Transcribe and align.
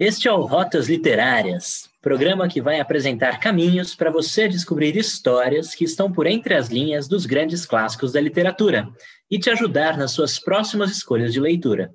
Este 0.00 0.28
é 0.28 0.32
o 0.32 0.42
Rotas 0.42 0.88
Literárias, 0.88 1.90
programa 2.00 2.46
que 2.46 2.62
vai 2.62 2.78
apresentar 2.78 3.40
caminhos 3.40 3.96
para 3.96 4.12
você 4.12 4.46
descobrir 4.46 4.96
histórias 4.96 5.74
que 5.74 5.82
estão 5.82 6.12
por 6.12 6.28
entre 6.28 6.54
as 6.54 6.68
linhas 6.68 7.08
dos 7.08 7.26
grandes 7.26 7.66
clássicos 7.66 8.12
da 8.12 8.20
literatura 8.20 8.88
e 9.28 9.40
te 9.40 9.50
ajudar 9.50 9.98
nas 9.98 10.12
suas 10.12 10.38
próximas 10.38 10.92
escolhas 10.92 11.32
de 11.32 11.40
leitura. 11.40 11.90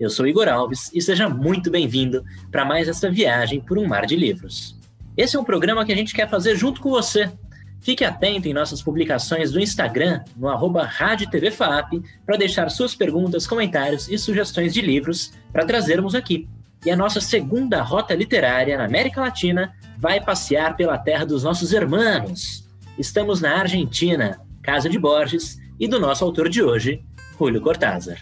Eu 0.00 0.08
sou 0.08 0.26
Igor 0.26 0.48
Alves 0.48 0.90
e 0.94 1.02
seja 1.02 1.28
muito 1.28 1.70
bem-vindo 1.70 2.24
para 2.50 2.64
mais 2.64 2.88
esta 2.88 3.10
viagem 3.10 3.60
por 3.60 3.76
um 3.76 3.86
mar 3.86 4.06
de 4.06 4.16
livros. 4.16 4.74
Esse 5.14 5.36
é 5.36 5.38
um 5.38 5.44
programa 5.44 5.84
que 5.84 5.92
a 5.92 5.96
gente 5.96 6.14
quer 6.14 6.30
fazer 6.30 6.56
junto 6.56 6.80
com 6.80 6.88
você. 6.88 7.30
Fique 7.82 8.02
atento 8.02 8.48
em 8.48 8.54
nossas 8.54 8.80
publicações 8.80 9.52
do 9.52 9.60
Instagram, 9.60 10.24
no 10.38 10.48
arroba 10.48 10.90
para 12.24 12.38
deixar 12.38 12.70
suas 12.70 12.94
perguntas, 12.94 13.46
comentários 13.46 14.08
e 14.08 14.16
sugestões 14.16 14.72
de 14.72 14.80
livros 14.80 15.34
para 15.52 15.66
trazermos 15.66 16.14
aqui 16.14 16.48
e 16.84 16.90
a 16.90 16.96
nossa 16.96 17.20
segunda 17.20 17.82
rota 17.82 18.14
literária 18.14 18.76
na 18.76 18.84
América 18.84 19.20
Latina 19.20 19.74
vai 19.98 20.20
passear 20.20 20.76
pela 20.76 20.98
terra 20.98 21.24
dos 21.24 21.44
nossos 21.44 21.72
irmãos. 21.72 22.68
Estamos 22.98 23.40
na 23.40 23.60
Argentina, 23.60 24.40
casa 24.62 24.88
de 24.88 24.98
Borges, 24.98 25.60
e 25.78 25.88
do 25.88 25.98
nosso 25.98 26.24
autor 26.24 26.48
de 26.48 26.62
hoje, 26.62 27.02
Julio 27.38 27.60
Cortázar. 27.60 28.18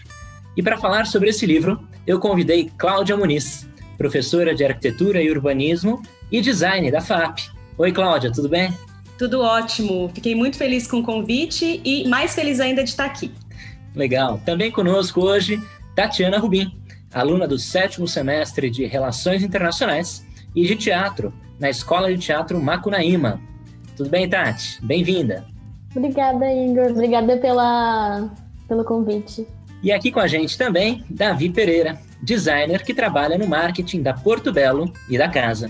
E 0.55 0.63
para 0.63 0.77
falar 0.77 1.05
sobre 1.05 1.29
esse 1.29 1.45
livro, 1.45 1.79
eu 2.05 2.19
convidei 2.19 2.71
Cláudia 2.77 3.15
Muniz, 3.15 3.67
professora 3.97 4.53
de 4.53 4.63
Arquitetura 4.63 5.21
e 5.21 5.29
Urbanismo 5.29 6.01
e 6.31 6.41
Design 6.41 6.89
da 6.89 7.01
FAP. 7.01 7.39
Oi, 7.77 7.91
Cláudia, 7.91 8.31
tudo 8.31 8.49
bem? 8.49 8.75
Tudo 9.17 9.41
ótimo. 9.41 10.09
Fiquei 10.13 10.33
muito 10.33 10.57
feliz 10.57 10.87
com 10.87 10.99
o 10.99 11.03
convite 11.03 11.81
e 11.85 12.07
mais 12.07 12.33
feliz 12.33 12.59
ainda 12.59 12.83
de 12.83 12.89
estar 12.89 13.05
aqui. 13.05 13.31
Legal. 13.95 14.41
Também 14.45 14.71
conosco 14.71 15.21
hoje, 15.21 15.61
Tatiana 15.95 16.39
Rubim, 16.39 16.80
aluna 17.13 17.47
do 17.47 17.57
sétimo 17.57 18.07
semestre 18.07 18.69
de 18.69 18.85
Relações 18.85 19.43
Internacionais 19.43 20.25
e 20.55 20.65
de 20.65 20.75
Teatro 20.75 21.33
na 21.59 21.69
Escola 21.69 22.13
de 22.13 22.19
Teatro 22.19 22.61
Macunaíma. 22.61 23.39
Tudo 23.95 24.09
bem, 24.09 24.27
Tati? 24.27 24.83
Bem-vinda. 24.83 25.45
Obrigada, 25.95 26.45
Igor. 26.51 26.91
Obrigada 26.91 27.37
pela, 27.37 28.29
pelo 28.67 28.83
convite. 28.83 29.45
E 29.83 29.91
aqui 29.91 30.11
com 30.11 30.19
a 30.19 30.27
gente 30.27 30.57
também, 30.57 31.03
Davi 31.09 31.49
Pereira, 31.49 31.99
designer 32.21 32.83
que 32.83 32.93
trabalha 32.93 33.37
no 33.37 33.47
marketing 33.47 34.01
da 34.01 34.13
Porto 34.13 34.51
Belo 34.51 34.91
e 35.09 35.17
da 35.17 35.27
casa. 35.27 35.69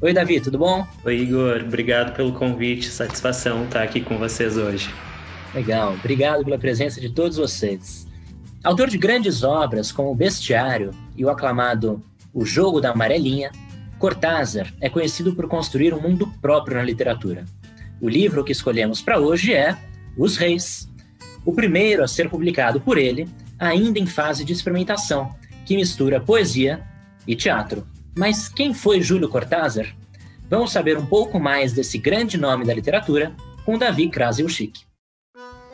Oi, 0.00 0.12
Davi, 0.12 0.40
tudo 0.40 0.58
bom? 0.58 0.86
Oi, 1.04 1.16
Igor. 1.20 1.62
Obrigado 1.66 2.14
pelo 2.14 2.32
convite. 2.32 2.86
Satisfação 2.86 3.64
estar 3.64 3.82
aqui 3.82 4.00
com 4.00 4.18
vocês 4.18 4.56
hoje. 4.56 4.90
Legal. 5.54 5.94
Obrigado 5.94 6.44
pela 6.44 6.58
presença 6.58 7.00
de 7.00 7.08
todos 7.08 7.38
vocês. 7.38 8.05
Autor 8.66 8.90
de 8.90 8.98
grandes 8.98 9.44
obras 9.44 9.92
como 9.92 10.10
O 10.10 10.14
Bestiário 10.16 10.90
e 11.16 11.24
o 11.24 11.30
aclamado 11.30 12.02
O 12.34 12.44
Jogo 12.44 12.80
da 12.80 12.90
Amarelinha, 12.90 13.52
Cortázar 13.96 14.74
é 14.80 14.90
conhecido 14.90 15.36
por 15.36 15.46
construir 15.46 15.94
um 15.94 16.00
mundo 16.00 16.26
próprio 16.42 16.76
na 16.76 16.82
literatura. 16.82 17.44
O 18.00 18.08
livro 18.08 18.42
que 18.42 18.50
escolhemos 18.50 19.00
para 19.00 19.20
hoje 19.20 19.54
é 19.54 19.78
Os 20.18 20.36
Reis, 20.36 20.88
o 21.44 21.52
primeiro 21.52 22.02
a 22.02 22.08
ser 22.08 22.28
publicado 22.28 22.80
por 22.80 22.98
ele, 22.98 23.28
ainda 23.56 24.00
em 24.00 24.06
fase 24.06 24.44
de 24.44 24.52
experimentação, 24.52 25.32
que 25.64 25.76
mistura 25.76 26.20
poesia 26.20 26.82
e 27.24 27.36
teatro. 27.36 27.86
Mas 28.18 28.48
quem 28.48 28.74
foi 28.74 29.00
Júlio 29.00 29.28
Cortázar? 29.28 29.94
Vamos 30.50 30.72
saber 30.72 30.98
um 30.98 31.06
pouco 31.06 31.38
mais 31.38 31.72
desse 31.72 31.98
grande 31.98 32.36
nome 32.36 32.64
da 32.64 32.74
literatura 32.74 33.32
com 33.64 33.78
Davi 33.78 34.08
Krasilchik. 34.08 34.80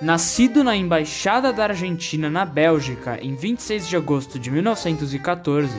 Nascido 0.02 0.64
na 0.64 0.74
Embaixada 0.74 1.52
da 1.52 1.62
Argentina 1.62 2.28
na 2.28 2.44
Bélgica 2.44 3.20
em 3.22 3.36
26 3.36 3.86
de 3.86 3.96
agosto 3.96 4.36
de 4.36 4.50
1914, 4.50 5.72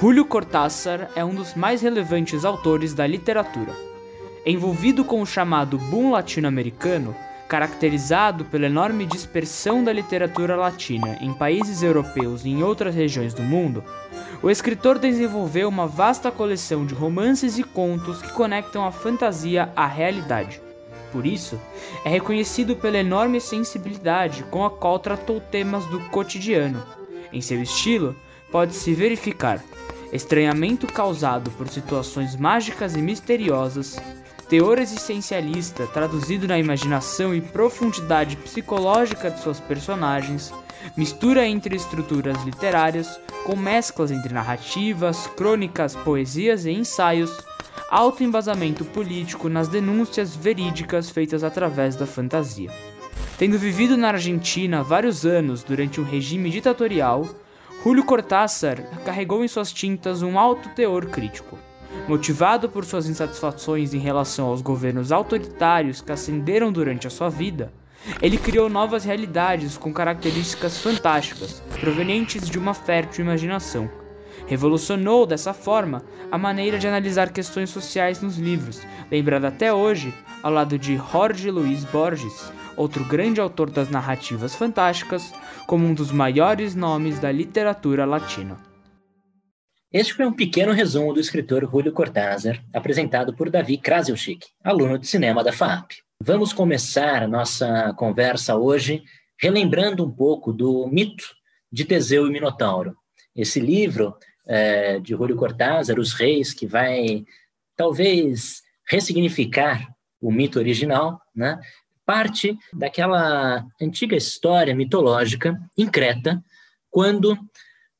Julio 0.00 0.24
Cortázar 0.24 1.10
é 1.16 1.24
um 1.24 1.34
dos 1.34 1.56
mais 1.56 1.82
relevantes 1.82 2.44
autores 2.44 2.94
da 2.94 3.04
literatura. 3.04 3.74
Envolvido 4.46 5.04
com 5.04 5.20
o 5.20 5.26
chamado 5.26 5.78
boom 5.78 6.12
latino-americano, 6.12 7.12
caracterizado 7.48 8.44
pela 8.44 8.66
enorme 8.66 9.04
dispersão 9.04 9.82
da 9.82 9.92
literatura 9.92 10.54
latina 10.54 11.18
em 11.20 11.34
países 11.34 11.82
europeus 11.82 12.44
e 12.44 12.50
em 12.50 12.62
outras 12.62 12.94
regiões 12.94 13.34
do 13.34 13.42
mundo, 13.42 13.82
o 14.44 14.48
escritor 14.48 14.96
desenvolveu 14.96 15.68
uma 15.68 15.88
vasta 15.88 16.30
coleção 16.30 16.86
de 16.86 16.94
romances 16.94 17.58
e 17.58 17.64
contos 17.64 18.22
que 18.22 18.32
conectam 18.32 18.86
a 18.86 18.92
fantasia 18.92 19.72
à 19.74 19.88
realidade. 19.88 20.65
Por 21.16 21.24
isso, 21.24 21.58
é 22.04 22.10
reconhecido 22.10 22.76
pela 22.76 22.98
enorme 22.98 23.40
sensibilidade 23.40 24.44
com 24.50 24.66
a 24.66 24.70
qual 24.70 24.98
tratou 24.98 25.40
temas 25.40 25.86
do 25.86 25.98
cotidiano. 26.10 26.84
Em 27.32 27.40
seu 27.40 27.62
estilo, 27.62 28.14
pode-se 28.52 28.92
verificar 28.92 29.64
estranhamento 30.12 30.86
causado 30.86 31.50
por 31.52 31.68
situações 31.68 32.36
mágicas 32.36 32.94
e 32.94 32.98
misteriosas, 32.98 33.98
teor 34.46 34.78
existencialista 34.78 35.86
traduzido 35.86 36.46
na 36.46 36.58
imaginação 36.58 37.34
e 37.34 37.40
profundidade 37.40 38.36
psicológica 38.36 39.30
de 39.30 39.40
suas 39.40 39.58
personagens, 39.58 40.52
mistura 40.98 41.46
entre 41.46 41.76
estruturas 41.76 42.44
literárias 42.44 43.18
com 43.42 43.56
mesclas 43.56 44.10
entre 44.10 44.34
narrativas, 44.34 45.26
crônicas, 45.28 45.96
poesias 45.96 46.66
e 46.66 46.72
ensaios 46.72 47.42
alto 47.90 48.24
embasamento 48.24 48.84
político 48.84 49.48
nas 49.48 49.68
denúncias 49.68 50.34
verídicas 50.34 51.08
feitas 51.08 51.44
através 51.44 51.94
da 51.94 52.06
fantasia. 52.06 52.70
Tendo 53.38 53.58
vivido 53.58 53.96
na 53.96 54.08
Argentina 54.08 54.82
vários 54.82 55.24
anos 55.24 55.62
durante 55.62 56.00
um 56.00 56.04
regime 56.04 56.50
ditatorial, 56.50 57.28
Julio 57.84 58.04
Cortázar 58.04 58.82
carregou 59.04 59.44
em 59.44 59.48
suas 59.48 59.72
tintas 59.72 60.22
um 60.22 60.38
alto 60.38 60.68
teor 60.70 61.06
crítico. 61.06 61.56
Motivado 62.08 62.68
por 62.68 62.84
suas 62.84 63.08
insatisfações 63.08 63.94
em 63.94 63.98
relação 63.98 64.48
aos 64.48 64.60
governos 64.60 65.12
autoritários 65.12 66.00
que 66.00 66.10
ascenderam 66.10 66.72
durante 66.72 67.06
a 67.06 67.10
sua 67.10 67.28
vida, 67.28 67.72
ele 68.20 68.36
criou 68.36 68.68
novas 68.68 69.04
realidades 69.04 69.78
com 69.78 69.92
características 69.92 70.78
fantásticas, 70.78 71.62
provenientes 71.80 72.50
de 72.50 72.58
uma 72.58 72.74
fértil 72.74 73.24
imaginação 73.24 73.88
Revolucionou 74.46 75.26
dessa 75.26 75.52
forma 75.52 76.04
a 76.30 76.38
maneira 76.38 76.78
de 76.78 76.86
analisar 76.86 77.32
questões 77.32 77.68
sociais 77.70 78.22
nos 78.22 78.38
livros, 78.38 78.80
lembrado 79.10 79.44
até 79.44 79.72
hoje 79.72 80.14
ao 80.42 80.52
lado 80.52 80.78
de 80.78 80.96
Jorge 80.96 81.50
Luiz 81.50 81.84
Borges, 81.84 82.52
outro 82.76 83.04
grande 83.04 83.40
autor 83.40 83.70
das 83.70 83.90
narrativas 83.90 84.54
fantásticas, 84.54 85.32
como 85.66 85.84
um 85.84 85.92
dos 85.92 86.12
maiores 86.12 86.76
nomes 86.76 87.18
da 87.18 87.32
literatura 87.32 88.04
latina. 88.04 88.56
Este 89.92 90.14
foi 90.14 90.26
um 90.26 90.32
pequeno 90.32 90.72
resumo 90.72 91.12
do 91.12 91.18
escritor 91.18 91.68
Julio 91.68 91.92
Cortázar, 91.92 92.62
apresentado 92.72 93.34
por 93.34 93.50
Davi 93.50 93.78
Krasilchik, 93.78 94.46
aluno 94.62 94.98
de 94.98 95.08
cinema 95.08 95.42
da 95.42 95.52
FAP. 95.52 95.92
Vamos 96.22 96.52
começar 96.52 97.26
nossa 97.26 97.92
conversa 97.96 98.56
hoje 98.56 99.02
relembrando 99.40 100.04
um 100.04 100.10
pouco 100.10 100.52
do 100.52 100.86
mito 100.86 101.24
de 101.72 101.84
Teseu 101.84 102.26
e 102.26 102.30
Minotauro. 102.30 102.96
Esse 103.34 103.60
livro 103.60 104.14
é, 104.46 104.98
de 105.00 105.10
Julio 105.10 105.36
Cortázar, 105.36 105.98
Os 105.98 106.12
Reis, 106.12 106.54
que 106.54 106.66
vai 106.66 107.24
talvez 107.76 108.62
ressignificar 108.86 109.94
o 110.20 110.30
mito 110.30 110.58
original, 110.58 111.20
né? 111.34 111.60
parte 112.04 112.56
daquela 112.72 113.66
antiga 113.82 114.16
história 114.16 114.74
mitológica 114.74 115.60
em 115.76 115.88
Creta, 115.88 116.42
quando 116.88 117.36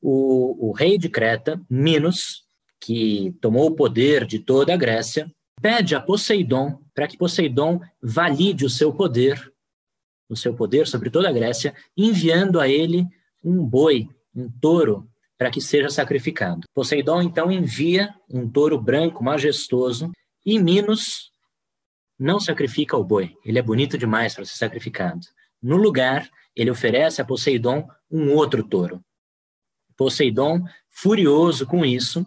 o, 0.01 0.69
o 0.69 0.71
rei 0.71 0.97
de 0.97 1.09
Creta, 1.09 1.61
Minos, 1.69 2.45
que 2.79 3.35
tomou 3.41 3.67
o 3.67 3.75
poder 3.75 4.25
de 4.25 4.39
toda 4.39 4.73
a 4.73 4.77
Grécia, 4.77 5.29
pede 5.61 5.93
a 5.93 5.99
Poseidon 5.99 6.79
para 6.95 7.07
que 7.07 7.17
Poseidon 7.17 7.81
valide 8.01 8.65
o 8.65 8.69
seu 8.69 8.93
poder, 8.93 9.51
o 10.29 10.35
seu 10.35 10.53
poder 10.53 10.87
sobre 10.87 11.09
toda 11.09 11.27
a 11.27 11.33
Grécia, 11.33 11.75
enviando 11.95 12.59
a 12.59 12.67
ele 12.67 13.05
um 13.43 13.63
boi, 13.63 14.07
um 14.33 14.49
touro 14.49 15.09
para 15.37 15.51
que 15.51 15.61
seja 15.61 15.89
sacrificado. 15.89 16.61
Poseidon 16.73 17.21
então 17.21 17.51
envia 17.51 18.13
um 18.29 18.49
touro 18.49 18.79
branco 18.79 19.23
majestoso 19.23 20.11
e 20.45 20.59
Minos 20.59 21.31
não 22.17 22.39
sacrifica 22.39 22.97
o 22.97 23.03
boi. 23.03 23.35
Ele 23.45 23.59
é 23.59 23.61
bonito 23.61 23.97
demais 23.97 24.33
para 24.33 24.45
ser 24.45 24.57
sacrificado. 24.57 25.19
No 25.61 25.77
lugar, 25.77 26.27
ele 26.55 26.71
oferece 26.71 27.21
a 27.21 27.25
Poseidon 27.25 27.87
um 28.09 28.33
outro 28.33 28.63
touro. 28.63 29.03
Poseidon, 29.95 30.63
furioso 30.89 31.65
com 31.67 31.85
isso, 31.85 32.25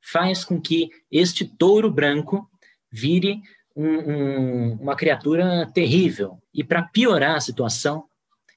faz 0.00 0.44
com 0.44 0.60
que 0.60 0.90
este 1.10 1.44
touro 1.44 1.90
branco 1.90 2.48
vire 2.90 3.40
um, 3.74 3.86
um, 3.86 4.72
uma 4.74 4.96
criatura 4.96 5.70
terrível. 5.72 6.38
E 6.52 6.64
para 6.64 6.82
piorar 6.82 7.36
a 7.36 7.40
situação, 7.40 8.04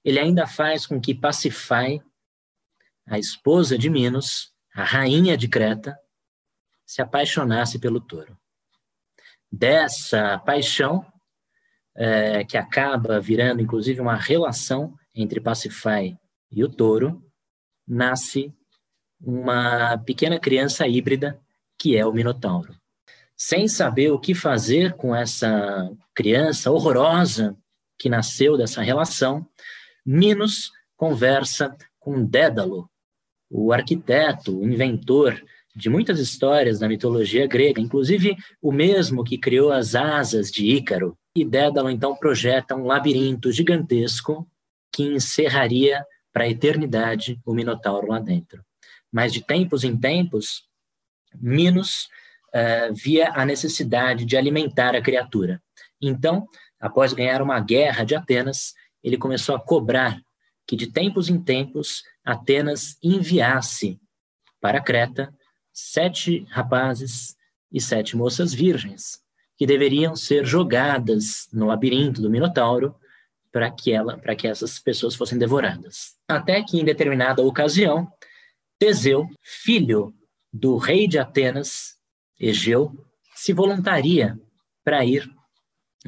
ele 0.03 0.19
ainda 0.19 0.45
faz 0.47 0.85
com 0.85 0.99
que 0.99 1.13
Pacify 1.13 2.01
a 3.05 3.19
esposa 3.19 3.77
de 3.77 3.89
Minos, 3.89 4.51
a 4.73 4.83
rainha 4.83 5.37
de 5.37 5.47
Creta, 5.47 5.97
se 6.85 7.01
apaixonasse 7.01 7.79
pelo 7.79 7.99
touro. 7.99 8.37
Dessa 9.51 10.39
paixão, 10.39 11.05
é, 11.95 12.43
que 12.43 12.57
acaba 12.57 13.19
virando 13.19 13.61
inclusive 13.61 14.01
uma 14.01 14.15
relação 14.15 14.95
entre 15.13 15.39
Pacify 15.39 16.17
e 16.51 16.63
o 16.63 16.69
touro, 16.69 17.23
nasce 17.87 18.53
uma 19.19 19.97
pequena 19.99 20.39
criança 20.39 20.87
híbrida 20.87 21.39
que 21.77 21.95
é 21.95 22.05
o 22.05 22.13
Minotauro. 22.13 22.75
Sem 23.35 23.67
saber 23.67 24.11
o 24.11 24.19
que 24.19 24.33
fazer 24.33 24.93
com 24.93 25.15
essa 25.15 25.91
criança 26.13 26.71
horrorosa 26.71 27.57
que 27.97 28.09
nasceu 28.09 28.57
dessa 28.57 28.81
relação, 28.81 29.47
Minos 30.05 30.71
conversa 30.95 31.75
com 31.99 32.25
Dédalo, 32.25 32.89
o 33.55 33.71
arquiteto, 33.71 34.59
o 34.59 34.67
inventor 34.67 35.39
de 35.75 35.87
muitas 35.87 36.19
histórias 36.19 36.79
da 36.79 36.87
mitologia 36.87 37.45
grega, 37.45 37.79
inclusive 37.79 38.35
o 38.59 38.71
mesmo 38.71 39.23
que 39.23 39.37
criou 39.37 39.71
as 39.71 39.93
asas 39.93 40.51
de 40.51 40.65
Ícaro. 40.65 41.15
E 41.35 41.45
Dédalo 41.45 41.89
então 41.89 42.15
projeta 42.15 42.75
um 42.75 42.85
labirinto 42.85 43.51
gigantesco 43.51 44.47
que 44.91 45.03
encerraria 45.03 46.03
para 46.31 46.45
a 46.45 46.49
eternidade 46.49 47.39
o 47.45 47.53
Minotauro 47.53 48.07
lá 48.07 48.19
dentro. 48.19 48.63
Mas 49.11 49.31
de 49.31 49.45
tempos 49.45 49.83
em 49.83 49.95
tempos, 49.95 50.63
Minos 51.39 52.07
uh, 52.49 52.93
via 52.93 53.31
a 53.33 53.45
necessidade 53.45 54.25
de 54.25 54.35
alimentar 54.35 54.95
a 54.95 55.01
criatura. 55.01 55.61
Então, 56.01 56.47
após 56.79 57.13
ganhar 57.13 57.41
uma 57.41 57.59
guerra 57.59 58.03
de 58.03 58.15
Atenas, 58.15 58.73
ele 59.03 59.17
começou 59.17 59.55
a 59.55 59.59
cobrar 59.59 60.19
que 60.67 60.75
de 60.75 60.87
tempos 60.87 61.29
em 61.29 61.41
tempos 61.41 62.03
Atenas 62.23 62.97
enviasse 63.03 63.99
para 64.61 64.81
Creta 64.81 65.33
sete 65.71 66.45
rapazes 66.49 67.35
e 67.71 67.81
sete 67.81 68.15
moças 68.15 68.53
virgens, 68.53 69.19
que 69.57 69.65
deveriam 69.65 70.15
ser 70.15 70.45
jogadas 70.45 71.47
no 71.51 71.65
labirinto 71.65 72.21
do 72.21 72.29
Minotauro 72.29 72.95
para 73.51 73.69
que 73.69 73.91
ela, 73.91 74.17
para 74.17 74.35
que 74.35 74.47
essas 74.47 74.79
pessoas 74.79 75.15
fossem 75.15 75.37
devoradas. 75.37 76.15
Até 76.27 76.63
que 76.63 76.79
em 76.79 76.85
determinada 76.85 77.43
ocasião, 77.43 78.11
Teseu, 78.79 79.27
filho 79.41 80.13
do 80.51 80.77
rei 80.77 81.07
de 81.07 81.19
Atenas, 81.19 81.97
Egeu, 82.39 82.91
se 83.35 83.53
voluntaria 83.53 84.39
para 84.83 85.05
ir 85.05 85.29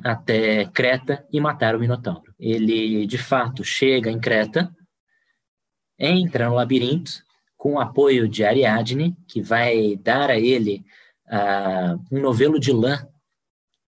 até 0.03 0.65
Creta 0.65 1.25
e 1.31 1.39
matar 1.39 1.75
o 1.75 1.79
Minotauro. 1.79 2.24
Ele, 2.39 3.05
de 3.07 3.17
fato, 3.17 3.63
chega 3.63 4.09
em 4.09 4.19
Creta, 4.19 4.73
entra 5.97 6.49
no 6.49 6.55
labirinto 6.55 7.11
com 7.55 7.73
o 7.73 7.79
apoio 7.79 8.27
de 8.27 8.43
Ariadne, 8.43 9.15
que 9.27 9.41
vai 9.41 9.95
dar 9.95 10.29
a 10.29 10.37
ele 10.37 10.85
uh, 11.27 11.99
um 12.11 12.21
novelo 12.21 12.59
de 12.59 12.71
lã 12.71 13.07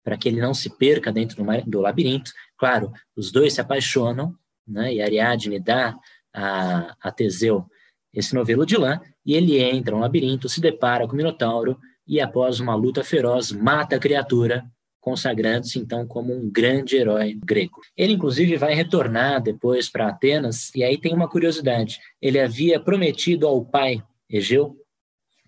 para 0.04 0.16
que 0.16 0.28
ele 0.28 0.40
não 0.40 0.54
se 0.54 0.70
perca 0.70 1.12
dentro 1.12 1.44
do, 1.66 1.80
labirinto. 1.80 2.30
Claro, 2.56 2.92
os 3.16 3.32
dois 3.32 3.54
se 3.54 3.60
apaixonam, 3.60 4.34
né, 4.66 4.94
e 4.94 5.02
Ariadne 5.02 5.58
dá 5.58 5.98
a, 6.32 6.96
a 7.00 7.10
Teseu 7.10 7.66
esse 8.14 8.34
novelo 8.34 8.64
de 8.64 8.78
lã, 8.78 8.98
e 9.26 9.34
ele 9.34 9.60
entra 9.60 9.94
no 9.94 10.00
labirinto, 10.00 10.48
se 10.48 10.60
depara 10.60 11.06
com 11.06 11.12
o 11.12 11.16
Minotauro, 11.16 11.78
e 12.06 12.18
após 12.18 12.60
uma 12.60 12.74
luta 12.74 13.04
feroz, 13.04 13.52
mata 13.52 13.96
a 13.96 13.98
criatura 13.98 14.64
consagrando-se 15.06 15.78
então 15.78 16.04
como 16.04 16.34
um 16.34 16.50
grande 16.50 16.96
herói 16.96 17.38
grego. 17.44 17.80
Ele, 17.96 18.14
inclusive, 18.14 18.56
vai 18.56 18.74
retornar 18.74 19.40
depois 19.40 19.88
para 19.88 20.08
Atenas, 20.08 20.74
e 20.74 20.82
aí 20.82 20.98
tem 20.98 21.14
uma 21.14 21.28
curiosidade: 21.28 22.00
ele 22.20 22.40
havia 22.40 22.80
prometido 22.80 23.46
ao 23.46 23.64
pai, 23.64 24.02
Egeu, 24.28 24.76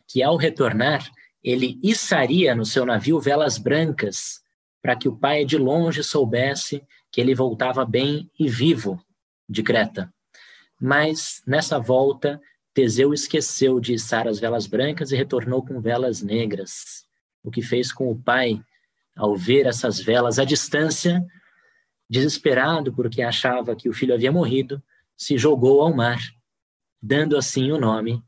que 0.06 0.22
ao 0.22 0.36
retornar, 0.36 1.10
ele 1.42 1.76
içaria 1.82 2.54
no 2.54 2.64
seu 2.64 2.86
navio 2.86 3.18
velas 3.18 3.58
brancas, 3.58 4.40
para 4.80 4.94
que 4.94 5.08
o 5.08 5.16
pai 5.16 5.44
de 5.44 5.58
longe 5.58 6.04
soubesse 6.04 6.80
que 7.10 7.20
ele 7.20 7.34
voltava 7.34 7.84
bem 7.84 8.30
e 8.38 8.48
vivo 8.48 8.96
de 9.48 9.64
Creta. 9.64 10.08
Mas 10.80 11.42
nessa 11.44 11.80
volta, 11.80 12.40
Teseu 12.72 13.12
esqueceu 13.12 13.80
de 13.80 13.94
içar 13.94 14.28
as 14.28 14.38
velas 14.38 14.68
brancas 14.68 15.10
e 15.10 15.16
retornou 15.16 15.64
com 15.64 15.80
velas 15.80 16.22
negras, 16.22 17.04
o 17.42 17.50
que 17.50 17.60
fez 17.60 17.92
com 17.92 18.08
o 18.08 18.16
pai 18.16 18.62
ao 19.18 19.36
ver 19.36 19.66
essas 19.66 20.00
velas 20.00 20.38
à 20.38 20.44
distância, 20.44 21.22
desesperado 22.08 22.92
porque 22.94 23.20
achava 23.20 23.76
que 23.76 23.88
o 23.88 23.92
filho 23.92 24.14
havia 24.14 24.32
morrido, 24.32 24.82
se 25.16 25.36
jogou 25.36 25.82
ao 25.82 25.92
mar, 25.92 26.18
dando 27.02 27.36
assim 27.36 27.70
o 27.72 27.78
nome 27.78 28.22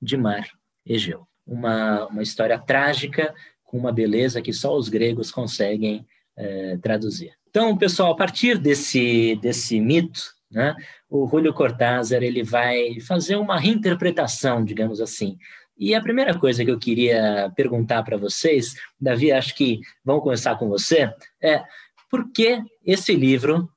de 0.00 0.16
Mar 0.16 0.46
Egeu. 0.84 1.26
Uma, 1.46 2.06
uma 2.06 2.22
história 2.22 2.58
trágica 2.58 3.34
com 3.62 3.78
uma 3.78 3.92
beleza 3.92 4.42
que 4.42 4.52
só 4.52 4.76
os 4.76 4.88
gregos 4.88 5.30
conseguem 5.30 6.06
é, 6.36 6.76
traduzir. 6.78 7.32
Então, 7.48 7.76
pessoal, 7.76 8.12
a 8.12 8.16
partir 8.16 8.58
desse, 8.58 9.36
desse 9.36 9.80
mito, 9.80 10.20
né, 10.50 10.74
o 11.08 11.26
Julio 11.28 11.54
Cortázar 11.54 12.22
ele 12.22 12.42
vai 12.42 13.00
fazer 13.00 13.36
uma 13.36 13.58
reinterpretação, 13.58 14.64
digamos 14.64 15.00
assim, 15.00 15.38
e 15.76 15.94
a 15.94 16.00
primeira 16.00 16.38
coisa 16.38 16.64
que 16.64 16.70
eu 16.70 16.78
queria 16.78 17.50
perguntar 17.56 18.02
para 18.02 18.16
vocês, 18.16 18.74
Davi, 19.00 19.32
acho 19.32 19.54
que 19.54 19.80
vamos 20.04 20.22
começar 20.22 20.56
com 20.56 20.68
você, 20.68 21.12
é 21.42 21.62
por 22.10 22.30
que 22.32 22.62
esse 22.84 23.14
livro 23.14 23.68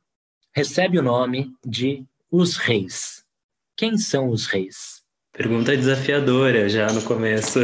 recebe 0.53 0.99
o 0.99 1.03
nome 1.03 1.51
de 1.65 2.03
Os 2.31 2.57
Reis? 2.57 3.23
Quem 3.77 3.97
são 3.97 4.29
os 4.29 4.45
reis? 4.45 5.03
Pergunta 5.33 5.75
desafiadora 5.75 6.69
já 6.69 6.91
no 6.93 7.01
começo. 7.01 7.59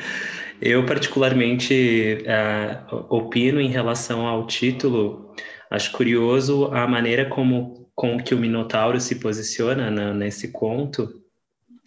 Eu, 0.60 0.84
particularmente, 0.84 2.18
uh, 2.22 3.06
opino 3.08 3.60
em 3.60 3.68
relação 3.68 4.26
ao 4.26 4.46
título. 4.46 5.34
Acho 5.70 5.92
curioso 5.92 6.66
a 6.66 6.86
maneira 6.86 7.26
como 7.26 7.90
com 7.94 8.18
que 8.18 8.34
o 8.34 8.38
Minotauro 8.38 9.00
se 9.00 9.14
posiciona 9.16 9.90
na, 9.90 10.12
nesse 10.12 10.52
conto 10.52 11.08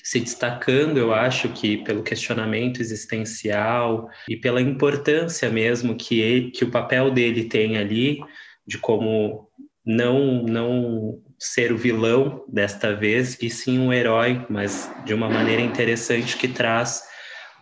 se 0.04 0.19
destacando, 0.19 0.98
eu 0.98 1.13
acho 1.13 1.50
que 1.50 1.78
pelo 1.78 2.04
questionamento 2.04 2.81
existencial 2.81 4.10
e 4.28 4.36
pela 4.38 4.62
importância 4.62 5.50
mesmo 5.50 5.96
que 5.96 6.19
ele, 6.19 6.51
que 6.51 6.63
o 6.63 6.72
papel 6.72 7.12
dele 7.12 7.46
tem 7.46 7.78
ali, 7.78 8.19
de 8.66 8.78
como 8.78 9.50
não 9.86 10.44
não 10.44 11.22
ser 11.40 11.72
o 11.72 11.78
vilão 11.78 12.44
desta 12.48 12.94
vez 12.94 13.38
e 13.42 13.50
sim 13.50 13.80
um 13.80 13.94
herói, 13.94 14.46
mas 14.50 14.92
de 15.06 15.13
uma 15.13 15.30
maneira 15.30 15.62
interessante 15.62 16.38
que 16.38 16.48
traz 16.48 17.02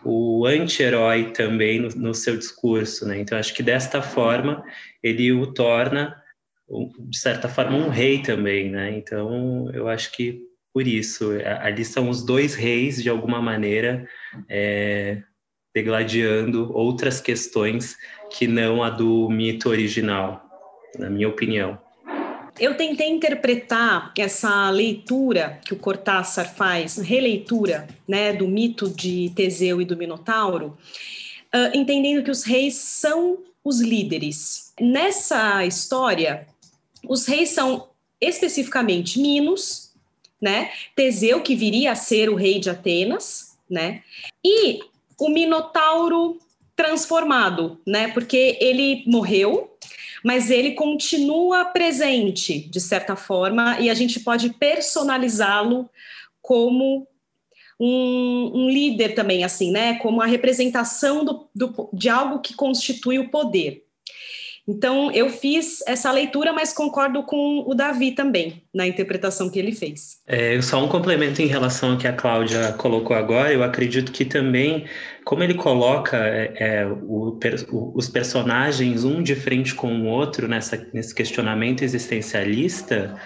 o 0.04 0.46
anti-herói 0.46 1.32
também 1.32 1.80
no, 1.80 1.90
no, 1.90 2.14
seu 2.14 2.38
discurso, 2.38 3.08
né? 3.08 3.20
Então 3.20 3.38
acho 3.38 3.54
que 3.54 3.64
desta 3.64 4.02
forma 4.02 4.64
ele 5.04 5.32
o 5.32 5.54
torna 5.54 6.16
de 7.00 7.18
certa 7.18 7.48
forma 7.48 7.78
um 7.78 7.90
rei 7.90 8.22
também, 8.22 8.70
né? 8.70 8.98
Então 8.98 9.70
eu 9.74 9.88
acho 9.88 10.12
que 10.12 10.47
por 10.78 10.88
isso. 10.88 11.32
Ali 11.60 11.84
são 11.84 12.08
os 12.08 12.22
dois 12.22 12.54
reis, 12.54 13.02
de 13.02 13.10
alguma 13.10 13.42
maneira, 13.42 14.08
é, 14.48 15.24
degladiando 15.74 16.72
outras 16.72 17.20
questões 17.20 17.98
que 18.30 18.46
não 18.46 18.84
a 18.84 18.92
do 18.92 19.28
mito 19.28 19.70
original, 19.70 20.48
na 20.96 21.10
minha 21.10 21.28
opinião. 21.28 21.80
Eu 22.60 22.78
tentei 22.78 23.10
interpretar 23.10 24.14
essa 24.16 24.70
leitura 24.70 25.60
que 25.66 25.74
o 25.74 25.78
Cortázar 25.78 26.54
faz, 26.54 26.98
releitura 26.98 27.88
né, 28.08 28.32
do 28.32 28.48
mito 28.48 28.88
de 28.88 29.32
Teseu 29.36 29.82
e 29.82 29.86
do 29.86 29.98
Minotauro, 29.98 30.78
uh, 31.56 31.76
entendendo 31.76 32.24
que 32.24 32.30
os 32.30 32.44
reis 32.44 32.76
são 32.76 33.40
os 33.64 33.82
líderes. 33.82 34.74
Nessa 34.80 35.66
história, 35.66 36.46
os 37.04 37.26
reis 37.26 37.50
são 37.50 37.88
especificamente 38.22 39.20
Minos, 39.20 39.87
né? 40.42 40.72
Teseu, 40.96 41.42
que 41.42 41.56
viria 41.56 41.92
a 41.92 41.96
ser 41.96 42.30
o 42.30 42.36
rei 42.36 42.60
de 42.60 42.70
Atenas, 42.70 43.58
né? 43.70 44.04
E 44.44 44.80
o 45.20 45.30
Minotauro 45.30 46.40
transformado, 46.76 47.80
né? 47.86 48.10
Porque 48.10 48.58
ele 48.62 49.04
morreu, 49.08 49.76
mas 50.24 50.52
ele 50.52 50.72
continua 50.72 51.66
presente, 51.66 52.60
de 52.60 52.80
certa 52.80 53.16
forma, 53.16 53.80
e 53.80 53.90
a 53.90 53.94
gente 53.94 54.20
pode 54.20 54.52
personalizá-lo 54.52 55.90
como 56.42 57.08
um, 57.80 58.52
um, 58.54 58.70
líder 58.70 59.16
também, 59.16 59.44
assim, 59.44 59.72
né? 59.72 59.96
Como 59.96 60.22
a 60.22 60.26
representação 60.26 61.26
do, 61.26 61.50
do, 61.54 61.90
de 61.92 62.10
algo 62.10 62.40
que 62.40 62.54
constitui 62.54 63.20
o 63.20 63.30
poder. 63.30 63.87
Então, 64.68 65.10
eu 65.14 65.30
fiz 65.30 65.82
essa 65.88 66.12
leitura, 66.12 66.52
mas 66.52 66.74
concordo 66.74 67.24
com 67.24 67.64
o 67.66 67.74
Davi 67.74 68.12
também, 68.12 68.62
na 68.74 68.86
interpretação 68.86 69.50
que 69.50 69.58
ele 69.58 69.72
fez. 69.72 70.18
É, 70.28 70.62
só 70.62 70.84
um 70.84 70.90
complemento 70.90 71.42
em 71.42 71.46
relação 71.46 71.94
ao 71.94 71.98
que 71.98 72.06
a 72.06 72.12
Cláudia 72.12 72.74
colocou 72.74 73.16
agora, 73.16 73.54
eu 73.54 73.64
acredito 73.64 74.12
que 74.12 74.26
também, 74.26 74.86
como 75.24 75.42
ele 75.42 75.54
coloca 75.54 76.18
é, 76.18 76.54
é 76.58 76.86
o, 76.86 77.40
os 77.96 78.10
personagens 78.10 79.06
um 79.06 79.24
de 79.24 79.36
frente 79.36 79.74
com 79.74 80.02
o 80.02 80.06
outro 80.08 80.50
nessa, 80.50 80.86
nesse 80.94 81.16
questionamento 81.16 81.82
existencialista, 81.82 83.18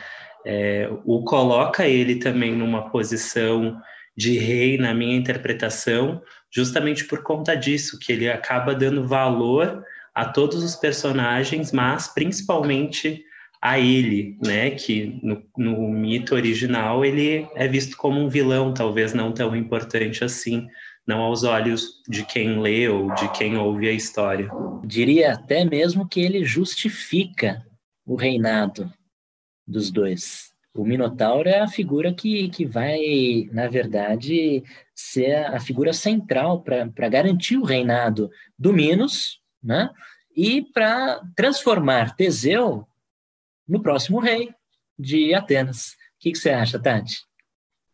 é, 0.46 0.88
o 1.06 1.24
coloca 1.24 1.88
ele 1.88 2.18
também 2.18 2.56
numa 2.56 2.92
posição 2.92 3.82
de 4.16 4.38
rei, 4.38 4.78
na 4.78 4.94
minha 4.94 5.16
interpretação, 5.16 6.22
justamente 6.54 7.06
por 7.06 7.24
conta 7.24 7.56
disso, 7.56 7.98
que 7.98 8.12
ele 8.12 8.30
acaba 8.30 8.76
dando 8.76 9.08
valor 9.08 9.84
a 10.14 10.26
todos 10.26 10.64
os 10.64 10.76
personagens, 10.76 11.72
mas 11.72 12.08
principalmente 12.08 13.24
a 13.62 13.80
ele, 13.80 14.38
né? 14.44 14.72
Que 14.72 15.20
no, 15.22 15.44
no, 15.58 15.88
mito 15.90 16.34
original 16.34 17.06
ele 17.06 17.48
é 17.56 17.68
visto 17.68 17.96
como 17.96 18.20
um 18.20 18.28
vilão, 18.28 18.74
talvez 18.74 19.14
não 19.14 19.32
tão 19.32 19.56
importante 19.56 20.24
assim 20.24 20.68
não 21.08 21.22
aos 21.22 21.44
olhos 21.44 22.02
de 22.08 22.26
quem 22.26 22.60
lê 22.60 22.88
ou 22.88 23.14
de 23.16 23.30
quem 23.32 23.58
ouve 23.58 23.90
a 23.90 23.92
história. 23.92 24.50
Diria 24.86 25.34
até 25.34 25.66
mesmo 25.66 26.08
que 26.08 26.22
ele 26.22 26.46
justifica 26.46 27.66
o 28.06 28.16
reinado 28.16 28.92
dos 29.68 29.92
dois. 29.92 30.52
O 30.74 30.86
Minotauro 30.86 31.50
é 31.50 31.60
a 31.60 31.68
figura 31.68 32.14
que, 32.14 32.48
que 32.50 32.66
vai, 32.66 33.50
na 33.52 33.68
verdade, 33.68 34.64
ser 34.96 35.36
a 35.48 35.60
figura 35.60 35.92
central 35.92 36.62
para 36.62 37.10
garantir 37.10 37.58
o 37.58 37.64
reinado 37.64 38.30
do 38.58 38.72
Minos, 38.72 39.41
né? 39.64 39.90
E 40.36 40.62
para 40.62 41.22
transformar 41.36 42.16
Teseu 42.16 42.86
no 43.68 43.82
próximo 43.82 44.20
rei 44.20 44.54
de 44.98 45.34
Atenas. 45.34 45.92
O 45.92 45.96
que, 46.20 46.32
que 46.32 46.38
você 46.38 46.52
acha, 46.52 46.80
Tati? 46.80 47.26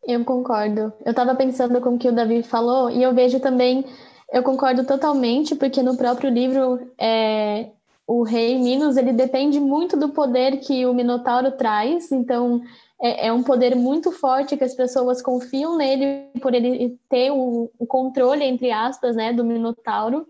Eu 0.04 0.24
concordo. 0.24 0.94
Eu 1.06 1.12
estava 1.12 1.36
pensando 1.36 1.82
com 1.82 1.96
o 1.96 1.98
que 2.00 2.10
o 2.10 2.14
Davi 2.14 2.44
falou 2.44 2.90
e 2.90 3.04
eu 3.04 3.14
vejo 3.14 3.40
também, 3.40 3.86
eu 4.32 4.44
concordo 4.44 4.86
totalmente, 4.86 5.56
porque 5.56 5.82
no 5.82 5.98
próprio 5.98 6.30
livro 6.30 6.92
é, 6.98 7.72
o 8.08 8.24
rei 8.24 8.58
Minos 8.58 8.96
ele 8.96 9.12
depende 9.12 9.60
muito 9.60 9.98
do 9.98 10.10
poder 10.10 10.60
que 10.62 10.86
o 10.86 10.94
Minotauro 10.94 11.52
traz, 11.52 12.10
então 12.12 12.62
é, 13.02 13.28
é, 13.28 13.34
um 13.34 13.44
poder 13.44 13.76
muito 13.76 14.12
forte 14.12 14.56
que 14.56 14.64
as 14.64 14.74
pessoas 14.74 15.22
confiam 15.22 15.78
nele 15.78 16.30
por 16.42 16.54
ele 16.54 16.98
ter 17.10 17.32
o, 17.32 17.70
o, 17.78 17.86
controle 17.86 18.46
entre 18.46 18.72
aspas, 18.72 19.16
né, 19.16 19.34
do 19.34 19.44
Minotauro. 19.44 20.26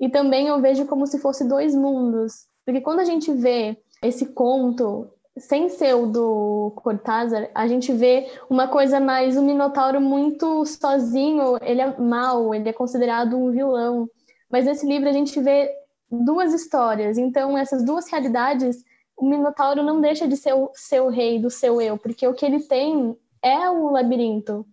E 0.00 0.08
também 0.08 0.46
eu 0.48 0.60
vejo 0.60 0.86
como 0.86 1.06
se 1.06 1.18
fosse 1.18 1.46
dois 1.46 1.74
mundos, 1.74 2.46
porque 2.64 2.80
quando 2.80 3.00
a 3.00 3.04
gente 3.04 3.30
vê 3.32 3.76
esse 4.02 4.26
conto 4.26 5.10
sem 5.36 5.68
ser 5.68 5.94
o 5.94 6.06
do 6.06 6.72
Cortázar, 6.76 7.50
a 7.54 7.66
gente 7.66 7.92
vê 7.92 8.30
uma 8.48 8.68
coisa 8.68 8.98
mais 8.98 9.36
o 9.36 9.42
Minotauro 9.42 10.00
muito 10.00 10.64
sozinho, 10.66 11.56
ele 11.62 11.80
é 11.80 11.98
mau, 11.98 12.54
ele 12.54 12.68
é 12.68 12.72
considerado 12.72 13.36
um 13.36 13.50
vilão. 13.50 14.08
Mas 14.50 14.64
nesse 14.64 14.86
livro 14.86 15.08
a 15.08 15.12
gente 15.12 15.38
vê 15.40 15.70
duas 16.10 16.52
histórias. 16.52 17.16
Então, 17.16 17.56
essas 17.56 17.84
duas 17.84 18.10
realidades, 18.10 18.84
o 19.16 19.28
Minotauro 19.28 19.82
não 19.82 20.00
deixa 20.00 20.26
de 20.26 20.36
ser 20.36 20.54
o 20.54 20.70
seu 20.74 21.08
rei 21.08 21.38
do 21.38 21.50
seu 21.50 21.80
eu, 21.80 21.96
porque 21.96 22.26
o 22.26 22.34
que 22.34 22.44
ele 22.44 22.60
tem 22.60 23.16
é 23.42 23.70
o 23.70 23.90
labirinto, 23.90 24.66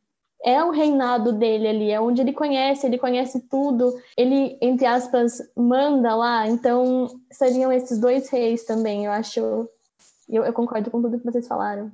é 0.48 0.64
o 0.64 0.72
reinado 0.72 1.34
dele 1.34 1.68
ali, 1.68 1.92
é 1.92 2.00
onde 2.00 2.22
ele 2.22 2.32
conhece, 2.32 2.88
ele 2.88 2.98
conhece 2.98 3.42
tudo, 3.50 3.94
ele, 4.16 4.58
entre 4.62 4.86
aspas, 4.86 5.40
manda 5.54 6.16
lá. 6.16 6.48
Então, 6.48 7.20
seriam 7.30 7.70
esses 7.70 8.00
dois 8.00 8.30
reis 8.30 8.64
também, 8.64 9.04
eu 9.04 9.12
acho. 9.12 9.42
Eu, 10.30 10.46
eu 10.46 10.54
concordo 10.54 10.90
com 10.90 11.02
tudo 11.02 11.20
que 11.20 11.26
vocês 11.26 11.46
falaram. 11.46 11.92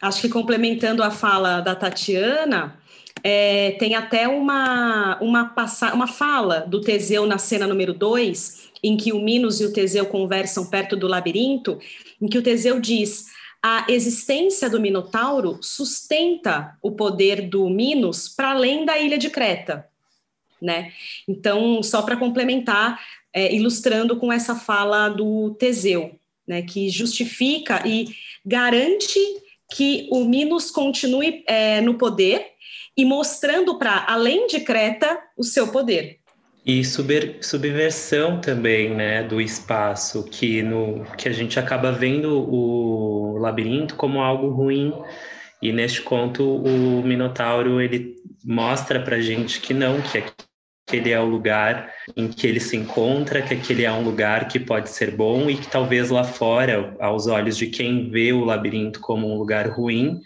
Acho 0.00 0.22
que 0.22 0.30
complementando 0.30 1.02
a 1.02 1.10
fala 1.10 1.60
da 1.60 1.74
Tatiana, 1.74 2.78
é, 3.22 3.72
tem 3.72 3.94
até 3.94 4.26
uma, 4.26 5.18
uma, 5.20 5.54
uma 5.92 6.06
fala 6.06 6.60
do 6.60 6.80
Teseu 6.80 7.26
na 7.26 7.36
cena 7.36 7.66
número 7.66 7.92
2, 7.92 8.70
em 8.82 8.96
que 8.96 9.12
o 9.12 9.20
Minos 9.20 9.60
e 9.60 9.66
o 9.66 9.72
Teseu 9.74 10.06
conversam 10.06 10.64
perto 10.64 10.96
do 10.96 11.06
labirinto, 11.06 11.78
em 12.18 12.28
que 12.28 12.38
o 12.38 12.42
Teseu 12.42 12.80
diz: 12.80 13.26
a 13.62 13.86
existência 13.88 14.70
do 14.70 14.80
Minotauro 14.80 15.58
sustenta 15.60 16.76
o 16.82 16.92
poder 16.92 17.48
do 17.48 17.68
Minos 17.68 18.28
para 18.28 18.52
além 18.52 18.84
da 18.84 18.98
ilha 18.98 19.18
de 19.18 19.30
Creta. 19.30 19.88
Né? 20.60 20.92
Então, 21.26 21.82
só 21.82 22.02
para 22.02 22.16
complementar, 22.16 23.00
é, 23.32 23.54
ilustrando 23.54 24.16
com 24.16 24.32
essa 24.32 24.54
fala 24.54 25.08
do 25.08 25.54
Teseu, 25.58 26.18
né, 26.46 26.62
que 26.62 26.88
justifica 26.88 27.86
e 27.86 28.06
garante 28.44 29.18
que 29.74 30.08
o 30.10 30.24
Minos 30.24 30.70
continue 30.70 31.44
é, 31.46 31.80
no 31.80 31.94
poder 31.94 32.46
e 32.96 33.04
mostrando 33.04 33.78
para 33.78 34.06
além 34.08 34.46
de 34.46 34.60
Creta 34.60 35.18
o 35.36 35.44
seu 35.44 35.68
poder. 35.68 36.18
E 36.66 36.84
subver, 36.84 37.38
subversão 37.40 38.40
também, 38.40 38.94
né, 38.94 39.22
do 39.22 39.40
espaço, 39.40 40.24
que 40.24 40.62
no 40.62 41.04
que 41.16 41.28
a 41.28 41.32
gente 41.32 41.58
acaba 41.58 41.92
vendo 41.92 42.46
o 42.52 43.27
labirinto 43.38 43.94
como 43.96 44.20
algo 44.20 44.48
ruim. 44.50 44.92
E 45.60 45.72
neste 45.72 46.02
conto 46.02 46.44
o 46.44 47.02
Minotauro 47.02 47.80
ele 47.80 48.14
mostra 48.44 49.00
para 49.00 49.20
gente 49.20 49.60
que 49.60 49.74
não, 49.74 50.00
que 50.00 50.22
aquele 50.88 51.10
é 51.10 51.20
o 51.20 51.26
lugar 51.26 51.92
em 52.16 52.28
que 52.28 52.46
ele 52.46 52.60
se 52.60 52.76
encontra, 52.76 53.42
que 53.42 53.54
aquele 53.54 53.84
é 53.84 53.92
um 53.92 54.02
lugar 54.02 54.48
que 54.48 54.58
pode 54.58 54.88
ser 54.88 55.10
bom 55.10 55.50
e 55.50 55.56
que 55.56 55.66
talvez 55.66 56.10
lá 56.10 56.24
fora, 56.24 56.96
aos 57.00 57.26
olhos 57.26 57.56
de 57.56 57.66
quem 57.66 58.08
vê 58.10 58.32
o 58.32 58.44
labirinto 58.44 59.00
como 59.00 59.28
um 59.28 59.36
lugar 59.36 59.68
ruim, 59.68 60.20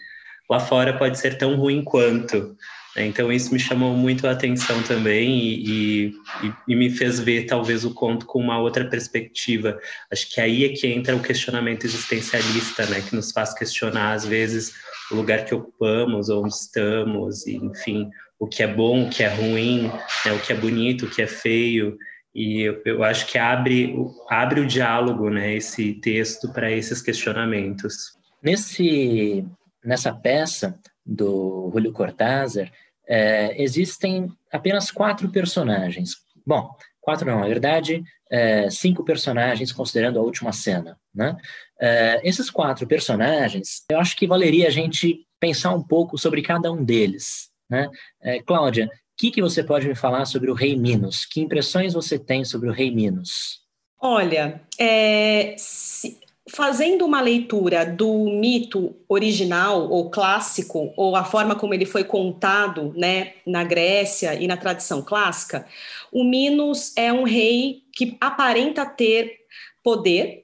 lá 0.49 0.59
fora 0.59 0.97
pode 0.97 1.19
ser 1.19 1.37
tão 1.37 1.55
ruim 1.55 1.83
quanto. 1.83 2.55
Então 2.95 3.31
isso 3.31 3.51
me 3.51 3.59
chamou 3.59 3.95
muito 3.95 4.27
a 4.27 4.31
atenção 4.31 4.81
também 4.83 5.39
e, 5.39 6.09
e, 6.09 6.53
e, 6.67 6.75
me 6.75 6.91
fez 6.91 7.19
ver 7.19 7.45
talvez 7.45 7.83
o 7.83 7.93
conto 7.93 8.25
com 8.25 8.39
uma 8.39 8.59
outra 8.59 8.85
perspectiva. 8.85 9.79
Acho 10.11 10.31
que 10.31 10.39
aí 10.39 10.65
é 10.65 10.69
que 10.69 10.85
entra 10.87 11.15
o 11.15 11.21
questionamento 11.21 11.85
existencialista, 11.85 12.85
né, 12.85 13.01
que 13.01 13.15
nos 13.15 13.31
faz 13.31 13.53
questionar 13.53 14.13
às 14.13 14.25
vezes 14.25 14.73
o 15.09 15.15
lugar 15.15 15.43
que 15.43 15.55
ocupamos, 15.55 16.29
onde 16.29 16.53
estamos, 16.53 17.47
e, 17.47 17.55
enfim, 17.55 18.09
o 18.39 18.47
que 18.47 18.61
é 18.61 18.67
bom, 18.67 19.07
o 19.07 19.09
que 19.09 19.23
é 19.23 19.27
ruim, 19.27 19.91
né, 20.25 20.31
o 20.31 20.39
que 20.39 20.53
é 20.53 20.55
bonito, 20.55 21.05
o 21.05 21.09
que 21.09 21.21
é 21.23 21.27
feio. 21.27 21.97
E 22.35 22.61
eu, 22.61 22.81
eu 22.85 23.03
acho 23.03 23.25
que 23.25 23.39
abre, 23.39 23.95
abre 24.29 24.59
o 24.59 24.67
diálogo, 24.67 25.31
né, 25.31 25.55
esse 25.55 25.93
texto 25.95 26.51
para 26.53 26.71
esses 26.71 27.01
questionamentos. 27.01 28.13
Nesse 28.41 29.45
nessa 29.83 30.13
peça 30.13 30.79
do 31.05 31.69
Julio 31.73 31.91
Cortázar, 31.91 32.71
é, 33.07 33.61
existem 33.61 34.31
apenas 34.51 34.91
quatro 34.91 35.29
personagens. 35.29 36.15
Bom, 36.45 36.69
quatro 37.01 37.25
não, 37.25 37.39
na 37.39 37.47
verdade, 37.47 38.03
é, 38.29 38.69
cinco 38.69 39.03
personagens, 39.03 39.71
considerando 39.71 40.19
a 40.19 40.23
última 40.23 40.51
cena. 40.51 40.97
Né? 41.13 41.35
É, 41.79 42.21
esses 42.27 42.49
quatro 42.49 42.87
personagens, 42.87 43.83
eu 43.89 43.99
acho 43.99 44.15
que 44.15 44.27
valeria 44.27 44.67
a 44.67 44.71
gente 44.71 45.27
pensar 45.39 45.73
um 45.73 45.83
pouco 45.83 46.17
sobre 46.17 46.41
cada 46.41 46.71
um 46.71 46.83
deles. 46.83 47.49
Né? 47.69 47.89
É, 48.21 48.41
Cláudia, 48.41 48.85
o 48.85 48.89
que, 49.17 49.31
que 49.31 49.41
você 49.41 49.63
pode 49.63 49.87
me 49.87 49.95
falar 49.95 50.25
sobre 50.25 50.49
o 50.49 50.53
Rei 50.53 50.75
Minos? 50.75 51.25
Que 51.25 51.41
impressões 51.41 51.93
você 51.93 52.17
tem 52.17 52.43
sobre 52.43 52.69
o 52.69 52.73
Rei 52.73 52.89
Minos? 52.89 53.61
Olha, 54.01 54.61
é, 54.79 55.55
se, 55.57 56.19
fazendo 56.49 57.05
uma 57.05 57.21
leitura 57.21 57.85
do 57.85 58.25
mito 58.25 58.95
original 59.07 59.89
ou 59.89 60.09
clássico, 60.09 60.93
ou 60.97 61.15
a 61.15 61.23
forma 61.23 61.55
como 61.55 61.73
ele 61.73 61.85
foi 61.85 62.03
contado 62.03 62.93
né, 62.95 63.33
na 63.45 63.63
Grécia 63.63 64.35
e 64.35 64.45
na 64.45 64.57
tradição 64.57 65.01
clássica, 65.01 65.65
o 66.11 66.23
Minos 66.23 66.91
é 66.97 67.13
um 67.13 67.23
rei 67.23 67.83
que 67.93 68.17
aparenta 68.19 68.85
ter 68.85 69.39
poder 69.81 70.43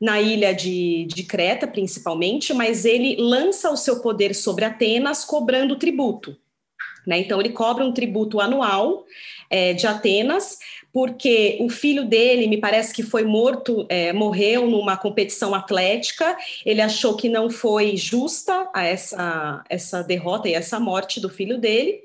na 0.00 0.20
ilha 0.20 0.52
de, 0.54 1.06
de 1.06 1.22
Creta, 1.22 1.66
principalmente, 1.66 2.52
mas 2.52 2.84
ele 2.84 3.16
lança 3.18 3.70
o 3.70 3.76
seu 3.76 4.00
poder 4.00 4.34
sobre 4.34 4.64
Atenas 4.64 5.24
cobrando 5.24 5.78
tributo. 5.78 6.36
Né? 7.06 7.18
Então, 7.18 7.40
ele 7.40 7.50
cobra 7.50 7.84
um 7.84 7.92
tributo 7.92 8.40
anual 8.40 9.04
é, 9.50 9.72
de 9.72 9.86
Atenas 9.86 10.58
porque 10.92 11.56
o 11.60 11.70
filho 11.70 12.04
dele, 12.04 12.46
me 12.46 12.58
parece 12.58 12.92
que 12.92 13.02
foi 13.02 13.24
morto, 13.24 13.86
é, 13.88 14.12
morreu 14.12 14.66
numa 14.68 14.96
competição 14.96 15.54
atlética. 15.54 16.36
Ele 16.66 16.82
achou 16.82 17.16
que 17.16 17.28
não 17.28 17.48
foi 17.48 17.96
justa 17.96 18.68
a 18.74 18.84
essa, 18.84 19.64
essa 19.70 20.02
derrota 20.02 20.48
e 20.48 20.54
essa 20.54 20.78
morte 20.78 21.18
do 21.18 21.30
filho 21.30 21.58
dele. 21.58 22.00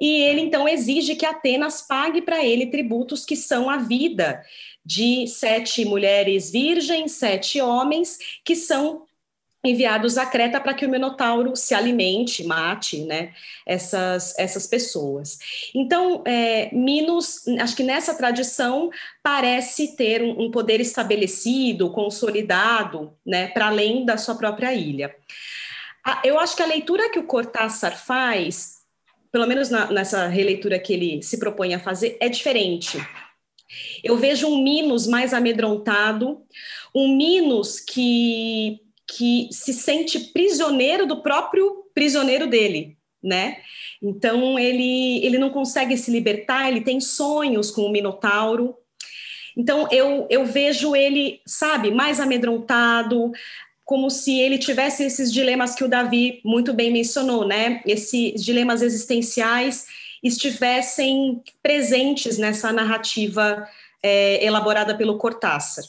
E 0.00 0.22
ele 0.22 0.40
então 0.40 0.66
exige 0.66 1.14
que 1.14 1.26
Atenas 1.26 1.82
pague 1.82 2.22
para 2.22 2.44
ele 2.44 2.66
tributos 2.66 3.24
que 3.24 3.36
são 3.36 3.68
a 3.68 3.76
vida 3.76 4.42
de 4.84 5.26
sete 5.26 5.84
mulheres 5.84 6.50
virgens, 6.50 7.12
sete 7.12 7.60
homens, 7.60 8.18
que 8.44 8.56
são 8.56 9.03
enviados 9.64 10.18
a 10.18 10.26
Creta 10.26 10.60
para 10.60 10.74
que 10.74 10.84
o 10.84 10.90
Minotauro 10.90 11.56
se 11.56 11.74
alimente, 11.74 12.44
mate, 12.44 13.02
né, 13.02 13.32
essas, 13.64 14.38
essas 14.38 14.66
pessoas. 14.66 15.38
Então, 15.74 16.22
é, 16.26 16.68
Minos, 16.72 17.48
acho 17.60 17.74
que 17.74 17.82
nessa 17.82 18.14
tradição 18.14 18.90
parece 19.22 19.96
ter 19.96 20.22
um, 20.22 20.44
um 20.44 20.50
poder 20.50 20.80
estabelecido, 20.80 21.90
consolidado, 21.90 23.16
né, 23.24 23.48
para 23.48 23.68
além 23.68 24.04
da 24.04 24.18
sua 24.18 24.34
própria 24.34 24.74
ilha. 24.74 25.14
A, 26.04 26.20
eu 26.24 26.38
acho 26.38 26.54
que 26.54 26.62
a 26.62 26.66
leitura 26.66 27.10
que 27.10 27.18
o 27.18 27.26
Cortázar 27.26 27.96
faz, 27.96 28.82
pelo 29.32 29.46
menos 29.46 29.70
na, 29.70 29.90
nessa 29.90 30.26
releitura 30.26 30.78
que 30.78 30.92
ele 30.92 31.22
se 31.22 31.38
propõe 31.38 31.72
a 31.72 31.80
fazer, 31.80 32.18
é 32.20 32.28
diferente. 32.28 32.98
Eu 34.04 34.16
vejo 34.18 34.46
um 34.46 34.62
Minos 34.62 35.06
mais 35.06 35.32
amedrontado, 35.32 36.42
um 36.94 37.16
Minos 37.16 37.80
que 37.80 38.83
que 39.06 39.48
se 39.50 39.72
sente 39.72 40.18
prisioneiro 40.32 41.06
do 41.06 41.22
próprio 41.22 41.84
prisioneiro 41.94 42.46
dele, 42.46 42.96
né? 43.22 43.58
Então 44.02 44.58
ele 44.58 45.24
ele 45.24 45.38
não 45.38 45.50
consegue 45.50 45.96
se 45.96 46.10
libertar, 46.10 46.68
ele 46.68 46.80
tem 46.80 47.00
sonhos 47.00 47.70
com 47.70 47.82
o 47.82 47.92
Minotauro. 47.92 48.76
Então 49.56 49.88
eu 49.90 50.26
eu 50.30 50.44
vejo 50.44 50.96
ele, 50.96 51.40
sabe, 51.46 51.90
mais 51.90 52.18
amedrontado, 52.20 53.32
como 53.84 54.10
se 54.10 54.38
ele 54.38 54.58
tivesse 54.58 55.04
esses 55.04 55.32
dilemas 55.32 55.74
que 55.74 55.84
o 55.84 55.88
Davi 55.88 56.40
muito 56.44 56.72
bem 56.72 56.90
mencionou, 56.90 57.46
né? 57.46 57.82
Esses 57.86 58.42
dilemas 58.42 58.82
existenciais 58.82 59.86
estivessem 60.22 61.42
presentes 61.62 62.38
nessa 62.38 62.72
narrativa 62.72 63.68
é, 64.02 64.44
elaborada 64.44 64.96
pelo 64.96 65.18
Cortázar. 65.18 65.84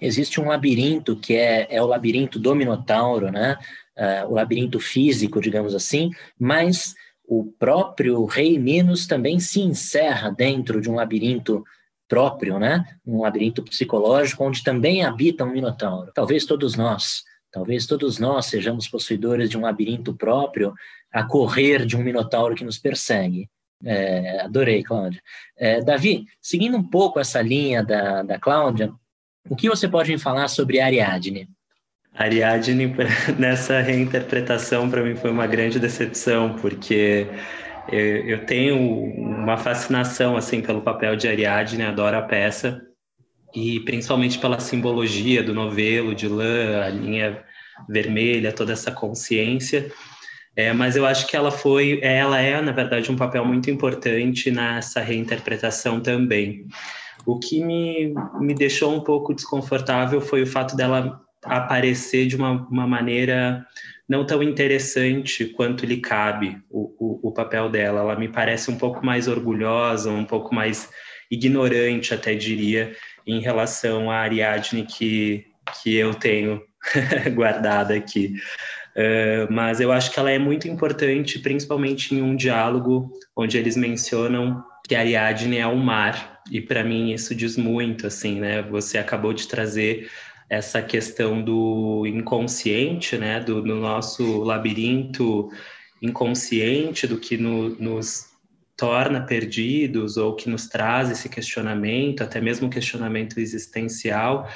Existe 0.00 0.40
um 0.40 0.48
labirinto 0.48 1.16
que 1.16 1.34
é, 1.34 1.66
é 1.70 1.82
o 1.82 1.86
labirinto 1.86 2.38
do 2.38 2.54
Minotauro, 2.54 3.30
né? 3.30 3.58
Uh, 3.96 4.30
o 4.30 4.34
labirinto 4.34 4.78
físico, 4.78 5.40
digamos 5.40 5.74
assim, 5.74 6.10
mas 6.38 6.94
o 7.26 7.44
próprio 7.58 8.24
rei 8.24 8.58
Minos 8.58 9.06
também 9.06 9.40
se 9.40 9.60
encerra 9.60 10.30
dentro 10.30 10.80
de 10.80 10.90
um 10.90 10.94
labirinto 10.94 11.64
próprio, 12.08 12.58
né? 12.58 12.84
Um 13.04 13.22
labirinto 13.22 13.62
psicológico 13.62 14.44
onde 14.44 14.62
também 14.62 15.04
habita 15.04 15.44
um 15.44 15.50
minotauro. 15.50 16.12
Talvez 16.14 16.44
todos 16.44 16.76
nós, 16.76 17.24
talvez 17.50 17.86
todos 17.86 18.18
nós 18.18 18.46
sejamos 18.46 18.86
possuidores 18.86 19.50
de 19.50 19.58
um 19.58 19.62
labirinto 19.62 20.14
próprio 20.14 20.74
a 21.12 21.24
correr 21.24 21.84
de 21.84 21.96
um 21.96 22.02
minotauro 22.02 22.54
que 22.54 22.64
nos 22.64 22.78
persegue. 22.78 23.48
É, 23.84 24.40
adorei, 24.40 24.82
Cláudia. 24.82 25.20
É, 25.56 25.80
Davi, 25.80 26.26
seguindo 26.40 26.76
um 26.76 26.82
pouco 26.82 27.18
essa 27.18 27.42
linha 27.42 27.82
da, 27.82 28.22
da 28.22 28.38
Cláudia, 28.38 28.92
o 29.48 29.56
que 29.56 29.68
você 29.68 29.88
pode 29.88 30.10
me 30.10 30.18
falar 30.18 30.48
sobre 30.48 30.80
Ariadne? 30.80 31.48
Ariadne, 32.14 32.94
nessa 33.38 33.80
reinterpretação, 33.80 34.88
para 34.88 35.02
mim 35.02 35.14
foi 35.14 35.30
uma 35.30 35.46
grande 35.46 35.78
decepção, 35.78 36.54
porque 36.54 37.26
eu, 37.90 38.44
tenho 38.46 38.76
uma 38.78 39.56
fascinação 39.56 40.36
assim 40.36 40.60
pelo 40.60 40.80
papel 40.80 41.14
de 41.14 41.28
Ariadne, 41.28 41.82
adoro 41.82 42.16
a 42.16 42.22
peça, 42.22 42.82
e 43.54 43.80
principalmente 43.80 44.38
pela 44.38 44.58
simbologia 44.58 45.42
do 45.42 45.54
novelo 45.54 46.14
de 46.14 46.28
lã, 46.28 46.82
a 46.82 46.88
linha 46.88 47.42
vermelha, 47.88 48.52
toda 48.52 48.72
essa 48.72 48.90
consciência. 48.90 49.90
É, 50.56 50.72
mas 50.72 50.96
eu 50.96 51.04
acho 51.04 51.26
que 51.26 51.36
ela 51.36 51.50
foi, 51.50 52.00
ela 52.02 52.40
é, 52.40 52.60
na 52.62 52.72
verdade, 52.72 53.12
um 53.12 53.16
papel 53.16 53.44
muito 53.44 53.70
importante 53.70 54.50
nessa 54.50 55.00
reinterpretação 55.00 56.00
também. 56.00 56.66
O 57.26 57.38
que 57.38 57.62
me, 57.62 58.14
me 58.38 58.54
deixou 58.54 58.94
um 58.94 59.00
pouco 59.00 59.34
desconfortável 59.34 60.20
foi 60.20 60.42
o 60.42 60.46
fato 60.46 60.76
dela 60.76 61.20
aparecer 61.44 62.26
de 62.26 62.36
uma, 62.36 62.66
uma 62.68 62.86
maneira 62.86 63.66
não 64.08 64.24
tão 64.24 64.42
interessante 64.42 65.44
quanto 65.46 65.84
lhe 65.84 65.96
cabe 65.96 66.58
o, 66.70 66.94
o, 66.98 67.28
o, 67.28 67.32
papel 67.32 67.68
dela. 67.68 68.00
Ela 68.00 68.16
me 68.16 68.28
parece 68.28 68.70
um 68.70 68.76
pouco 68.76 69.04
mais 69.04 69.26
orgulhosa, 69.26 70.10
um 70.10 70.24
pouco 70.24 70.54
mais 70.54 70.88
ignorante, 71.30 72.14
até 72.14 72.34
diria, 72.34 72.94
em 73.26 73.40
relação 73.40 74.10
à 74.10 74.18
Ariadne 74.18 74.86
que, 74.86 75.44
que 75.82 75.96
eu 75.96 76.14
tenho 76.14 76.62
guardada 77.34 77.94
aqui. 77.94 78.34
Uh, 78.96 79.52
mas 79.52 79.80
eu 79.80 79.92
acho 79.92 80.12
que 80.12 80.18
ela 80.18 80.30
é 80.30 80.38
muito 80.38 80.68
importante, 80.68 81.40
principalmente 81.40 82.14
em 82.14 82.22
um 82.22 82.36
diálogo 82.36 83.12
onde 83.36 83.58
eles 83.58 83.76
mencionam 83.76 84.64
que 84.86 84.94
Ariadne 84.94 85.58
é 85.58 85.66
o 85.66 85.76
mar, 85.76 86.35
e 86.50 86.60
para 86.60 86.84
mim 86.84 87.12
isso 87.12 87.34
diz 87.34 87.56
muito, 87.56 88.06
assim, 88.06 88.40
né? 88.40 88.62
Você 88.62 88.98
acabou 88.98 89.32
de 89.32 89.46
trazer 89.48 90.08
essa 90.48 90.80
questão 90.80 91.42
do 91.42 92.06
inconsciente, 92.06 93.18
né, 93.18 93.40
do, 93.40 93.60
do 93.60 93.74
nosso 93.74 94.44
labirinto 94.44 95.50
inconsciente, 96.00 97.06
do 97.06 97.18
que 97.18 97.36
no, 97.36 97.70
nos 97.80 98.26
torna 98.76 99.22
perdidos 99.22 100.16
ou 100.16 100.36
que 100.36 100.48
nos 100.48 100.68
traz 100.68 101.10
esse 101.10 101.28
questionamento, 101.28 102.22
até 102.22 102.40
mesmo 102.40 102.70
questionamento 102.70 103.40
existencial, 103.40 104.48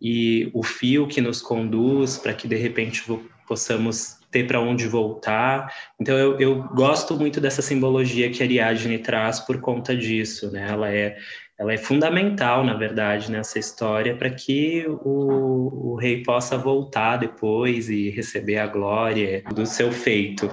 e 0.00 0.50
o 0.54 0.62
fio 0.62 1.06
que 1.06 1.20
nos 1.20 1.42
conduz 1.42 2.16
para 2.16 2.32
que 2.32 2.46
de 2.46 2.56
repente 2.56 3.02
possamos 3.46 4.18
ter 4.36 4.46
para 4.46 4.60
onde 4.60 4.86
voltar. 4.86 5.72
Então 5.98 6.16
eu, 6.16 6.38
eu, 6.38 6.62
gosto 6.74 7.16
muito 7.16 7.40
dessa 7.40 7.62
simbologia 7.62 8.30
que 8.30 8.42
a 8.42 8.46
Ariadne 8.46 8.98
traz 8.98 9.40
por 9.40 9.60
conta 9.60 9.96
disso, 9.96 10.50
né? 10.50 10.66
Ela 10.68 10.92
é 10.92 11.16
ela 11.58 11.72
é 11.72 11.78
fundamental, 11.78 12.62
na 12.62 12.74
verdade, 12.74 13.32
nessa 13.32 13.58
história 13.58 14.14
para 14.14 14.28
que 14.28 14.84
o, 14.86 15.92
o, 15.92 15.96
rei 15.96 16.22
possa 16.22 16.58
voltar 16.58 17.16
depois 17.16 17.88
e 17.88 18.10
receber 18.10 18.58
a 18.58 18.66
glória 18.66 19.42
do 19.54 19.64
seu 19.64 19.90
feito. 19.90 20.50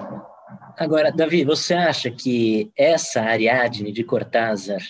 Agora, 0.77 1.11
Davi, 1.11 1.43
você 1.43 1.73
acha 1.73 2.09
que 2.09 2.71
essa 2.73 3.19
Ariadne 3.19 3.91
de 3.91 4.01
Cortázar 4.05 4.81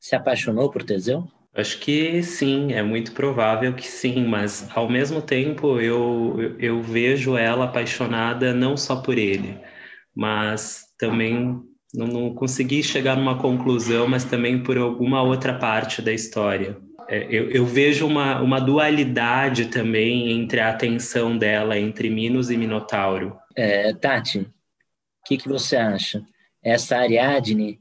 se 0.00 0.16
apaixonou 0.16 0.70
por 0.70 0.82
Teseu? 0.82 1.28
Acho 1.58 1.80
que 1.80 2.22
sim, 2.22 2.72
é 2.72 2.84
muito 2.84 3.10
provável 3.10 3.74
que 3.74 3.88
sim, 3.88 4.24
mas 4.24 4.68
ao 4.76 4.88
mesmo 4.88 5.20
tempo 5.20 5.80
eu, 5.80 6.54
eu, 6.56 6.80
vejo 6.80 7.36
ela 7.36 7.64
apaixonada 7.64 8.54
não 8.54 8.76
só 8.76 9.02
por 9.02 9.18
ele, 9.18 9.58
mas 10.14 10.84
também 10.96 11.60
não, 11.92 12.06
não 12.06 12.32
consegui 12.32 12.80
chegar 12.80 13.16
numa 13.16 13.40
conclusão, 13.40 14.06
mas 14.06 14.22
também 14.24 14.62
por 14.62 14.78
alguma 14.78 15.20
outra 15.20 15.52
parte 15.52 16.00
da 16.00 16.12
história. 16.12 16.76
É, 17.08 17.26
eu, 17.28 17.50
eu, 17.50 17.66
vejo 17.66 18.06
uma, 18.06 18.40
uma 18.40 18.60
dualidade 18.60 19.66
também 19.66 20.30
entre 20.30 20.60
a 20.60 20.70
atenção 20.70 21.36
dela 21.36 21.76
entre 21.76 22.08
Minos 22.08 22.52
e 22.52 22.56
Minotauro. 22.56 23.36
É, 23.56 23.92
Tati, 23.94 24.42
o 24.42 24.48
que, 25.26 25.36
que 25.36 25.48
você 25.48 25.74
acha? 25.74 26.22
Essa 26.62 26.98
Ariadne 26.98 27.80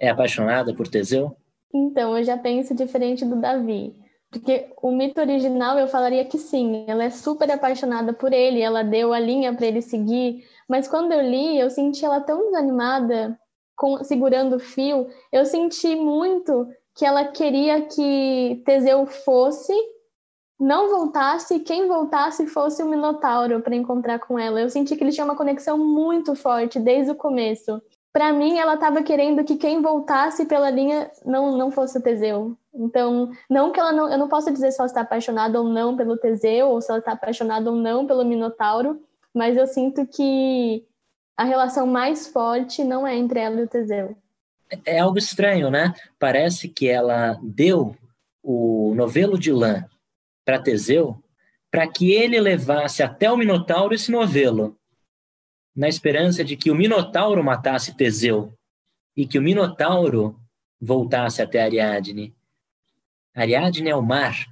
é 0.00 0.08
apaixonada 0.08 0.74
por 0.74 0.88
Teseu? 0.88 1.36
Então, 1.74 2.16
eu 2.16 2.22
já 2.22 2.38
penso 2.38 2.72
diferente 2.72 3.24
do 3.24 3.34
Davi. 3.34 3.96
Porque 4.30 4.72
o 4.80 4.90
mito 4.90 5.20
original 5.20 5.78
eu 5.78 5.88
falaria 5.88 6.24
que 6.24 6.38
sim, 6.38 6.84
ela 6.88 7.04
é 7.04 7.10
super 7.10 7.50
apaixonada 7.50 8.12
por 8.12 8.32
ele, 8.32 8.60
ela 8.60 8.82
deu 8.82 9.12
a 9.12 9.18
linha 9.18 9.54
para 9.54 9.66
ele 9.66 9.80
seguir, 9.80 10.44
mas 10.68 10.88
quando 10.88 11.12
eu 11.12 11.20
li, 11.20 11.56
eu 11.58 11.70
senti 11.70 12.04
ela 12.04 12.20
tão 12.20 12.46
desanimada, 12.46 13.38
com, 13.76 14.02
segurando 14.02 14.56
o 14.56 14.60
fio, 14.60 15.06
eu 15.32 15.44
senti 15.46 15.94
muito 15.94 16.68
que 16.96 17.04
ela 17.04 17.24
queria 17.26 17.82
que 17.82 18.60
Teseu 18.64 19.06
fosse, 19.06 19.72
não 20.58 20.88
voltasse, 20.88 21.54
e 21.54 21.60
quem 21.60 21.86
voltasse 21.86 22.46
fosse 22.46 22.82
o 22.82 22.88
Minotauro 22.88 23.60
para 23.60 23.76
encontrar 23.76 24.18
com 24.18 24.36
ela. 24.36 24.60
Eu 24.60 24.70
senti 24.70 24.96
que 24.96 25.04
eles 25.04 25.14
tinham 25.14 25.28
uma 25.28 25.36
conexão 25.36 25.78
muito 25.78 26.34
forte 26.34 26.80
desde 26.80 27.12
o 27.12 27.16
começo. 27.16 27.80
Para 28.14 28.32
mim, 28.32 28.58
ela 28.58 28.74
estava 28.74 29.02
querendo 29.02 29.42
que 29.42 29.56
quem 29.56 29.82
voltasse 29.82 30.46
pela 30.46 30.70
linha 30.70 31.10
não, 31.26 31.58
não 31.58 31.72
fosse 31.72 31.98
o 31.98 32.00
Teseu. 32.00 32.56
Então, 32.72 33.32
não 33.50 33.72
que 33.72 33.80
ela 33.80 33.92
não, 33.92 34.08
eu 34.08 34.16
não 34.16 34.28
posso 34.28 34.52
dizer 34.52 34.70
se 34.70 34.80
ela 34.80 34.86
está 34.86 35.00
apaixonada 35.00 35.60
ou 35.60 35.68
não 35.68 35.96
pelo 35.96 36.16
Teseu, 36.16 36.68
ou 36.68 36.80
se 36.80 36.90
ela 36.90 37.00
está 37.00 37.10
apaixonada 37.10 37.68
ou 37.68 37.76
não 37.76 38.06
pelo 38.06 38.24
Minotauro, 38.24 39.02
mas 39.34 39.56
eu 39.56 39.66
sinto 39.66 40.06
que 40.06 40.84
a 41.36 41.42
relação 41.42 41.88
mais 41.88 42.28
forte 42.28 42.84
não 42.84 43.04
é 43.04 43.16
entre 43.16 43.40
ela 43.40 43.60
e 43.60 43.64
o 43.64 43.68
Teseu. 43.68 44.16
É 44.86 45.00
algo 45.00 45.18
estranho, 45.18 45.68
né? 45.68 45.92
Parece 46.16 46.68
que 46.68 46.88
ela 46.88 47.36
deu 47.42 47.96
o 48.44 48.94
novelo 48.94 49.36
de 49.36 49.50
lã 49.50 49.84
para 50.44 50.62
Teseu 50.62 51.18
para 51.68 51.88
que 51.88 52.12
ele 52.12 52.40
levasse 52.40 53.02
até 53.02 53.28
o 53.28 53.36
Minotauro 53.36 53.92
esse 53.92 54.12
novelo, 54.12 54.76
na 55.74 55.88
esperança 55.88 56.44
de 56.44 56.56
que 56.56 56.70
o 56.70 56.74
Minotauro 56.74 57.42
matasse 57.42 57.96
Teseu 57.96 58.56
e 59.16 59.26
que 59.26 59.38
o 59.38 59.42
Minotauro 59.42 60.40
voltasse 60.80 61.42
até 61.42 61.62
Ariadne. 61.62 62.34
Ariadne 63.34 63.90
é 63.90 63.96
o 63.96 64.02
mar, 64.02 64.46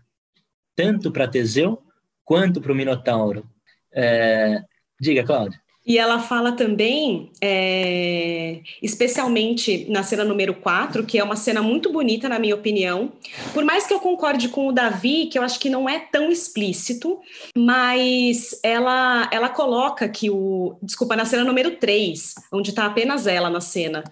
tanto 0.74 1.12
para 1.12 1.28
Teseu 1.28 1.82
quanto 2.24 2.60
para 2.60 2.72
o 2.72 2.74
Minotauro. 2.74 3.48
É, 3.92 4.64
Diga, 5.00 5.24
Cláudia. 5.24 5.61
E 5.84 5.98
ela 5.98 6.20
fala 6.20 6.52
também, 6.52 7.30
é, 7.40 8.60
especialmente 8.80 9.84
na 9.90 10.04
cena 10.04 10.24
número 10.24 10.54
4, 10.54 11.04
que 11.04 11.18
é 11.18 11.24
uma 11.24 11.34
cena 11.34 11.60
muito 11.60 11.90
bonita, 11.90 12.28
na 12.28 12.38
minha 12.38 12.54
opinião. 12.54 13.10
Por 13.52 13.64
mais 13.64 13.84
que 13.84 13.92
eu 13.92 13.98
concorde 13.98 14.48
com 14.48 14.68
o 14.68 14.72
Davi, 14.72 15.26
que 15.26 15.36
eu 15.36 15.42
acho 15.42 15.58
que 15.58 15.68
não 15.68 15.88
é 15.88 15.98
tão 15.98 16.30
explícito, 16.30 17.20
mas 17.56 18.60
ela, 18.62 19.28
ela 19.32 19.48
coloca 19.48 20.08
que 20.08 20.30
o. 20.30 20.76
Desculpa, 20.80 21.16
na 21.16 21.24
cena 21.24 21.42
número 21.42 21.72
3, 21.72 22.36
onde 22.52 22.70
está 22.70 22.86
apenas 22.86 23.26
ela 23.26 23.50
na 23.50 23.60
cena. 23.60 24.04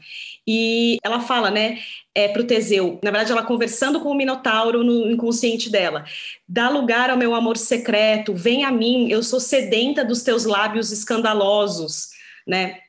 E 0.52 0.98
ela 1.04 1.20
fala, 1.20 1.48
né, 1.48 1.78
é, 2.12 2.26
para 2.26 2.42
o 2.42 2.44
Teseu, 2.44 2.98
na 3.04 3.12
verdade, 3.12 3.30
ela 3.30 3.44
conversando 3.44 4.00
com 4.00 4.08
o 4.08 4.16
Minotauro 4.16 4.82
no 4.82 5.08
inconsciente 5.08 5.70
dela: 5.70 6.04
dá 6.48 6.68
lugar 6.68 7.08
ao 7.08 7.16
meu 7.16 7.36
amor 7.36 7.56
secreto, 7.56 8.34
vem 8.34 8.64
a 8.64 8.72
mim, 8.72 9.08
eu 9.08 9.22
sou 9.22 9.38
sedenta 9.38 10.04
dos 10.04 10.24
teus 10.24 10.44
lábios 10.44 10.90
escandalosos, 10.90 12.08
né? 12.44 12.80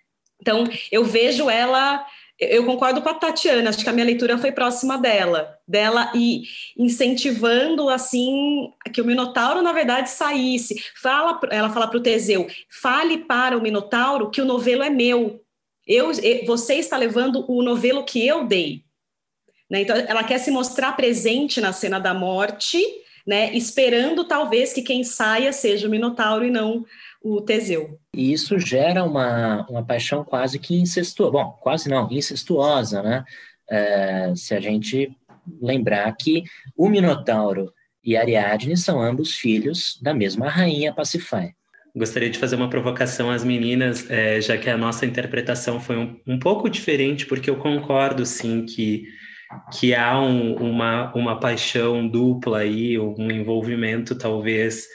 Então, 0.42 0.64
eu 0.92 1.06
vejo 1.06 1.52
ela. 1.52 2.04
Eu 2.40 2.66
concordo 2.66 3.04
com 3.04 3.10
a 3.10 3.14
Tatiana, 3.14 3.70
acho 3.70 3.84
que 3.84 3.90
a 3.90 3.94
minha 3.94 4.08
leitura 4.08 4.36
foi 4.40 4.52
próxima 4.52 4.98
dela, 4.98 5.56
dela 5.68 6.12
e 6.16 6.42
incentivando 6.76 7.88
assim 7.88 8.72
que 8.92 9.00
o 9.00 9.06
Minotauro 9.06 9.62
na 9.62 9.72
verdade 9.72 10.10
saísse. 10.10 10.84
Fala, 11.00 11.40
ela 11.52 11.70
fala 11.70 11.88
para 11.88 12.00
o 12.00 12.02
Teseu: 12.02 12.48
fale 12.68 13.20
para 13.20 13.56
o 13.56 13.62
Minotauro 13.62 14.32
que 14.32 14.42
o 14.42 14.46
novelo 14.46 14.82
é 14.82 14.90
meu, 14.90 15.40
eu, 15.92 16.12
você 16.46 16.76
está 16.76 16.96
levando 16.96 17.46
o 17.52 17.62
novelo 17.62 18.06
que 18.06 18.26
eu 18.26 18.46
dei. 18.46 18.84
Né? 19.70 19.82
Então, 19.82 19.96
ela 19.96 20.24
quer 20.24 20.38
se 20.38 20.50
mostrar 20.50 20.94
presente 20.94 21.60
na 21.60 21.74
cena 21.74 22.00
da 22.00 22.14
morte, 22.14 22.82
né? 23.28 23.54
esperando 23.54 24.24
talvez 24.24 24.72
que 24.72 24.82
quem 24.82 25.04
saia 25.04 25.52
seja 25.52 25.88
o 25.88 25.92
Minotauro 25.92 26.46
e 26.46 26.52
não 26.52 26.86
o 27.22 27.42
Teseu. 27.42 28.00
E 28.16 28.32
isso 28.32 28.58
gera 28.58 29.04
uma, 29.04 29.66
uma 29.70 29.86
paixão 29.86 30.24
quase 30.24 30.58
que 30.58 30.76
incestuosa. 30.76 31.32
Bom, 31.32 31.52
quase 31.62 31.90
não, 31.90 32.12
incestuosa, 32.12 33.04
né? 33.04 33.24
É, 33.70 34.34
se 34.36 34.54
a 34.54 34.60
gente 34.60 35.16
lembrar 35.62 36.12
que 36.16 36.44
o 36.76 36.90
Minotauro 36.90 37.74
e 38.04 38.18
Ariadne 38.18 38.76
são 38.76 39.02
ambos 39.02 39.36
filhos 39.36 40.00
da 40.02 40.14
mesma 40.14 40.50
rainha 40.50 40.94
Pacify. 40.94 41.54
Gostaria 41.96 42.30
de 42.30 42.40
fazer 42.40 42.56
uma 42.56 42.70
provocação 42.70 43.30
às 43.30 43.44
meninas, 43.44 44.10
é, 44.10 44.40
já 44.40 44.58
que 44.58 44.70
a 44.70 44.78
nossa 44.78 45.06
interpretação 45.06 45.80
foi 45.80 45.98
um, 45.98 46.20
um 46.26 46.40
pouco 46.40 46.70
diferente, 46.70 47.26
porque 47.26 47.50
eu 47.50 47.58
concordo, 47.58 48.26
sim, 48.26 48.66
que, 48.66 49.04
que 49.78 49.94
há 49.94 50.20
um, 50.20 50.56
uma, 50.56 51.14
uma 51.14 51.40
paixão 51.40 52.08
dupla 52.08 52.60
aí, 52.60 52.98
um 52.98 53.30
envolvimento 53.30 54.18
talvez 54.18 54.88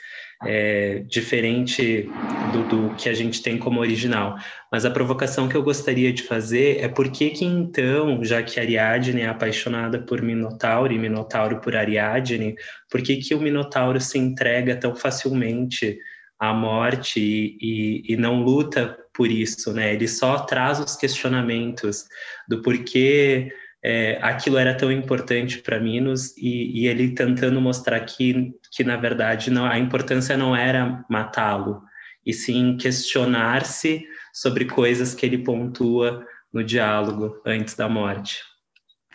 é, 0.44 1.02
diferente 1.06 2.08
do, 2.52 2.68
do, 2.68 2.94
que 2.94 3.08
a 3.08 3.14
gente 3.14 3.42
tem 3.42 3.58
como 3.58 3.80
original. 3.80 4.36
Mas 4.70 4.84
a 4.84 4.90
provocação 4.90 5.48
que 5.48 5.56
eu 5.56 5.62
gostaria 5.62 6.12
de 6.12 6.22
fazer 6.22 6.78
é 6.80 6.88
por 6.88 7.10
que 7.10 7.32
então, 7.42 8.22
já 8.24 8.42
que 8.42 8.60
Ariadne 8.60 9.22
é 9.22 9.28
apaixonada 9.28 9.98
por 9.98 10.20
Minotauro 10.20 10.92
e 10.92 10.98
Minotauro 10.98 11.60
por 11.60 11.74
Ariadne, 11.74 12.54
por 12.90 13.02
que 13.02 13.34
o 13.34 13.40
Minotauro 13.40 14.00
se 14.00 14.18
entrega 14.18 14.76
tão 14.76 14.94
facilmente 14.94 15.98
à 16.38 16.52
morte 16.52 17.20
e, 17.20 17.58
e, 17.60 18.12
e 18.12 18.16
não 18.16 18.42
luta 18.42 18.98
por 19.14 19.30
isso, 19.30 19.72
né? 19.72 19.94
Ele 19.94 20.06
só 20.06 20.40
traz 20.40 20.78
os 20.78 20.96
questionamentos 20.96 22.04
do 22.48 22.60
porquê 22.62 23.50
é, 23.82 24.18
aquilo 24.20 24.58
era 24.58 24.74
tão 24.74 24.90
importante 24.90 25.58
para 25.58 25.78
Minos 25.78 26.36
e, 26.36 26.80
e, 26.80 26.88
ele 26.88 27.14
tentando 27.14 27.60
mostrar 27.60 28.00
que, 28.00 28.52
que 28.72 28.82
na 28.82 28.96
verdade 28.96 29.50
não, 29.50 29.64
a 29.64 29.78
importância 29.78 30.36
não 30.36 30.56
era 30.56 31.04
matá-lo, 31.08 31.82
e 32.24 32.32
sim 32.32 32.76
questionar-se 32.76 34.04
sobre 34.34 34.64
coisas 34.64 35.14
que 35.14 35.24
ele 35.24 35.38
pontua 35.38 36.26
no 36.52 36.64
diálogo 36.64 37.40
antes 37.46 37.74
da 37.74 37.88
morte. 37.88 38.40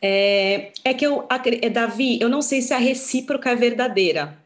É, 0.01 0.71
é 0.83 0.93
que 0.93 1.05
eu, 1.05 1.27
é, 1.61 1.69
Davi, 1.69 2.19
eu 2.21 2.29
não 2.29 2.41
sei 2.41 2.61
se 2.61 2.73
a 2.73 2.77
recíproca 2.77 3.51
é 3.51 3.55
verdadeira, 3.55 4.40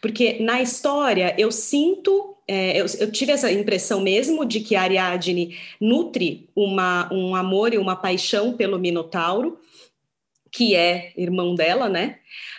porque 0.00 0.38
na 0.40 0.60
história 0.60 1.34
eu 1.38 1.50
sinto 1.50 2.36
é, 2.52 2.80
eu, 2.80 2.86
eu, 2.98 3.12
tive 3.12 3.30
essa 3.30 3.52
impressão 3.52 4.00
mesmo 4.00 4.44
de 4.44 4.58
que 4.58 4.74
Ariadne 4.74 5.56
nutre 5.80 6.48
uma, 6.56 7.08
um 7.12 7.36
amor 7.36 7.72
e 7.72 7.78
uma 7.78 7.94
paixão 7.94 8.54
pelo 8.54 8.76
Minotauro, 8.76 9.56
que 10.50 10.74
é 10.74 11.12
irmão 11.16 11.54
dela, 11.54 11.88
né? 11.88 12.18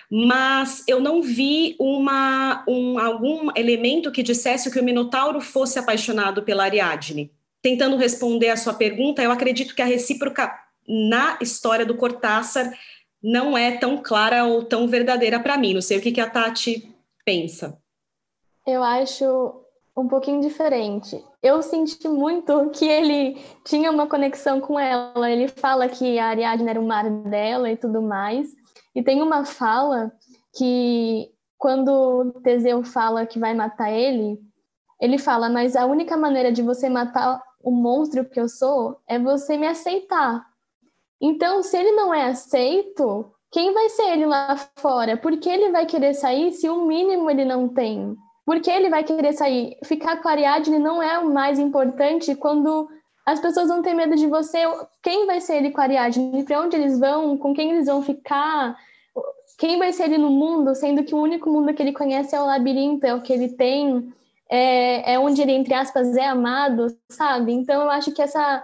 Mas 0.10 0.86
eu 0.88 1.02
não 1.02 1.22
vi 1.22 1.76
uma, 1.78 2.64
um, 2.66 2.98
algum 2.98 3.50
elemento 3.54 4.14
que 4.14 4.24
dissesse 4.24 4.72
que 4.72 4.80
o 4.80 4.84
Minotauro 4.84 5.42
fosse 5.42 5.78
apaixonado 5.78 6.42
pela 6.44 6.64
Ariadne. 6.64 7.30
Tentando 7.62 7.98
responder 7.98 8.50
a 8.50 8.58
sua 8.58 8.74
pergunta, 8.74 9.22
eu 9.22 9.32
acredito 9.32 9.76
que 9.76 9.82
a 9.82 9.86
recíproca 9.86 10.54
na 10.88 11.38
história 11.42 11.86
do 11.86 11.96
Cortázar 11.96 12.74
não 13.22 13.58
é 13.58 13.72
tão 13.72 13.98
clara 13.98 14.46
ou 14.46 14.64
tão 14.64 14.88
verdadeira 14.88 15.40
para 15.40 15.58
mim. 15.58 15.74
Não 15.74 15.82
sei 15.82 15.98
o 15.98 16.02
que, 16.02 16.12
que 16.12 16.22
a 16.22 16.30
Tati 16.30 16.91
pensa. 17.26 17.78
Eu 18.66 18.84
acho 18.84 19.62
um 19.96 20.08
pouquinho 20.08 20.42
diferente. 20.42 21.24
Eu 21.42 21.62
senti 21.62 22.08
muito 22.08 22.70
que 22.72 22.86
ele 22.86 23.42
tinha 23.66 23.92
uma 23.92 24.08
conexão 24.08 24.60
com 24.62 24.80
ela. 24.80 25.30
Ele 25.30 25.48
fala 25.48 25.88
que 25.88 26.18
a 26.20 26.28
Ariadne 26.28 26.70
era 26.70 26.80
o 26.80 26.88
mar 26.88 27.10
dela 27.10 27.70
e 27.72 27.78
tudo 27.78 28.02
mais. 28.02 28.50
E 28.96 29.04
tem 29.04 29.22
uma 29.22 29.46
fala 29.46 30.12
que 30.58 31.32
quando 31.58 32.32
Teseu 32.44 32.84
fala 32.84 33.26
que 33.26 33.40
vai 33.40 33.54
matar 33.54 33.92
ele, 33.92 34.40
ele 35.00 35.18
fala: 35.18 35.50
"Mas 35.50 35.76
a 35.76 35.86
única 35.86 36.18
maneira 36.18 36.52
de 36.52 36.62
você 36.62 36.90
matar 36.90 37.42
o 37.64 37.72
monstro 37.72 38.26
que 38.26 38.40
eu 38.40 38.50
sou 38.50 39.00
é 39.08 39.18
você 39.20 39.58
me 39.58 39.68
aceitar". 39.68 40.46
Então, 41.22 41.62
se 41.62 41.78
ele 41.78 41.92
não 41.92 42.14
é 42.14 42.26
aceito, 42.26 43.32
quem 43.52 43.74
vai 43.74 43.90
ser 43.90 44.04
ele 44.14 44.26
lá 44.26 44.56
fora? 44.78 45.18
Por 45.18 45.38
que 45.38 45.50
ele 45.50 45.72
vai 45.72 45.86
querer 45.86 46.14
sair 46.14 46.54
se 46.54 46.70
o 46.70 46.86
mínimo 46.86 47.30
ele 47.30 47.44
não 47.44 47.68
tem? 47.68 48.16
Porque 48.46 48.72
ele 48.72 48.90
vai 48.90 49.04
querer 49.04 49.34
sair. 49.34 49.78
Ficar 49.84 50.22
com 50.22 50.28
a 50.28 50.32
Ariadne 50.32 50.80
não 50.80 51.04
é 51.04 51.20
o 51.20 51.32
mais 51.32 51.60
importante 51.60 52.34
quando 52.34 52.88
as 53.26 53.40
pessoas 53.40 53.68
vão 53.68 53.82
ter 53.82 53.94
medo 53.94 54.16
de 54.16 54.26
você. 54.28 54.60
Quem 55.04 55.26
vai 55.26 55.42
ser 55.42 55.58
ele 55.58 55.72
com 55.72 55.82
a 55.82 55.84
Ariadne? 55.84 56.44
Para 56.44 56.62
onde 56.62 56.78
eles 56.78 56.98
vão? 56.98 57.38
Com 57.38 57.54
quem 57.54 57.72
eles 57.72 57.88
vão 57.88 58.02
ficar? 58.02 58.76
Quem 59.60 59.78
vai 59.78 59.92
ser 59.92 60.06
ele 60.06 60.18
no 60.18 60.30
mundo? 60.30 60.74
Sendo 60.74 61.04
que 61.04 61.14
o 61.14 61.22
único 61.22 61.50
mundo 61.50 61.74
que 61.74 61.84
ele 61.84 61.94
conhece 61.94 62.36
é 62.36 62.42
o 62.42 62.46
labirinto, 62.46 63.06
é 63.06 63.14
o 63.14 63.22
que 63.22 63.34
ele 63.34 63.50
tem, 63.50 64.12
é, 64.50 65.14
é 65.14 65.20
onde 65.20 65.42
ele, 65.42 65.52
entre 65.52 65.74
aspas, 65.74 66.16
é 66.16 66.26
amado, 66.26 66.88
sabe? 67.10 67.54
Então 67.54 67.84
eu 67.84 67.90
acho 67.90 68.12
que 68.12 68.22
essa, 68.22 68.64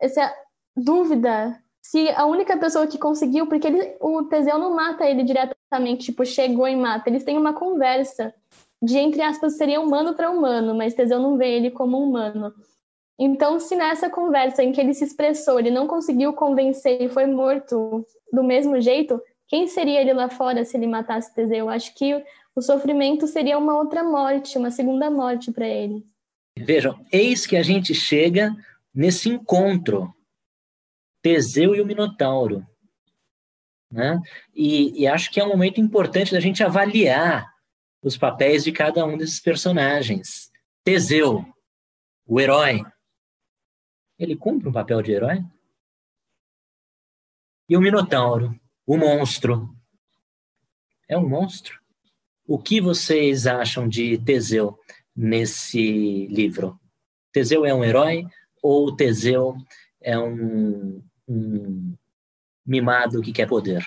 essa 0.00 0.32
dúvida 0.76 1.58
se 1.90 2.08
a 2.10 2.26
única 2.26 2.56
pessoa 2.56 2.86
que 2.86 2.98
conseguiu, 2.98 3.46
porque 3.46 3.68
ele, 3.68 3.96
o 4.00 4.24
Teseu 4.24 4.58
não 4.58 4.74
mata 4.74 5.08
ele 5.08 5.22
diretamente, 5.22 6.06
tipo, 6.06 6.24
chegou 6.26 6.66
e 6.66 6.74
mata, 6.74 7.08
eles 7.08 7.22
têm 7.22 7.38
uma 7.38 7.52
conversa 7.52 8.34
de, 8.82 8.98
entre 8.98 9.22
aspas, 9.22 9.56
seria 9.56 9.80
humano 9.80 10.12
para 10.12 10.30
humano, 10.30 10.74
mas 10.74 10.94
Teseu 10.94 11.20
não 11.20 11.38
vê 11.38 11.56
ele 11.56 11.70
como 11.70 12.02
humano. 12.02 12.52
Então, 13.16 13.60
se 13.60 13.76
nessa 13.76 14.10
conversa 14.10 14.64
em 14.64 14.72
que 14.72 14.80
ele 14.80 14.94
se 14.94 15.04
expressou, 15.04 15.60
ele 15.60 15.70
não 15.70 15.86
conseguiu 15.86 16.32
convencer 16.32 17.00
e 17.00 17.08
foi 17.08 17.24
morto 17.26 18.04
do 18.32 18.42
mesmo 18.42 18.80
jeito, 18.80 19.22
quem 19.46 19.68
seria 19.68 20.00
ele 20.00 20.12
lá 20.12 20.28
fora 20.28 20.64
se 20.64 20.76
ele 20.76 20.88
matasse 20.88 21.32
Teseu? 21.34 21.68
Acho 21.68 21.94
que 21.94 22.20
o 22.54 22.60
sofrimento 22.60 23.28
seria 23.28 23.56
uma 23.56 23.78
outra 23.78 24.02
morte, 24.02 24.58
uma 24.58 24.72
segunda 24.72 25.08
morte 25.08 25.52
para 25.52 25.68
ele. 25.68 26.04
Vejam, 26.58 26.98
eis 27.12 27.46
que 27.46 27.56
a 27.56 27.62
gente 27.62 27.94
chega 27.94 28.54
nesse 28.92 29.28
encontro, 29.28 30.12
Teseu 31.26 31.74
e 31.74 31.80
o 31.80 31.86
Minotauro. 31.86 32.64
Né? 33.90 34.16
E, 34.54 35.02
e 35.02 35.08
acho 35.08 35.28
que 35.28 35.40
é 35.40 35.44
um 35.44 35.48
momento 35.48 35.80
importante 35.80 36.30
da 36.30 36.38
gente 36.38 36.62
avaliar 36.62 37.52
os 38.00 38.16
papéis 38.16 38.62
de 38.62 38.70
cada 38.70 39.04
um 39.04 39.18
desses 39.18 39.40
personagens. 39.40 40.52
Teseu, 40.84 41.44
o 42.24 42.40
herói, 42.40 42.80
ele 44.16 44.36
cumpre 44.36 44.68
um 44.68 44.72
papel 44.72 45.02
de 45.02 45.10
herói? 45.10 45.42
E 47.68 47.76
o 47.76 47.80
Minotauro, 47.80 48.54
o 48.86 48.96
monstro, 48.96 49.68
é 51.08 51.18
um 51.18 51.28
monstro? 51.28 51.76
O 52.46 52.56
que 52.56 52.80
vocês 52.80 53.48
acham 53.48 53.88
de 53.88 54.16
Teseu 54.18 54.78
nesse 55.14 56.28
livro? 56.28 56.78
Teseu 57.32 57.66
é 57.66 57.74
um 57.74 57.82
herói 57.82 58.24
ou 58.62 58.94
Teseu 58.94 59.56
é 60.00 60.16
um, 60.16 61.02
um 61.28 61.94
mimado 62.64 63.20
que 63.20 63.32
quer 63.32 63.46
poder? 63.46 63.84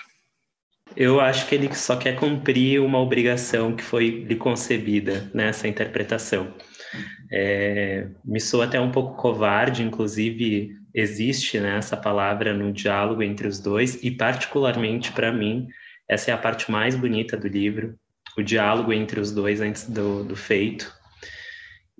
Eu 0.96 1.20
acho 1.20 1.46
que 1.46 1.54
ele 1.54 1.72
só 1.74 1.96
quer 1.96 2.16
cumprir 2.16 2.80
uma 2.80 2.98
obrigação 2.98 3.76
que 3.76 3.82
foi 3.82 4.24
lhe 4.24 4.34
concebida 4.34 5.30
nessa 5.32 5.68
interpretação. 5.68 6.52
É, 7.30 8.08
me 8.24 8.40
soa 8.40 8.64
até 8.64 8.80
um 8.80 8.90
pouco 8.90 9.16
covarde, 9.16 9.84
inclusive 9.84 10.76
existe 10.92 11.60
né, 11.60 11.78
essa 11.78 11.96
palavra 11.96 12.52
no 12.52 12.72
diálogo 12.72 13.22
entre 13.22 13.46
os 13.46 13.60
dois, 13.60 14.02
e 14.02 14.10
particularmente 14.10 15.12
para 15.12 15.32
mim, 15.32 15.68
essa 16.08 16.32
é 16.32 16.34
a 16.34 16.38
parte 16.38 16.70
mais 16.70 16.96
bonita 16.96 17.36
do 17.36 17.46
livro, 17.46 17.96
o 18.36 18.42
diálogo 18.42 18.92
entre 18.92 19.20
os 19.20 19.30
dois 19.30 19.60
antes 19.60 19.88
do, 19.88 20.24
do 20.24 20.34
feito. 20.34 20.92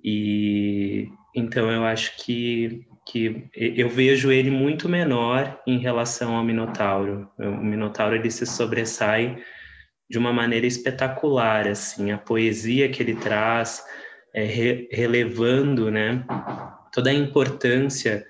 E 0.03 1.07
então 1.33 1.71
eu 1.71 1.85
acho 1.85 2.17
que 2.17 2.85
que 3.05 3.49
eu 3.53 3.89
vejo 3.89 4.31
ele 4.31 4.51
muito 4.51 4.87
menor 4.87 5.59
em 5.65 5.77
relação 5.77 6.35
ao 6.35 6.43
Minotauro. 6.43 7.29
O 7.37 7.63
Minotauro 7.63 8.15
ele 8.15 8.29
se 8.29 8.45
sobressai 8.45 9.41
de 10.09 10.17
uma 10.17 10.33
maneira 10.33 10.67
espetacular, 10.67 11.67
assim, 11.67 12.11
a 12.11 12.17
poesia 12.17 12.89
que 12.89 13.01
ele 13.01 13.15
traz, 13.15 13.83
é, 14.33 14.43
re, 14.43 14.89
relevando, 14.91 15.89
né, 15.89 16.23
toda 16.91 17.09
a 17.09 17.13
importância 17.13 18.25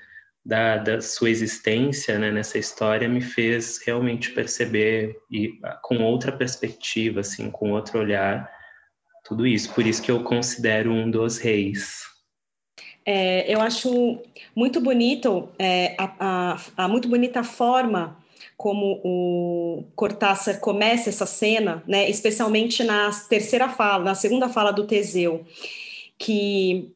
da, 0.45 0.77
da 0.77 1.01
sua 1.01 1.29
existência 1.29 2.17
né, 2.17 2.31
nessa 2.31 2.57
história 2.57 3.09
me 3.09 3.21
fez 3.21 3.81
realmente 3.85 4.31
perceber 4.31 5.15
e 5.29 5.59
com 5.81 5.97
outra 6.03 6.31
perspectiva, 6.31 7.21
assim, 7.21 7.49
com 7.49 7.71
outro 7.71 7.99
olhar, 7.99 8.49
tudo 9.23 9.45
isso. 9.45 9.73
Por 9.73 9.85
isso 9.85 10.01
que 10.01 10.11
eu 10.11 10.23
considero 10.23 10.91
um 10.91 11.09
dos 11.09 11.37
reis. 11.37 12.10
É, 13.05 13.51
eu 13.51 13.59
acho 13.61 14.19
muito 14.55 14.79
bonito 14.79 15.49
é, 15.57 15.95
a, 15.97 16.13
a, 16.19 16.57
a, 16.77 16.87
muito 16.87 17.07
bonita 17.07 17.43
forma 17.43 18.17
como 18.55 19.01
o 19.03 19.83
Cortázar 19.95 20.59
começa 20.59 21.09
essa 21.09 21.25
cena, 21.25 21.83
né? 21.87 22.07
Especialmente 22.09 22.83
na 22.83 23.09
terceira 23.27 23.67
fala, 23.67 24.03
na 24.03 24.15
segunda 24.15 24.47
fala 24.47 24.71
do 24.71 24.85
Teseu, 24.85 25.43
que 26.19 26.91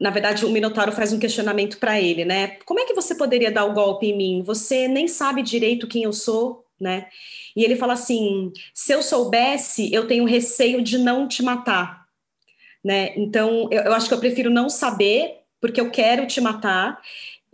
na 0.00 0.08
verdade 0.08 0.46
o 0.46 0.50
Minotauro 0.50 0.92
faz 0.92 1.12
um 1.12 1.18
questionamento 1.18 1.78
para 1.78 2.00
ele, 2.00 2.24
né? 2.24 2.56
Como 2.64 2.80
é 2.80 2.86
que 2.86 2.94
você 2.94 3.14
poderia 3.14 3.50
dar 3.52 3.66
o 3.66 3.74
golpe 3.74 4.06
em 4.06 4.16
mim? 4.16 4.42
Você 4.42 4.88
nem 4.88 5.06
sabe 5.06 5.42
direito 5.42 5.86
quem 5.86 6.04
eu 6.04 6.14
sou, 6.14 6.64
né? 6.80 7.08
E 7.54 7.62
ele 7.62 7.76
fala 7.76 7.92
assim: 7.92 8.50
se 8.72 8.92
eu 8.94 9.02
soubesse, 9.02 9.92
eu 9.92 10.06
tenho 10.06 10.24
receio 10.24 10.80
de 10.82 10.96
não 10.96 11.28
te 11.28 11.42
matar 11.42 12.02
né? 12.84 13.12
Então, 13.16 13.68
eu, 13.70 13.82
eu 13.82 13.92
acho 13.92 14.08
que 14.08 14.14
eu 14.14 14.20
prefiro 14.20 14.50
não 14.50 14.68
saber, 14.68 15.41
porque 15.62 15.80
eu 15.80 15.90
quero 15.90 16.26
te 16.26 16.40
matar, 16.40 17.00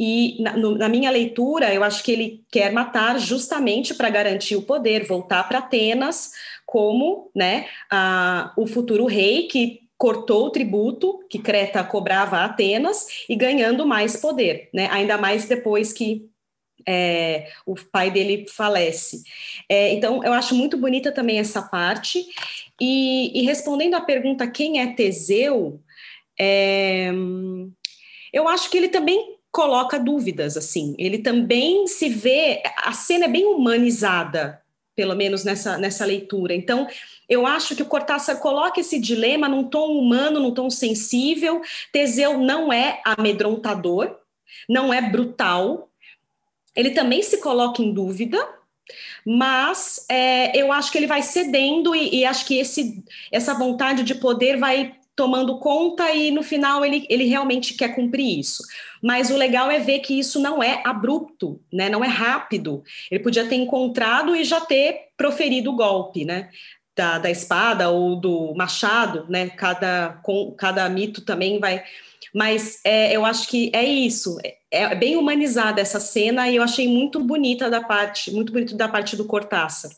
e 0.01 0.41
na, 0.41 0.57
no, 0.57 0.77
na, 0.79 0.89
minha 0.89 1.11
leitura, 1.11 1.75
eu 1.75 1.85
acho 1.85 2.03
que 2.03 2.13
ele 2.13 2.45
quer 2.51 2.73
matar 2.73 3.19
justamente 3.19 3.95
para 3.95 4.09
garantir 4.09 4.57
o 4.57 4.63
poder, 4.63 5.05
voltar 5.05 5.47
para 5.49 5.59
Atenas 5.59 6.33
como 6.65 7.31
né, 7.35 7.67
a, 7.91 8.53
o 8.57 8.67
futuro 8.67 9.07
rei 9.07 9.49
que 9.49 9.81
cortou 9.97 10.47
o 10.47 10.51
tributo 10.51 11.19
que 11.29 11.41
Creta 11.41 11.83
cobrava 11.83 12.37
a 12.39 12.45
Atenas 12.45 13.07
e 13.29 13.35
ganhando 13.35 13.85
mais 13.85 14.17
poder, 14.17 14.71
né? 14.73 14.89
ainda 14.93 15.19
mais 15.19 15.47
depois 15.47 15.93
que 15.93 16.31
é, 16.87 17.51
o 17.67 17.75
pai 17.75 18.11
dele 18.11 18.47
falece. 18.49 19.23
É, 19.69 19.93
então, 19.93 20.23
eu 20.23 20.33
acho 20.33 20.55
muito 20.55 20.77
bonita 20.77 21.11
também 21.11 21.39
essa 21.41 21.61
parte. 21.61 22.25
E, 22.81 23.41
e 23.41 23.45
respondendo 23.45 23.95
à 23.95 24.01
pergunta 24.01 24.47
quem 24.47 24.81
é 24.81 24.95
Teseu, 24.95 25.83
é, 26.39 27.11
eu 28.33 28.49
acho 28.49 28.71
que 28.71 28.77
ele 28.77 28.89
também 28.89 29.37
coloca 29.51 29.99
dúvidas, 29.99 30.57
assim. 30.57 30.95
Ele 30.99 31.19
também 31.19 31.87
se 31.87 32.09
vê, 32.09 32.63
a 32.79 32.93
cena 32.93 33.25
é 33.25 33.29
bem 33.29 33.47
humanizada, 33.47 34.63
pelo 34.95 35.15
menos 35.15 35.45
nessa, 35.45 35.79
nessa 35.79 36.05
leitura. 36.05 36.55
Então, 36.55 36.87
eu 37.29 37.47
acho 37.47 37.77
que 37.77 37.83
o 37.83 37.87
Cortázar 37.87 38.39
coloca 38.41 38.81
esse 38.81 38.99
dilema 38.99 39.49
num 39.49 39.65
tom 39.65 39.97
humano, 39.99 40.41
num 40.41 40.53
tom 40.53 40.69
sensível. 40.69 41.63
Teseu 41.93 42.39
não 42.39 42.73
é 42.73 43.01
amedrontador, 43.05 44.17
não 44.69 44.93
é 44.93 45.01
brutal. 45.01 45.89
Ele 46.75 46.91
também 46.91 47.23
se 47.23 47.39
coloca 47.39 47.81
em 47.81 47.93
dúvida, 47.93 48.39
mas 49.25 50.05
é, 50.09 50.57
eu 50.57 50.73
acho 50.73 50.91
que 50.91 50.99
ele 50.99 51.07
vai 51.07 51.23
cedendo 51.23 51.95
e, 51.95 52.21
e 52.21 52.25
acho 52.25 52.45
que 52.45 52.59
esse, 52.59 53.05
essa 53.31 53.55
vontade 53.55 54.03
de 54.03 54.15
poder 54.15 54.57
vai 54.57 54.98
tomando 55.19 55.59
conta 55.59 56.13
e 56.13 56.31
no 56.31 56.45
final 56.45 56.85
ele, 56.85 57.05
ele 57.11 57.25
realmente 57.25 57.75
quer 57.75 57.93
cumprir 57.93 58.39
isso. 58.39 58.63
Mas 59.03 59.31
o 59.31 59.37
legal 59.37 59.69
é 59.69 59.81
ver 59.81 59.99
que 59.99 60.17
isso 60.17 60.39
não 60.39 60.63
é 60.63 60.81
abrupto, 60.85 61.61
né? 61.73 61.89
Não 61.89 62.05
é 62.05 62.07
rápido. 62.07 62.85
Ele 63.11 63.21
podia 63.21 63.45
ter 63.45 63.57
encontrado 63.57 64.37
e 64.37 64.45
já 64.45 64.61
ter 64.61 65.09
proferido 65.17 65.73
o 65.73 65.77
golpe, 65.77 66.25
né? 66.25 66.51
Da, 66.95 67.19
da 67.19 67.29
espada 67.29 67.91
ou 67.91 68.15
do 68.15 68.55
machado, 68.55 69.27
né? 69.29 69.51
Cada, 69.51 70.21
com, 70.23 70.53
cada 70.53 70.89
mito 70.89 71.23
também 71.23 71.59
vai. 71.59 71.83
Mas 72.33 72.81
é, 72.85 73.11
eu 73.13 73.25
acho 73.25 73.49
que 73.49 73.73
é 73.75 73.85
isso. 73.85 74.39
É, 74.41 74.57
é 74.71 74.95
bem 74.95 75.17
humanizada 75.17 75.81
essa 75.81 75.99
cena 75.99 76.49
e 76.49 76.55
eu 76.55 76.63
achei 76.63 76.87
muito 76.87 77.19
bonita 77.19 77.69
da 77.69 77.81
parte, 77.81 78.31
muito 78.31 78.53
bonito 78.53 78.77
da 78.77 78.89
parte 78.89 79.17
do 79.17 79.25
Cortázar. 79.25 79.91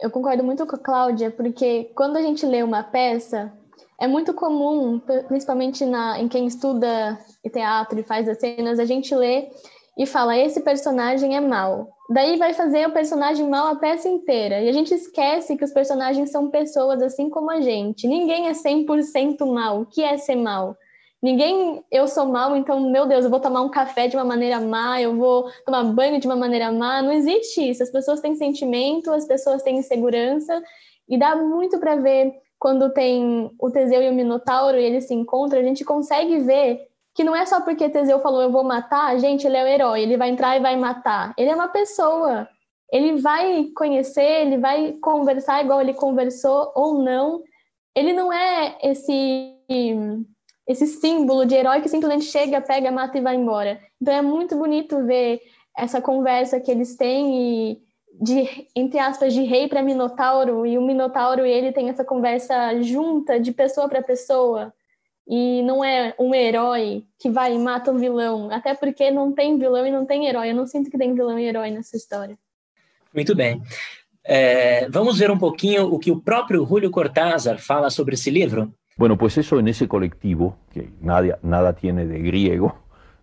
Eu 0.00 0.10
concordo 0.10 0.42
muito 0.42 0.66
com 0.66 0.76
a 0.76 0.78
Cláudia, 0.78 1.30
porque 1.30 1.90
quando 1.94 2.16
a 2.16 2.22
gente 2.22 2.46
lê 2.46 2.62
uma 2.62 2.82
peça, 2.82 3.52
é 4.00 4.06
muito 4.06 4.34
comum, 4.34 5.00
principalmente 5.28 5.84
na, 5.84 6.20
em 6.20 6.28
quem 6.28 6.46
estuda 6.46 7.18
teatro 7.52 7.98
e 7.98 8.02
faz 8.02 8.28
as 8.28 8.38
cenas, 8.38 8.78
a 8.78 8.84
gente 8.84 9.14
lê 9.14 9.48
e 9.96 10.06
fala: 10.06 10.36
esse 10.36 10.60
personagem 10.60 11.36
é 11.36 11.40
mal. 11.40 11.88
Daí 12.10 12.36
vai 12.36 12.52
fazer 12.52 12.86
o 12.86 12.92
personagem 12.92 13.48
mal 13.48 13.68
a 13.68 13.76
peça 13.76 14.08
inteira. 14.08 14.60
E 14.60 14.68
a 14.68 14.72
gente 14.72 14.92
esquece 14.92 15.56
que 15.56 15.64
os 15.64 15.72
personagens 15.72 16.30
são 16.30 16.50
pessoas 16.50 17.00
assim 17.02 17.30
como 17.30 17.50
a 17.50 17.60
gente. 17.60 18.06
Ninguém 18.06 18.48
é 18.48 18.52
100% 18.52 19.46
mal. 19.46 19.80
O 19.80 19.86
que 19.86 20.02
é 20.02 20.16
ser 20.18 20.36
mal? 20.36 20.76
Ninguém, 21.22 21.84
eu 21.90 22.08
sou 22.08 22.26
mal, 22.26 22.56
então, 22.56 22.80
meu 22.90 23.06
Deus, 23.06 23.24
eu 23.24 23.30
vou 23.30 23.38
tomar 23.38 23.62
um 23.62 23.68
café 23.68 24.08
de 24.08 24.16
uma 24.16 24.24
maneira 24.24 24.58
má, 24.60 25.00
eu 25.00 25.16
vou 25.16 25.48
tomar 25.64 25.84
banho 25.84 26.18
de 26.18 26.26
uma 26.26 26.34
maneira 26.34 26.72
má. 26.72 27.00
Não 27.00 27.12
existe 27.12 27.70
isso. 27.70 27.82
As 27.82 27.90
pessoas 27.90 28.20
têm 28.20 28.34
sentimento, 28.34 29.12
as 29.12 29.24
pessoas 29.24 29.62
têm 29.62 29.78
insegurança, 29.78 30.60
e 31.08 31.16
dá 31.16 31.36
muito 31.36 31.78
para 31.78 31.96
ver 31.96 32.34
quando 32.62 32.90
tem 32.90 33.50
o 33.58 33.70
Teseu 33.72 34.00
e 34.00 34.08
o 34.08 34.14
Minotauro 34.14 34.78
e 34.78 34.84
eles 34.84 35.08
se 35.08 35.14
encontram, 35.14 35.58
a 35.58 35.64
gente 35.64 35.84
consegue 35.84 36.38
ver 36.38 36.86
que 37.12 37.24
não 37.24 37.34
é 37.34 37.44
só 37.44 37.60
porque 37.60 37.88
Teseu 37.88 38.20
falou 38.20 38.40
eu 38.40 38.52
vou 38.52 38.62
matar, 38.62 39.18
gente, 39.18 39.44
ele 39.44 39.56
é 39.56 39.64
o 39.64 39.66
herói, 39.66 40.02
ele 40.02 40.16
vai 40.16 40.30
entrar 40.30 40.56
e 40.56 40.60
vai 40.60 40.76
matar. 40.76 41.34
Ele 41.36 41.50
é 41.50 41.54
uma 41.56 41.66
pessoa. 41.66 42.48
Ele 42.92 43.20
vai 43.20 43.64
conhecer, 43.74 44.46
ele 44.46 44.58
vai 44.58 44.92
conversar 45.02 45.64
igual 45.64 45.80
ele 45.80 45.92
conversou 45.92 46.70
ou 46.76 47.02
não. 47.02 47.42
Ele 47.96 48.12
não 48.12 48.32
é 48.32 48.78
esse 48.80 49.56
esse 50.64 50.86
símbolo 50.86 51.44
de 51.44 51.56
herói 51.56 51.80
que 51.80 51.88
simplesmente 51.88 52.26
chega, 52.26 52.60
pega, 52.60 52.92
mata 52.92 53.18
e 53.18 53.20
vai 53.20 53.34
embora. 53.34 53.80
Então 54.00 54.14
é 54.14 54.22
muito 54.22 54.54
bonito 54.56 55.04
ver 55.04 55.40
essa 55.76 56.00
conversa 56.00 56.60
que 56.60 56.70
eles 56.70 56.94
têm 56.96 57.72
e 57.72 57.82
de 58.20 58.66
entre 58.76 58.98
aspas 58.98 59.32
de 59.32 59.42
rei 59.42 59.68
para 59.68 59.82
minotauro 59.82 60.66
e 60.66 60.78
o 60.78 60.82
minotauro 60.82 61.46
e 61.46 61.50
ele 61.50 61.72
tem 61.72 61.88
essa 61.88 62.04
conversa 62.04 62.80
junta 62.82 63.40
de 63.40 63.52
pessoa 63.52 63.88
para 63.88 64.02
pessoa 64.02 64.72
e 65.26 65.62
não 65.62 65.84
é 65.84 66.14
um 66.18 66.34
herói 66.34 67.04
que 67.18 67.30
vai 67.30 67.54
e 67.54 67.58
mata 67.58 67.92
o 67.92 67.98
vilão, 67.98 68.50
até 68.50 68.74
porque 68.74 69.10
não 69.10 69.32
tem 69.32 69.58
vilão 69.58 69.86
e 69.86 69.90
não 69.90 70.04
tem 70.04 70.26
herói. 70.26 70.50
Eu 70.50 70.54
não 70.54 70.66
sinto 70.66 70.90
que 70.90 70.98
tem 70.98 71.14
vilão 71.14 71.38
e 71.38 71.44
herói 71.44 71.70
nessa 71.70 71.96
história. 71.96 72.36
Muito 73.14 73.34
bem. 73.34 73.62
É, 74.24 74.88
vamos 74.88 75.18
ver 75.18 75.30
um 75.30 75.38
pouquinho 75.38 75.92
o 75.92 75.98
que 75.98 76.10
o 76.10 76.20
próprio 76.20 76.64
Julio 76.64 76.90
Cortázar 76.90 77.58
fala 77.58 77.90
sobre 77.90 78.14
esse 78.14 78.30
livro. 78.30 78.72
Bueno, 78.96 79.16
pues 79.16 79.36
eso 79.38 79.58
en 79.58 79.68
ese 79.68 79.88
colectivo, 79.88 80.56
que 80.70 80.90
nada, 81.00 81.38
nada 81.42 81.72
tiene 81.72 82.06
de 82.06 82.20
griego, 82.20 82.76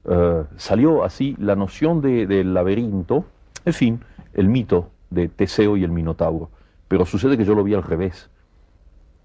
uh, 0.05 0.45
salió 0.57 1.03
así 1.03 1.35
la 1.39 1.55
noción 1.55 2.01
de, 2.01 2.25
del 2.25 2.53
laberinto, 2.53 3.23
en 3.65 3.73
fin, 3.73 3.99
el 4.33 4.47
mito 4.47 4.91
de 5.09 5.27
Teseo 5.27 5.77
y 5.77 5.83
el 5.83 5.91
Minotauro. 5.91 6.49
Pero 6.87 7.05
sucede 7.05 7.37
que 7.37 7.45
yo 7.45 7.55
lo 7.55 7.63
vi 7.63 7.73
al 7.73 7.83
revés. 7.83 8.29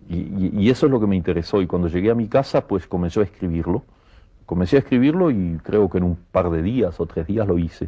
Y, 0.08 0.68
eso 0.68 0.86
es 0.86 0.92
lo 0.92 1.00
que 1.00 1.06
me 1.06 1.16
interesó. 1.16 1.62
Y 1.62 1.66
cuando 1.66 1.88
llegué 1.88 2.10
a 2.10 2.14
mi 2.14 2.28
casa, 2.28 2.66
pues 2.66 2.86
comencé 2.86 3.20
a 3.20 3.22
escribirlo. 3.24 3.84
Comencé 4.44 4.76
a 4.76 4.80
escribirlo 4.80 5.30
y 5.30 5.58
creo 5.62 5.88
que 5.88 5.98
en 5.98 6.04
un 6.04 6.16
par 6.30 6.50
de 6.50 6.62
días 6.62 7.00
o 7.00 7.06
tres 7.06 7.26
días 7.26 7.46
lo 7.46 7.58
hice. 7.58 7.86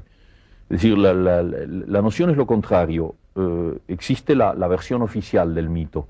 Es 0.69 0.81
decir, 0.81 0.97
la, 0.97 2.03
noción 2.03 2.31
es 2.31 2.37
lo 2.37 2.47
contrario. 2.47 3.15
Eh, 3.35 3.79
existe 3.89 4.35
la, 4.35 4.55
la 4.55 4.67
versión 4.67 5.03
oficial 5.03 5.55
del 5.55 5.69
mito. 5.69 6.07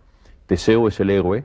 Teseo 0.47 0.87
es 0.87 1.01
el 1.01 1.11
héroe 1.11 1.45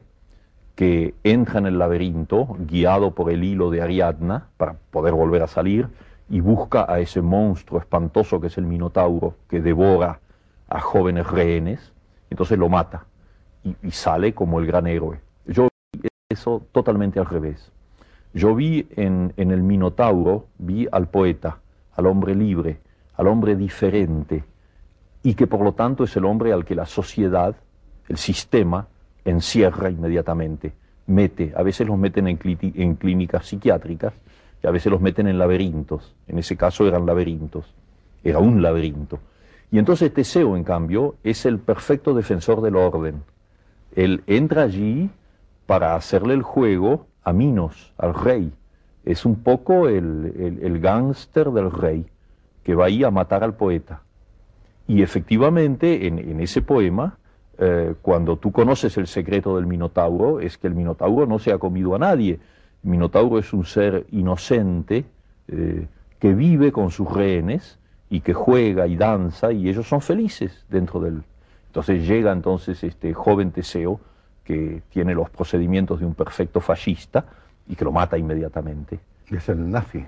que 0.76 1.16
entra 1.24 1.60
en 1.60 1.66
el 1.66 1.80
laberinto 1.80 2.56
guiado 2.60 3.12
por 3.16 3.32
el 3.32 3.44
hilo 3.44 3.72
de 3.72 3.82
Ariadna 3.82 4.48
para 4.58 4.76
poder 4.92 5.14
volver 5.14 5.42
a 5.42 5.48
salir 5.48 5.88
y 6.32 6.40
busca 6.40 6.86
a 6.88 7.00
ese 7.02 7.22
monstruo 7.22 7.80
espantoso 7.80 8.40
que 8.40 8.48
es 8.48 8.58
el 8.58 8.66
Minotauro, 8.66 9.36
que 9.50 9.60
devora 9.60 10.22
a 10.70 10.80
jóvenes 10.80 11.28
rehenes, 11.28 11.92
entonces 12.30 12.58
lo 12.58 12.70
mata 12.70 13.04
y, 13.84 13.92
sale 13.92 14.34
como 14.34 14.62
el 14.62 14.66
gran 14.66 14.88
héroe. 14.88 15.20
Yo 15.46 15.68
vi 15.92 16.08
eso 16.30 16.64
totalmente 16.72 17.20
al 17.20 17.26
revés. 17.26 17.70
Yo 18.34 18.56
vi 18.56 18.88
en, 18.96 19.34
en 19.36 19.52
el 19.52 19.62
Minotauro, 19.62 20.46
vi 20.58 20.88
al 20.90 21.10
poeta, 21.10 21.58
al 21.98 22.08
hombre 22.08 22.34
libre, 22.34 22.80
al 23.18 23.28
hombre 23.28 23.58
diferente, 23.58 24.46
y 25.24 25.34
que 25.34 25.48
por 25.48 25.60
lo 25.60 25.74
tanto 25.74 26.06
es 26.06 26.16
el 26.16 26.24
hombre 26.24 26.54
al 26.54 26.64
que 26.64 26.76
la 26.76 26.86
sociedad, 26.86 27.58
el 28.08 28.18
sistema, 28.18 28.88
encierra 29.26 29.90
inmediatamente, 29.90 30.72
mete, 31.08 31.52
a 31.58 31.62
veces 31.62 31.86
los 31.86 31.98
meten 31.98 32.30
en, 32.30 32.40
en 32.42 32.96
clínicas 32.96 33.48
psiquiátricas, 33.48 34.14
que 34.62 34.68
a 34.68 34.72
veces 34.72 34.92
los 34.92 35.02
meten 35.02 35.28
en 35.28 35.40
laberintos. 35.40 36.16
En 36.28 36.38
ese 36.38 36.56
caso 36.56 36.88
eran 36.88 37.06
laberintos. 37.06 37.66
Era 38.24 38.40
un 38.40 38.62
laberinto. 38.62 39.20
Y 39.72 39.80
entonces 39.80 40.14
Teseo, 40.14 40.56
en 40.56 40.64
cambio, 40.64 41.16
es 41.24 41.46
el 41.46 41.58
perfecto 41.58 42.14
defensor 42.14 42.62
del 42.62 42.76
orden. 42.76 43.24
Él 43.96 44.24
entra 44.28 44.64
allí 44.64 45.10
para 45.66 45.96
hacerle 45.96 46.34
el 46.34 46.44
juego 46.44 47.08
a 47.24 47.34
Minos, 47.34 47.94
al 47.98 48.14
rey. 48.14 48.52
Es 49.06 49.26
un 49.26 49.38
poco 49.42 49.88
el, 49.88 50.60
el, 50.62 50.80
gángster 50.80 51.50
del 51.52 51.72
rey 51.72 52.06
que 52.64 52.76
va 52.76 52.86
ahí 52.86 53.04
a 53.04 53.10
matar 53.10 53.44
al 53.44 53.56
poeta. 53.56 54.02
Y 54.88 55.02
efectivamente, 55.02 56.08
en, 56.08 56.40
ese 56.40 56.62
poema, 56.62 57.18
eh, 57.58 57.96
cuando 58.02 58.38
tú 58.38 58.52
conoces 58.52 58.98
el 58.98 59.08
secreto 59.08 59.56
del 59.56 59.66
Minotauro, 59.66 60.40
es 60.40 60.58
que 60.58 60.68
el 60.68 60.76
Minotauro 60.76 61.26
no 61.26 61.40
se 61.40 61.52
ha 61.52 61.58
comido 61.58 61.96
a 61.96 62.00
nadie, 62.00 62.40
Minotauro 62.84 63.40
es 63.40 63.54
un 63.54 63.66
ser 63.66 64.06
inocente 64.12 65.06
eh, 65.48 65.88
que 66.20 66.34
vive 66.34 66.72
con 66.72 66.92
sus 66.92 67.12
rehenes 67.12 67.78
y 68.10 68.22
que 68.22 68.34
juega 68.34 68.88
y 68.88 68.96
danza 68.96 69.52
y 69.52 69.70
ellos 69.70 69.88
son 69.88 70.02
felices 70.02 70.66
dentro 70.70 71.00
de 71.00 71.10
él. 71.10 71.24
Entonces 71.68 72.08
llega 72.08 72.32
entonces 72.32 72.84
este 72.84 73.14
joven 73.14 73.52
Teseo 73.52 74.00
que 74.44 74.82
tiene 74.90 75.14
los 75.14 75.30
procedimientos 75.30 76.00
de 76.00 76.06
un 76.06 76.16
perfecto 76.16 76.60
fascista 76.60 77.26
y 77.68 77.76
que 77.76 77.86
lo 77.86 77.92
mata 77.92 78.18
inmediatamente. 78.18 79.00
Es 79.30 79.48
el 79.48 79.70
nazi. 79.70 80.06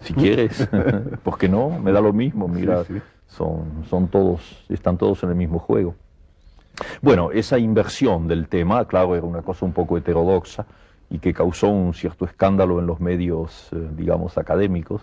Si 0.00 0.14
quieres, 0.14 0.68
porque 1.22 1.48
no, 1.48 1.70
me 1.70 1.92
da 1.92 2.00
lo 2.00 2.12
mismo, 2.12 2.48
mira, 2.48 2.84
Son, 3.26 3.84
son 3.90 4.08
todos, 4.08 4.64
están 4.70 4.96
todos 4.96 5.22
en 5.22 5.30
el 5.30 5.34
mismo 5.36 5.58
juego. 5.58 5.94
Bueno, 7.02 7.30
esa 7.32 7.58
inversión 7.58 8.28
del 8.28 8.48
tema, 8.48 8.86
claro, 8.86 9.14
era 9.16 9.26
una 9.26 9.42
cosa 9.42 9.66
un 9.66 9.72
poco 9.72 9.98
heterodoxa, 9.98 10.64
y 11.10 11.18
que 11.18 11.32
causó 11.32 11.68
un 11.68 11.94
cierto 11.94 12.24
escándalo 12.24 12.80
en 12.80 12.86
los 12.86 13.00
medios, 13.00 13.68
eh, 13.72 13.88
digamos, 13.96 14.36
académicos, 14.36 15.02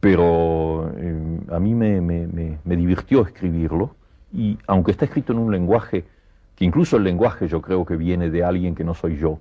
pero 0.00 0.92
eh, 0.96 1.40
a 1.50 1.58
mí 1.58 1.74
me, 1.74 2.58
divirtió 2.64 3.22
escribirlo 3.22 3.94
y 4.32 4.58
aunque 4.66 4.90
está 4.90 5.04
escrito 5.04 5.32
en 5.32 5.38
un 5.38 5.52
lenguaje 5.52 6.04
que 6.56 6.64
incluso 6.64 6.96
el 6.96 7.04
lenguaje 7.04 7.48
yo 7.48 7.62
creo 7.62 7.84
que 7.84 7.96
viene 7.96 8.30
de 8.30 8.44
alguien 8.44 8.74
que 8.74 8.84
no 8.84 8.94
soy 8.94 9.16
yo, 9.16 9.38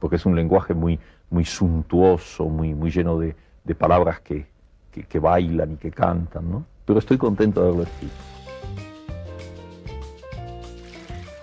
porque 0.00 0.16
es 0.16 0.26
un 0.26 0.34
lenguaje 0.34 0.74
muy, 0.74 0.98
muy 1.30 1.44
suntuoso, 1.44 2.46
muy, 2.46 2.74
muy 2.74 2.90
lleno 2.90 3.18
de, 3.18 3.34
palabras 3.76 4.20
que, 4.20 4.46
que, 4.92 5.02
que, 5.02 5.18
bailan 5.18 5.72
y 5.72 5.76
que 5.76 5.90
cantan, 5.90 6.50
¿no? 6.50 6.64
Pero 6.84 7.00
estoy 7.00 7.18
contento 7.18 7.60
de 7.60 7.66
haberlo 7.66 7.82
escrito. 7.82 8.35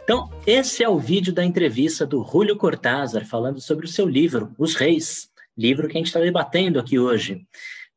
Então, 0.04 0.30
esse 0.46 0.84
é 0.84 0.90
o 0.90 1.00
vídeo 1.00 1.32
da 1.32 1.46
entrevista 1.46 2.06
do 2.06 2.26
Julio 2.26 2.58
Cortázar 2.58 3.26
falando 3.26 3.62
sobre 3.62 3.86
o 3.86 3.90
seu 3.90 4.06
livro, 4.06 4.54
Os 4.58 4.76
Reis, 4.76 5.30
livro 5.58 5.88
que 5.88 5.96
a 5.96 5.98
gente 5.98 6.08
está 6.08 6.20
debatendo 6.20 6.78
aqui 6.78 7.00
hoje. 7.00 7.48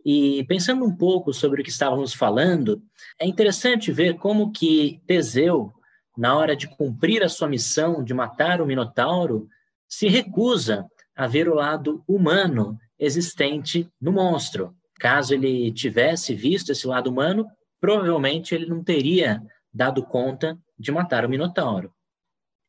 E 0.05 0.45
pensando 0.45 0.85
um 0.85 0.97
pouco 0.97 1.35
sobre 1.35 1.61
o 1.61 1.64
que 1.64 1.71
estávamos 1.71 2.14
falando, 2.14 2.81
é 3.19 3.27
interessante 3.27 3.90
ver 3.90 4.19
como 4.19 4.53
que 4.53 5.03
Teseu, 5.05 5.73
na 6.16 6.37
hora 6.37 6.55
de 6.55 6.69
cumprir 6.69 7.25
a 7.25 7.29
sua 7.29 7.49
missão 7.49 8.05
de 8.05 8.14
matar 8.14 8.61
o 8.61 8.66
Minotauro, 8.66 9.49
se 9.88 10.07
recusa 10.07 10.87
a 11.16 11.27
ver 11.27 11.49
o 11.49 11.55
lado 11.55 12.05
humano 12.07 12.79
existente 13.01 13.90
no 14.01 14.12
monstro. 14.12 14.73
Caso 15.01 15.35
ele 15.35 15.73
tivesse 15.73 16.37
visto 16.37 16.71
esse 16.71 16.87
lado 16.87 17.11
humano, 17.11 17.49
provavelmente 17.81 18.55
ele 18.55 18.66
não 18.66 18.85
teria 18.85 19.42
dado 19.75 20.05
conta 20.05 20.57
de 20.79 20.92
matar 20.92 21.25
o 21.25 21.29
Minotauro. 21.29 21.95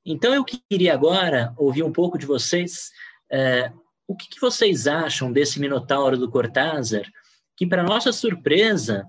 Então 0.10 0.34
eu 0.34 0.46
queria 0.46 0.94
agora 0.94 1.54
ouvir 1.58 1.84
um 1.84 1.92
pouco 1.92 2.18
de 2.18 2.26
vocês. 2.26 2.92
É, 3.30 3.74
o 4.08 4.16
que, 4.16 4.30
que, 4.30 4.40
vocês 4.40 4.88
acham 4.88 5.34
desse 5.34 5.60
Minotauro 5.60 6.18
do 6.18 6.32
Cortázar, 6.32 7.04
que, 7.58 7.68
para 7.68 7.84
nossa 7.84 8.14
surpresa, 8.14 9.06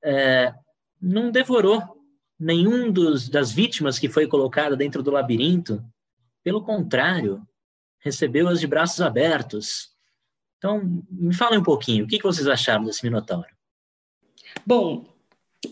é, 0.00 0.54
não 1.00 1.32
devorou 1.32 1.82
nenhum 2.38 2.92
dos, 2.92 3.28
das 3.28 3.50
vítimas 3.50 3.98
que 3.98 4.08
foi 4.08 4.28
colocada 4.28 4.76
dentro 4.76 5.02
do 5.02 5.10
labirinto. 5.10 5.82
Pelo 6.44 6.62
contrário, 6.62 7.42
recebeu-as 7.98 8.60
de 8.60 8.68
braços 8.68 9.00
abertos. 9.00 9.90
Então, 10.58 11.02
me 11.10 11.34
falem 11.34 11.58
um 11.58 11.64
pouquinho, 11.64 12.04
o 12.04 12.08
que, 12.08 12.18
que 12.18 12.24
vocês 12.24 12.46
acharam 12.46 12.84
desse 12.84 13.02
Minotauro? 13.04 13.48
Bom, 14.64 15.04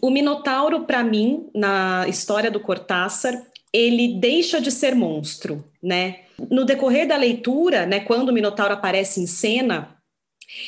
o 0.01 0.11
Minotauro, 0.11 0.87
para 0.87 1.05
mim, 1.05 1.49
na 1.55 2.09
história 2.09 2.51
do 2.51 2.59
Cortázar, 2.59 3.35
ele 3.73 4.15
deixa 4.19 4.61
de 4.61 4.71
ser 4.71 4.95
monstro, 4.95 5.65
né? 5.83 6.21
No 6.51 6.65
decorrer 6.65 7.07
da 7.07 7.17
leitura, 7.17 7.87
né, 7.87 8.01
quando 8.01 8.31
o 8.31 8.33
Minotauro 8.33 8.75
aparece 8.75 9.21
em 9.21 9.27
cena, 9.27 9.97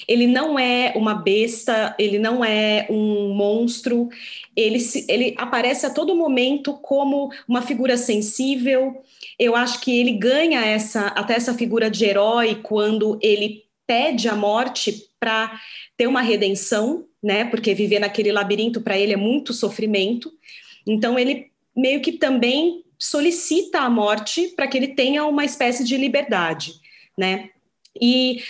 ele 0.06 0.26
não 0.26 0.58
é 0.58 0.92
uma 0.94 1.14
besta, 1.14 1.94
ele 1.98 2.18
não 2.18 2.44
é 2.44 2.86
um 2.88 3.34
monstro, 3.34 4.08
ele, 4.54 4.78
se, 4.78 5.04
ele 5.08 5.34
aparece 5.36 5.86
a 5.86 5.90
todo 5.90 6.14
momento 6.14 6.74
como 6.74 7.30
uma 7.48 7.62
figura 7.62 7.96
sensível. 7.96 9.02
Eu 9.38 9.56
acho 9.56 9.80
que 9.80 9.98
ele 9.98 10.12
ganha 10.12 10.64
essa 10.64 11.08
até 11.08 11.34
essa 11.34 11.54
figura 11.54 11.90
de 11.90 12.04
herói 12.04 12.60
quando 12.62 13.18
ele 13.20 13.64
pede 13.86 14.28
a 14.28 14.36
morte 14.36 15.08
para 15.18 15.60
ter 15.96 16.06
uma 16.06 16.22
redenção, 16.22 17.04
né? 17.22 17.44
Porque 17.44 17.74
viver 17.74 17.98
naquele 17.98 18.30
labirinto 18.30 18.80
para 18.80 18.96
ele 18.96 19.12
é 19.12 19.16
muito 19.16 19.52
sofrimento. 19.52 20.32
Então 20.86 21.18
ele 21.18 21.50
meio 21.76 22.00
que 22.00 22.12
também 22.12 22.84
solicita 23.02 23.80
a 23.80 23.90
morte 23.90 24.52
para 24.54 24.68
que 24.68 24.78
ele 24.78 24.94
tenha 24.94 25.24
uma 25.24 25.44
espécie 25.44 25.82
de 25.82 25.96
liberdade, 25.96 26.74
né? 27.18 27.50
E 28.00 28.40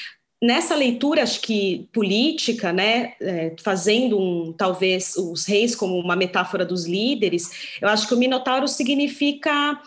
nessa 0.42 0.74
leitura, 0.74 1.22
acho 1.22 1.40
que 1.40 1.88
política, 1.90 2.70
né, 2.70 3.14
é, 3.18 3.54
fazendo 3.62 4.20
um, 4.20 4.52
talvez 4.52 5.16
os 5.16 5.46
reis 5.46 5.74
como 5.74 5.98
uma 5.98 6.14
metáfora 6.14 6.66
dos 6.66 6.84
líderes, 6.84 7.78
eu 7.80 7.88
acho 7.88 8.06
que 8.06 8.12
o 8.12 8.18
Minotauro 8.18 8.68
significa 8.68 9.80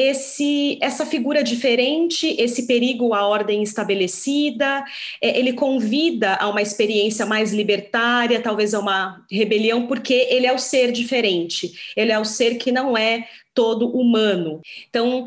esse, 0.00 0.78
essa 0.80 1.04
figura 1.04 1.42
diferente, 1.42 2.34
esse 2.38 2.66
perigo 2.66 3.12
à 3.12 3.26
ordem 3.26 3.62
estabelecida, 3.62 4.82
é, 5.20 5.38
ele 5.38 5.52
convida 5.52 6.36
a 6.36 6.48
uma 6.48 6.62
experiência 6.62 7.26
mais 7.26 7.52
libertária, 7.52 8.40
talvez 8.40 8.72
a 8.72 8.80
uma 8.80 9.24
rebelião, 9.30 9.86
porque 9.86 10.26
ele 10.30 10.46
é 10.46 10.52
o 10.52 10.58
ser 10.58 10.90
diferente, 10.90 11.72
ele 11.94 12.12
é 12.12 12.18
o 12.18 12.24
ser 12.24 12.54
que 12.56 12.72
não 12.72 12.96
é 12.96 13.28
todo 13.54 13.90
humano. 13.90 14.60
Então, 14.88 15.26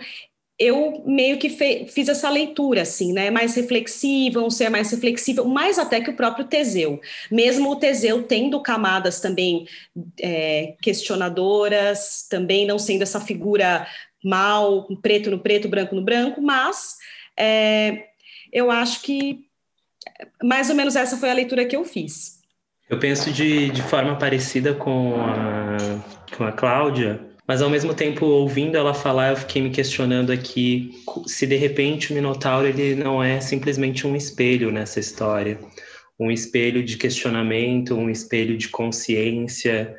eu 0.58 1.04
meio 1.06 1.38
que 1.38 1.50
fiz 1.50 2.08
essa 2.08 2.30
leitura, 2.30 2.84
assim, 2.84 3.12
né? 3.12 3.30
Mais 3.30 3.56
reflexiva, 3.56 4.40
um 4.40 4.50
ser 4.50 4.70
mais 4.70 4.92
reflexível, 4.92 5.46
mais 5.46 5.78
até 5.78 6.00
que 6.00 6.12
o 6.12 6.16
próprio 6.16 6.46
Teseu. 6.46 7.02
Mesmo 7.32 7.72
o 7.72 7.76
Teseu 7.76 8.24
tendo 8.24 8.62
camadas 8.62 9.20
também 9.20 9.68
é, 10.22 10.76
questionadoras, 10.82 12.28
também 12.30 12.66
não 12.66 12.80
sendo 12.80 13.02
essa 13.02 13.20
figura 13.20 13.86
mal, 14.24 14.88
preto 15.02 15.30
no 15.30 15.40
preto, 15.40 15.68
branco 15.68 15.96
no 15.96 16.02
branco, 16.02 16.42
mas 16.42 16.98
é, 17.38 18.06
eu 18.52 18.72
acho 18.72 19.02
que 19.02 19.46
mais 20.42 20.70
ou 20.70 20.76
menos 20.76 20.96
essa 20.96 21.18
foi 21.18 21.30
a 21.30 21.34
leitura 21.34 21.66
que 21.66 21.76
eu 21.76 21.84
fiz. 21.84 22.42
Eu 22.90 23.00
penso 23.00 23.32
de, 23.32 23.70
de 23.70 23.82
forma 23.82 24.18
parecida 24.18 24.74
com 24.74 25.16
a, 25.16 25.78
com 26.36 26.44
a 26.44 26.52
Cláudia, 26.52 27.20
mas 27.48 27.62
ao 27.62 27.70
mesmo 27.70 27.94
tempo, 27.94 28.26
ouvindo 28.26 28.78
ela 28.78 28.94
falar, 28.94 29.32
eu 29.32 29.38
fiquei 29.38 29.62
me 29.62 29.70
questionando 29.70 30.32
aqui 30.32 30.92
se 31.26 31.46
de 31.46 31.56
repente 31.56 32.12
o 32.12 32.16
Minotauro 32.16 32.68
ele 32.68 32.96
não 32.96 33.22
é 33.22 33.42
simplesmente 33.42 34.08
um 34.08 34.16
espelho 34.16 34.72
nessa 34.72 35.00
história, 35.00 35.60
um 36.20 36.32
espelho 36.32 36.84
de 36.84 36.98
questionamento, 36.98 37.96
um 37.96 38.10
espelho 38.10 38.58
de 38.58 38.70
consciência, 38.70 39.96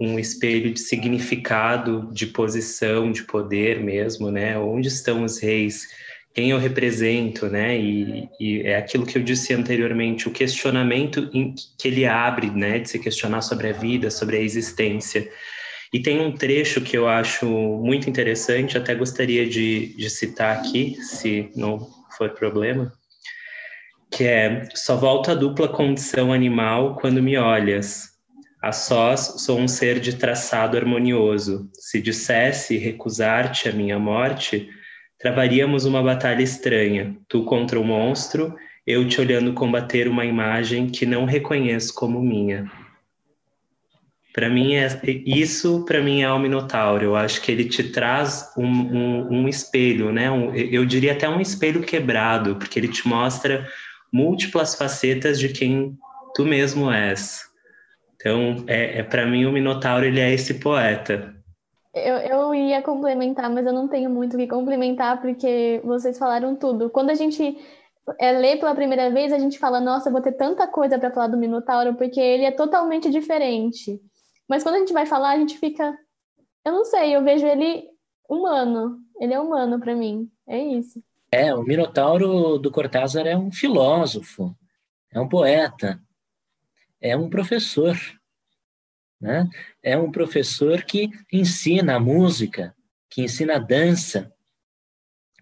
um, 0.00 0.18
espelho 0.18 0.72
de 0.72 0.80
significado, 0.80 2.08
de 2.12 2.26
posição, 2.26 3.10
de 3.10 3.22
poder 3.22 3.82
mesmo, 3.82 4.30
né? 4.30 4.58
Onde 4.58 4.88
estão 4.88 5.24
os 5.24 5.38
reis? 5.38 5.86
Quem 6.34 6.50
eu 6.50 6.58
represento, 6.58 7.46
né? 7.46 7.78
E, 7.78 8.28
e 8.38 8.62
é 8.62 8.76
aquilo 8.76 9.06
que 9.06 9.16
eu 9.16 9.22
disse 9.22 9.54
anteriormente, 9.54 10.28
o 10.28 10.32
questionamento 10.32 11.30
que 11.78 11.88
ele 11.88 12.04
abre, 12.04 12.50
né? 12.50 12.78
De 12.78 12.90
se 12.90 12.98
questionar 12.98 13.42
sobre 13.42 13.68
a 13.68 13.72
vida, 13.72 14.10
sobre 14.10 14.36
a 14.36 14.40
existência. 14.40 15.28
E 15.92 16.00
tem 16.00 16.20
um 16.20 16.32
trecho 16.32 16.80
que 16.80 16.96
eu 16.96 17.08
acho 17.08 17.46
muito 17.46 18.10
interessante, 18.10 18.76
até 18.76 18.94
gostaria 18.94 19.48
de, 19.48 19.94
de 19.96 20.10
citar 20.10 20.58
aqui, 20.58 20.96
se 21.00 21.50
não 21.54 21.86
for 22.16 22.30
problema, 22.30 22.92
que 24.10 24.24
é: 24.24 24.68
Só 24.74 24.96
volto 24.96 25.30
à 25.30 25.34
dupla 25.34 25.68
condição 25.68 26.32
animal 26.32 26.96
quando 26.96 27.22
me 27.22 27.36
olhas. 27.36 28.15
A 28.66 28.72
sós 28.72 29.34
sou 29.44 29.60
um 29.60 29.68
ser 29.68 30.00
de 30.00 30.16
traçado 30.16 30.76
harmonioso. 30.76 31.70
Se 31.72 32.00
dissesse 32.00 32.76
recusar-te 32.76 33.68
a 33.68 33.72
minha 33.72 33.96
morte, 33.96 34.68
travaríamos 35.20 35.84
uma 35.84 36.02
batalha 36.02 36.42
estranha, 36.42 37.16
tu 37.28 37.44
contra 37.44 37.78
o 37.78 37.84
monstro, 37.84 38.56
eu 38.84 39.06
te 39.06 39.20
olhando 39.20 39.52
combater 39.52 40.08
uma 40.08 40.24
imagem 40.24 40.88
que 40.88 41.06
não 41.06 41.26
reconheço 41.26 41.94
como 41.94 42.20
minha. 42.20 42.68
Para 44.34 44.50
mim, 44.50 44.74
é, 44.74 45.00
isso 45.24 45.84
para 45.84 46.02
mim 46.02 46.22
é 46.22 46.32
o 46.32 46.38
Minotauro. 46.40 47.04
Eu 47.04 47.14
acho 47.14 47.40
que 47.42 47.52
ele 47.52 47.66
te 47.66 47.84
traz 47.84 48.52
um, 48.58 48.66
um, 48.66 49.28
um 49.42 49.48
espelho, 49.48 50.10
né? 50.10 50.28
Um, 50.28 50.52
eu 50.52 50.84
diria 50.84 51.12
até 51.12 51.28
um 51.28 51.40
espelho 51.40 51.82
quebrado, 51.82 52.56
porque 52.56 52.80
ele 52.80 52.88
te 52.88 53.06
mostra 53.06 53.64
múltiplas 54.12 54.74
facetas 54.74 55.38
de 55.38 55.50
quem 55.50 55.96
tu 56.34 56.44
mesmo 56.44 56.90
és. 56.90 57.45
Então, 58.26 58.64
é, 58.66 58.98
é 58.98 59.02
para 59.04 59.24
mim 59.24 59.44
o 59.44 59.52
Minotauro 59.52 60.04
ele 60.04 60.18
é 60.18 60.32
esse 60.32 60.54
poeta. 60.54 61.32
Eu, 61.94 62.16
eu 62.16 62.54
ia 62.56 62.82
complementar, 62.82 63.48
mas 63.48 63.64
eu 63.64 63.72
não 63.72 63.86
tenho 63.86 64.10
muito 64.10 64.34
o 64.34 64.36
que 64.36 64.48
complementar 64.48 65.20
porque 65.20 65.80
vocês 65.84 66.18
falaram 66.18 66.56
tudo. 66.56 66.90
Quando 66.90 67.10
a 67.10 67.14
gente 67.14 67.56
é, 68.18 68.32
lê 68.32 68.56
pela 68.56 68.74
primeira 68.74 69.12
vez, 69.12 69.32
a 69.32 69.38
gente 69.38 69.60
fala: 69.60 69.78
Nossa, 69.78 70.08
eu 70.08 70.12
vou 70.12 70.20
ter 70.20 70.32
tanta 70.32 70.66
coisa 70.66 70.98
para 70.98 71.12
falar 71.12 71.28
do 71.28 71.36
Minotauro 71.36 71.94
porque 71.94 72.18
ele 72.18 72.44
é 72.44 72.50
totalmente 72.50 73.08
diferente. 73.10 74.00
Mas 74.48 74.64
quando 74.64 74.74
a 74.74 74.78
gente 74.80 74.92
vai 74.92 75.06
falar, 75.06 75.30
a 75.30 75.38
gente 75.38 75.56
fica. 75.56 75.96
Eu 76.64 76.72
não 76.72 76.84
sei, 76.84 77.14
eu 77.14 77.22
vejo 77.22 77.46
ele 77.46 77.84
humano. 78.28 78.98
Ele 79.20 79.34
é 79.34 79.38
humano 79.40 79.78
para 79.78 79.94
mim. 79.94 80.28
É 80.48 80.58
isso. 80.58 81.00
É, 81.30 81.54
o 81.54 81.62
Minotauro 81.62 82.58
do 82.58 82.72
Cortázar 82.72 83.24
é 83.24 83.36
um 83.36 83.52
filósofo, 83.52 84.52
é 85.12 85.20
um 85.20 85.28
poeta, 85.28 86.00
é 87.06 87.16
um 87.16 87.30
professor. 87.30 87.96
Né? 89.20 89.48
É 89.82 89.96
um 89.96 90.10
professor 90.10 90.82
que 90.82 91.10
ensina 91.32 91.96
a 91.96 92.00
música, 92.00 92.74
que 93.08 93.22
ensina 93.22 93.56
a 93.56 93.58
dança 93.58 94.32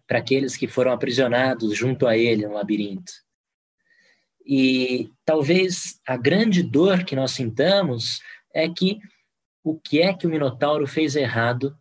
para 0.07 0.19
aqueles 0.19 0.57
que 0.57 0.69
foram 0.69 0.93
aprisionados 0.93 1.77
junto 1.77 2.07
a 2.07 2.17
ele 2.17 2.47
no 2.47 2.55
labirinto. 2.55 3.13
E 4.47 5.11
talvez 5.25 6.01
a 6.07 6.17
grande 6.17 6.63
dor 6.63 7.05
que 7.05 7.17
nós 7.17 7.31
sintamos 7.31 8.21
é 8.53 8.69
que 8.69 8.99
o 9.63 9.81
que 9.81 10.03
é 10.03 10.13
que 10.13 10.27
o 10.27 10.31
Minotauro 10.31 10.87
fez 10.87 11.17
errado 11.17 11.77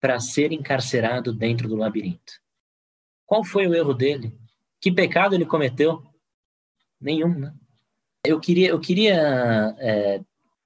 para 0.00 0.18
ser 0.18 0.50
encarcerado 0.52 1.32
dentro 1.32 1.68
do 1.68 1.76
labirinto? 1.76 2.32
Qual 3.24 3.44
foi 3.44 3.68
o 3.68 3.74
erro 3.74 3.94
dele? 3.94 4.36
Que 4.80 4.90
pecado 4.92 5.34
ele 5.34 5.46
cometeu? 5.46 6.04
Nenhum, 7.00 7.38
né? 7.38 7.54
Eu 8.24 8.40
queria, 8.40 8.68
eu 8.68 8.80
queria 8.80 9.76
é, 9.78 10.20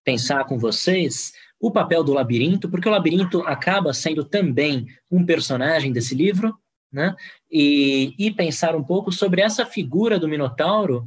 pensar 0.05 0.45
com 0.45 0.59
vocês 0.59 1.33
o 1.61 1.73
papel 1.73 2.05
do 2.05 2.15
labirinto, 2.15 2.69
porque 2.69 2.89
o 2.89 2.93
labirinto 2.93 3.41
acaba 3.43 3.93
sendo 3.93 4.25
também 4.25 4.87
um 5.11 5.27
personagem 5.27 5.93
desse 5.93 6.15
livro, 6.15 6.57
né? 6.91 7.17
E, 7.51 8.15
e 8.17 8.31
pensar 8.31 8.77
um 8.77 8.85
pouco 8.85 9.11
sobre 9.11 9.43
essa 9.43 9.67
figura 9.67 10.19
do 10.19 10.29
Minotauro 10.29 11.05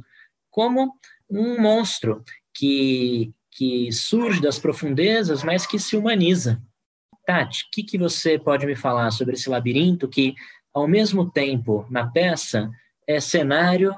como 0.50 0.94
um 1.28 1.60
monstro 1.60 2.22
que, 2.54 3.32
que 3.50 3.90
surge 3.90 4.40
das 4.40 4.58
profundezas, 4.58 5.42
mas 5.42 5.66
que 5.66 5.78
se 5.78 5.96
humaniza. 5.96 6.62
Tati, 7.24 7.64
o 7.64 7.70
que, 7.72 7.82
que 7.82 7.96
você 7.96 8.38
pode 8.38 8.66
me 8.66 8.76
falar 8.76 9.10
sobre 9.10 9.34
esse 9.34 9.48
labirinto 9.48 10.06
que, 10.06 10.34
ao 10.74 10.86
mesmo 10.86 11.30
tempo, 11.30 11.86
na 11.88 12.06
peça, 12.06 12.70
é 13.06 13.20
cenário, 13.20 13.96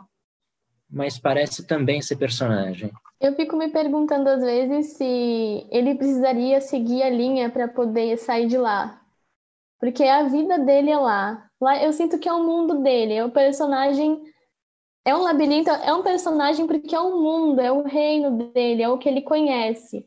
mas 0.95 1.19
parece 1.19 1.67
também 1.67 2.01
ser 2.01 2.17
personagem? 2.17 2.93
Eu 3.21 3.35
fico 3.35 3.57
me 3.57 3.69
perguntando 3.69 4.29
às 4.29 4.43
vezes 4.43 4.97
se 4.97 5.67
ele 5.71 5.95
precisaria 5.97 6.61
seguir 6.61 7.03
a 7.03 7.11
linha 7.11 7.51
para 7.51 7.67
poder 7.67 8.17
sair 8.17 8.47
de 8.47 8.57
lá. 8.57 9.01
Porque 9.81 10.05
a 10.05 10.23
vida 10.23 10.59
dele 10.59 10.91
é 10.91 10.99
lá. 10.99 11.47
Lá 11.61 11.83
eu 11.83 11.93
sinto 11.93 12.19
que 12.19 12.29
é 12.29 12.33
o 12.33 12.45
mundo 12.45 12.83
dele, 12.83 13.15
é 13.15 13.25
o 13.25 13.31
personagem 13.31 14.23
é 15.05 15.15
um 15.15 15.21
labirinto, 15.21 15.69
é 15.69 15.93
um 15.93 16.03
personagem 16.03 16.67
porque 16.67 16.95
é 16.95 17.01
o 17.01 17.09
um 17.09 17.23
mundo, 17.23 17.61
é 17.61 17.71
o 17.71 17.83
reino 17.83 18.53
dele, 18.53 18.83
é 18.83 18.89
o 18.89 18.97
que 18.97 19.09
ele 19.09 19.21
conhece. 19.21 20.07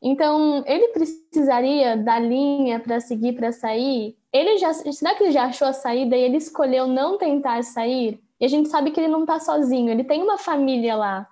Então, 0.00 0.62
ele 0.66 0.88
precisaria 0.88 1.96
da 1.96 2.18
linha 2.18 2.78
para 2.78 3.00
seguir 3.00 3.32
para 3.32 3.50
sair? 3.50 4.16
Ele 4.32 4.58
já 4.58 4.72
será 4.72 5.14
que 5.14 5.24
ele 5.24 5.32
já 5.32 5.46
achou 5.46 5.66
a 5.66 5.72
saída 5.72 6.16
e 6.16 6.20
ele 6.20 6.36
escolheu 6.36 6.86
não 6.86 7.18
tentar 7.18 7.62
sair? 7.64 8.20
E 8.40 8.44
a 8.44 8.48
gente 8.48 8.68
sabe 8.68 8.90
que 8.90 9.00
ele 9.00 9.08
não 9.08 9.22
está 9.22 9.40
sozinho, 9.40 9.90
ele 9.90 10.04
tem 10.04 10.22
uma 10.22 10.38
família 10.38 10.94
lá. 10.94 11.26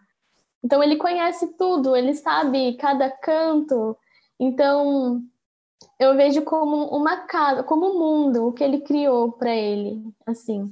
Então 0.63 0.83
ele 0.83 0.97
conhece 0.97 1.57
tudo, 1.59 1.95
ele 1.95 2.15
sabe 2.15 2.75
cada 2.77 3.11
canto. 3.11 3.97
Então 4.41 5.23
eu 5.99 6.17
vejo 6.17 6.43
como 6.43 6.87
uma 6.87 7.19
casa, 7.27 7.63
como 7.63 7.91
um 7.91 7.99
mundo, 7.99 8.47
o 8.47 8.53
que 8.53 8.65
ele 8.65 8.81
criou 8.81 9.33
para 9.33 9.55
ele, 9.55 10.03
assim. 10.27 10.71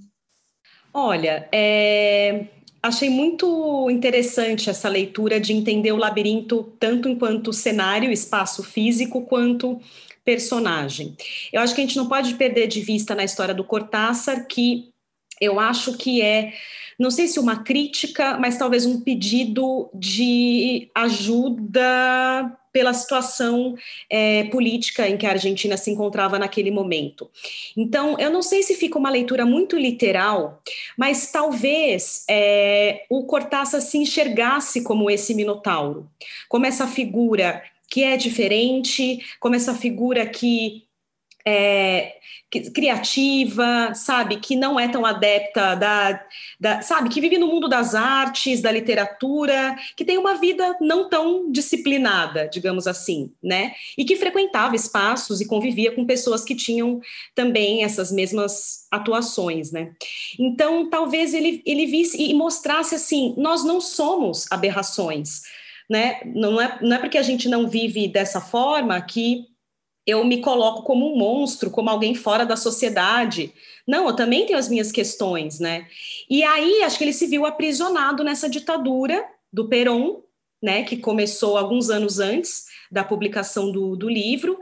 Olha, 0.94 1.48
é... 1.52 2.46
achei 2.82 3.10
muito 3.10 3.90
interessante 3.90 4.70
essa 4.70 4.88
leitura 4.88 5.38
de 5.38 5.52
entender 5.52 5.92
o 5.92 5.96
labirinto 5.96 6.72
tanto 6.78 7.08
enquanto 7.08 7.52
cenário, 7.52 8.10
espaço 8.10 8.62
físico, 8.62 9.22
quanto 9.22 9.80
personagem. 10.24 11.16
Eu 11.52 11.60
acho 11.60 11.74
que 11.74 11.80
a 11.80 11.84
gente 11.84 11.96
não 11.96 12.08
pode 12.08 12.34
perder 12.34 12.66
de 12.66 12.80
vista 12.80 13.14
na 13.14 13.24
história 13.24 13.54
do 13.54 13.64
Cortázar 13.64 14.46
que 14.46 14.91
eu 15.42 15.58
acho 15.58 15.96
que 15.98 16.22
é 16.22 16.52
não 16.98 17.10
sei 17.10 17.26
se 17.26 17.40
uma 17.40 17.64
crítica, 17.64 18.38
mas 18.38 18.56
talvez 18.56 18.86
um 18.86 19.00
pedido 19.00 19.90
de 19.92 20.88
ajuda 20.94 22.56
pela 22.72 22.94
situação 22.94 23.74
é, 24.08 24.44
política 24.44 25.08
em 25.08 25.16
que 25.16 25.26
a 25.26 25.30
Argentina 25.30 25.76
se 25.76 25.90
encontrava 25.90 26.38
naquele 26.38 26.70
momento. 26.70 27.28
Então, 27.76 28.16
eu 28.18 28.30
não 28.30 28.40
sei 28.40 28.62
se 28.62 28.76
fica 28.76 28.98
uma 28.98 29.10
leitura 29.10 29.44
muito 29.44 29.76
literal, 29.76 30.62
mas 30.96 31.30
talvez 31.30 32.24
é, 32.30 33.04
o 33.10 33.24
Cortázar 33.24 33.80
se 33.80 33.98
enxergasse 33.98 34.82
como 34.82 35.10
esse 35.10 35.34
minotauro, 35.34 36.08
como 36.48 36.66
essa 36.66 36.86
figura 36.86 37.62
que 37.90 38.04
é 38.04 38.16
diferente, 38.16 39.18
como 39.38 39.54
essa 39.54 39.74
figura 39.74 40.24
que 40.24 40.84
é, 41.46 42.14
criativa, 42.74 43.94
sabe, 43.94 44.36
que 44.36 44.54
não 44.54 44.78
é 44.78 44.86
tão 44.86 45.06
adepta 45.06 45.74
da, 45.74 46.24
da, 46.60 46.82
sabe, 46.82 47.08
que 47.08 47.20
vive 47.20 47.38
no 47.38 47.46
mundo 47.46 47.68
das 47.68 47.94
artes, 47.94 48.60
da 48.60 48.70
literatura, 48.70 49.74
que 49.96 50.04
tem 50.04 50.18
uma 50.18 50.34
vida 50.34 50.76
não 50.80 51.08
tão 51.08 51.50
disciplinada, 51.50 52.48
digamos 52.48 52.86
assim, 52.86 53.32
né, 53.42 53.72
e 53.96 54.04
que 54.04 54.16
frequentava 54.16 54.76
espaços 54.76 55.40
e 55.40 55.46
convivia 55.46 55.92
com 55.92 56.04
pessoas 56.04 56.44
que 56.44 56.54
tinham 56.54 57.00
também 57.34 57.84
essas 57.84 58.12
mesmas 58.12 58.86
atuações, 58.90 59.72
né. 59.72 59.92
Então, 60.38 60.90
talvez 60.90 61.32
ele, 61.32 61.62
ele 61.64 61.86
visse 61.86 62.20
e 62.20 62.34
mostrasse 62.34 62.94
assim, 62.94 63.34
nós 63.38 63.64
não 63.64 63.80
somos 63.80 64.50
aberrações, 64.50 65.40
né, 65.88 66.20
não 66.34 66.60
é, 66.60 66.78
não 66.82 66.96
é 66.96 66.98
porque 66.98 67.18
a 67.18 67.22
gente 67.22 67.48
não 67.48 67.66
vive 67.66 68.08
dessa 68.08 68.40
forma 68.40 69.00
que 69.00 69.51
eu 70.06 70.24
me 70.24 70.40
coloco 70.40 70.82
como 70.82 71.12
um 71.12 71.16
monstro, 71.16 71.70
como 71.70 71.88
alguém 71.88 72.14
fora 72.14 72.44
da 72.44 72.56
sociedade. 72.56 73.52
Não, 73.86 74.08
eu 74.08 74.16
também 74.16 74.46
tenho 74.46 74.58
as 74.58 74.68
minhas 74.68 74.90
questões, 74.90 75.60
né? 75.60 75.86
E 76.28 76.42
aí 76.42 76.82
acho 76.82 76.98
que 76.98 77.04
ele 77.04 77.12
se 77.12 77.26
viu 77.26 77.46
aprisionado 77.46 78.24
nessa 78.24 78.48
ditadura 78.48 79.24
do 79.52 79.68
Perón, 79.68 80.20
né? 80.62 80.82
Que 80.82 80.96
começou 80.96 81.56
alguns 81.56 81.88
anos 81.88 82.18
antes 82.18 82.66
da 82.90 83.04
publicação 83.04 83.70
do, 83.70 83.96
do 83.96 84.08
livro 84.08 84.58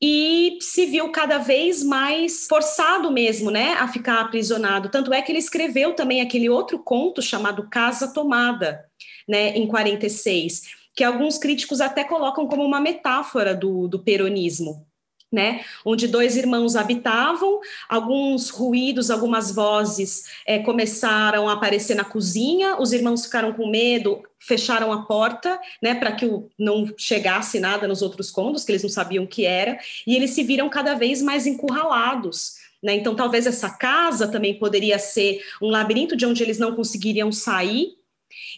e 0.00 0.58
se 0.60 0.86
viu 0.86 1.10
cada 1.10 1.38
vez 1.38 1.84
mais 1.84 2.48
forçado 2.48 3.08
mesmo, 3.08 3.52
né, 3.52 3.74
a 3.74 3.86
ficar 3.86 4.20
aprisionado. 4.20 4.88
Tanto 4.88 5.14
é 5.14 5.22
que 5.22 5.30
ele 5.30 5.38
escreveu 5.38 5.94
também 5.94 6.20
aquele 6.20 6.50
outro 6.50 6.80
conto 6.80 7.22
chamado 7.22 7.68
Casa 7.70 8.12
Tomada, 8.12 8.84
né, 9.28 9.56
em 9.56 9.64
46 9.64 10.81
que 10.94 11.04
alguns 11.04 11.38
críticos 11.38 11.80
até 11.80 12.04
colocam 12.04 12.46
como 12.46 12.64
uma 12.64 12.80
metáfora 12.80 13.54
do, 13.54 13.88
do 13.88 13.98
peronismo. 13.98 14.86
Né, 15.34 15.64
onde 15.82 16.06
dois 16.08 16.36
irmãos 16.36 16.76
habitavam, 16.76 17.58
alguns 17.88 18.50
ruídos, 18.50 19.10
algumas 19.10 19.50
vozes 19.50 20.24
é, 20.46 20.58
começaram 20.58 21.48
a 21.48 21.54
aparecer 21.54 21.94
na 21.94 22.04
cozinha, 22.04 22.78
os 22.78 22.92
irmãos 22.92 23.24
ficaram 23.24 23.50
com 23.54 23.66
medo, 23.66 24.22
fecharam 24.38 24.92
a 24.92 25.06
porta, 25.06 25.58
né, 25.82 25.94
para 25.94 26.12
que 26.12 26.30
não 26.58 26.86
chegasse 26.98 27.58
nada 27.58 27.88
nos 27.88 28.02
outros 28.02 28.30
cômodos, 28.30 28.62
que 28.62 28.72
eles 28.72 28.82
não 28.82 28.90
sabiam 28.90 29.24
o 29.24 29.26
que 29.26 29.46
era, 29.46 29.78
e 30.06 30.14
eles 30.14 30.32
se 30.32 30.42
viram 30.42 30.68
cada 30.68 30.92
vez 30.92 31.22
mais 31.22 31.46
encurralados. 31.46 32.56
Né, 32.82 32.96
então, 32.96 33.14
talvez 33.14 33.46
essa 33.46 33.70
casa 33.70 34.28
também 34.28 34.58
poderia 34.58 34.98
ser 34.98 35.42
um 35.62 35.70
labirinto 35.70 36.14
de 36.14 36.26
onde 36.26 36.42
eles 36.42 36.58
não 36.58 36.76
conseguiriam 36.76 37.32
sair, 37.32 37.96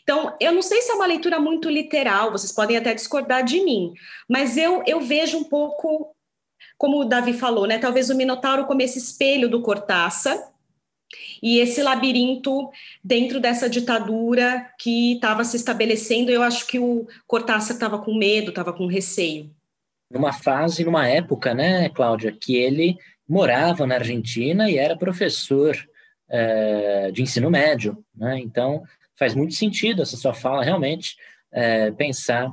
então, 0.03 0.37
eu 0.41 0.53
não 0.53 0.63
sei 0.63 0.81
se 0.83 0.91
é 0.91 0.95
uma 0.95 1.07
leitura 1.07 1.41
muito 1.41 1.69
literal, 1.69 2.31
vocês 2.31 2.53
podem 2.53 2.77
até 2.77 2.95
discordar 2.95 3.45
de 3.45 3.63
mim, 3.63 3.93
mas 4.29 4.57
eu, 4.57 4.83
eu 4.87 5.01
vejo 5.01 5.39
um 5.39 5.45
pouco, 5.45 6.15
como 6.77 7.01
o 7.01 7.05
Davi 7.05 7.33
falou, 7.33 7.67
né? 7.67 7.79
Talvez 7.79 8.11
o 8.11 8.17
Minotauro 8.17 8.67
como 8.67 8.83
esse 8.83 8.99
espelho 8.99 9.49
do 9.49 9.63
Cortázar, 9.63 10.39
e 11.43 11.59
esse 11.59 11.83
labirinto 11.83 12.71
dentro 13.03 13.39
dessa 13.39 13.69
ditadura 13.69 14.67
que 14.79 15.13
estava 15.15 15.45
se 15.45 15.57
estabelecendo, 15.57 16.31
eu 16.31 16.43
acho 16.43 16.67
que 16.67 16.79
o 16.79 17.07
Cortázar 17.27 17.77
estava 17.77 17.99
com 17.99 18.15
medo, 18.15 18.49
estava 18.49 18.73
com 18.73 18.87
receio. 18.87 19.51
Numa 20.11 20.33
fase, 20.33 20.85
numa 20.85 21.07
época, 21.09 21.55
né, 21.55 21.89
Cláudia, 21.89 22.33
que 22.33 22.57
ele 22.57 22.97
morava 23.29 23.87
na 23.87 23.97
Argentina 23.97 24.71
e 24.71 24.77
era 24.77 24.97
professor 24.97 25.77
é, 26.29 27.11
de 27.13 27.23
ensino 27.23 27.51
médio, 27.51 28.03
né? 28.15 28.39
Então, 28.39 28.83
faz 29.19 29.35
muito 29.35 29.55
sentido 29.55 30.03
essa 30.03 30.17
sua 30.17 30.35
fala, 30.35 30.65
realmente, 30.65 31.17
é, 31.53 31.91
pensar 31.93 32.51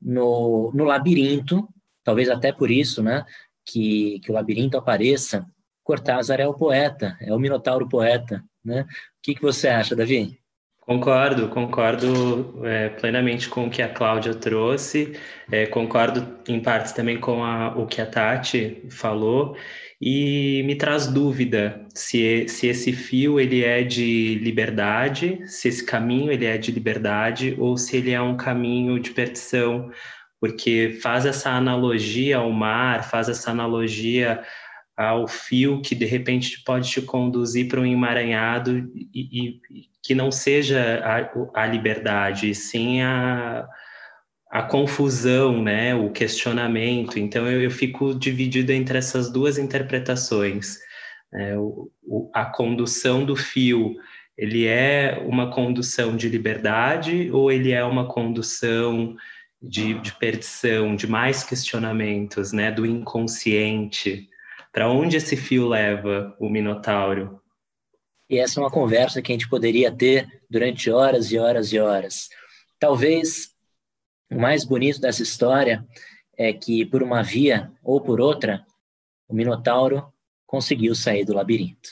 no, 0.00 0.70
no 0.74 0.84
labirinto, 0.84 1.68
talvez 2.02 2.28
até 2.28 2.52
por 2.52 2.70
isso, 2.70 3.02
né, 3.02 3.24
que, 3.64 4.20
que 4.20 4.30
o 4.30 4.34
labirinto 4.34 4.76
apareça. 4.76 5.46
Cortázar 5.82 6.40
é 6.40 6.46
o 6.46 6.54
poeta, 6.54 7.16
é 7.20 7.34
o 7.34 7.38
Minotauro 7.38 7.86
poeta, 7.86 8.42
né? 8.64 8.82
O 8.82 8.86
que, 9.22 9.34
que 9.34 9.42
você 9.42 9.68
acha, 9.68 9.94
Davi? 9.94 10.40
Concordo, 10.86 11.48
concordo 11.48 12.60
é, 12.62 12.90
plenamente 12.90 13.48
com 13.48 13.66
o 13.66 13.70
que 13.70 13.80
a 13.80 13.88
Cláudia 13.88 14.34
trouxe, 14.34 15.18
é, 15.50 15.64
concordo 15.64 16.38
em 16.46 16.60
partes 16.60 16.92
também 16.92 17.18
com 17.18 17.42
a, 17.42 17.74
o 17.74 17.86
que 17.86 18.02
a 18.02 18.06
Tati 18.06 18.82
falou, 18.90 19.56
e 19.98 20.62
me 20.66 20.76
traz 20.76 21.06
dúvida 21.06 21.86
se, 21.94 22.46
se 22.48 22.66
esse 22.66 22.92
fio 22.92 23.40
ele 23.40 23.64
é 23.64 23.82
de 23.82 24.34
liberdade, 24.42 25.40
se 25.46 25.68
esse 25.68 25.86
caminho 25.86 26.30
ele 26.30 26.44
é 26.44 26.58
de 26.58 26.70
liberdade 26.70 27.56
ou 27.58 27.78
se 27.78 27.96
ele 27.96 28.12
é 28.12 28.20
um 28.20 28.36
caminho 28.36 29.00
de 29.00 29.10
perdição, 29.12 29.90
porque 30.38 30.98
faz 31.02 31.24
essa 31.24 31.48
analogia 31.48 32.36
ao 32.36 32.50
mar, 32.50 33.08
faz 33.08 33.30
essa 33.30 33.50
analogia 33.50 34.42
ao 34.96 35.26
fio 35.26 35.80
que 35.82 35.94
de 35.94 36.04
repente 36.04 36.62
pode 36.64 36.88
te 36.88 37.02
conduzir 37.02 37.68
para 37.68 37.80
um 37.80 37.86
emaranhado 37.86 38.90
e, 39.12 39.58
e 39.58 39.60
que 40.02 40.14
não 40.14 40.30
seja 40.30 41.02
a, 41.54 41.62
a 41.62 41.66
liberdade, 41.66 42.54
sim 42.54 43.00
a, 43.00 43.66
a 44.50 44.62
confusão, 44.62 45.62
né, 45.62 45.94
o 45.94 46.10
questionamento. 46.10 47.18
Então 47.18 47.50
eu, 47.50 47.62
eu 47.62 47.70
fico 47.70 48.14
dividido 48.14 48.70
entre 48.70 48.98
essas 48.98 49.32
duas 49.32 49.58
interpretações. 49.58 50.78
É, 51.32 51.56
o, 51.56 51.90
o, 52.02 52.30
a 52.32 52.44
condução 52.44 53.24
do 53.24 53.34
fio, 53.34 53.96
ele 54.38 54.66
é 54.66 55.20
uma 55.26 55.50
condução 55.50 56.16
de 56.16 56.28
liberdade 56.28 57.30
ou 57.32 57.50
ele 57.50 57.72
é 57.72 57.82
uma 57.82 58.06
condução 58.06 59.16
de, 59.60 59.94
de 59.94 60.12
perdição, 60.12 60.94
de 60.94 61.08
mais 61.08 61.42
questionamentos, 61.42 62.52
né, 62.52 62.70
do 62.70 62.86
inconsciente? 62.86 64.28
Para 64.74 64.90
onde 64.90 65.18
esse 65.18 65.36
fio 65.36 65.68
leva 65.68 66.34
o 66.36 66.48
Minotauro? 66.48 67.40
E 68.28 68.38
essa 68.38 68.58
é 68.58 68.62
uma 68.64 68.72
conversa 68.72 69.22
que 69.22 69.30
a 69.30 69.34
gente 69.34 69.48
poderia 69.48 69.92
ter 69.92 70.26
durante 70.50 70.90
horas 70.90 71.30
e 71.30 71.38
horas 71.38 71.72
e 71.72 71.78
horas. 71.78 72.28
Talvez 72.76 73.50
o 74.28 74.40
mais 74.40 74.64
bonito 74.64 75.00
dessa 75.00 75.22
história 75.22 75.86
é 76.36 76.52
que, 76.52 76.84
por 76.84 77.04
uma 77.04 77.22
via 77.22 77.70
ou 77.84 78.00
por 78.00 78.20
outra, 78.20 78.66
o 79.28 79.34
Minotauro 79.34 80.12
conseguiu 80.44 80.92
sair 80.96 81.24
do 81.24 81.34
labirinto. 81.34 81.90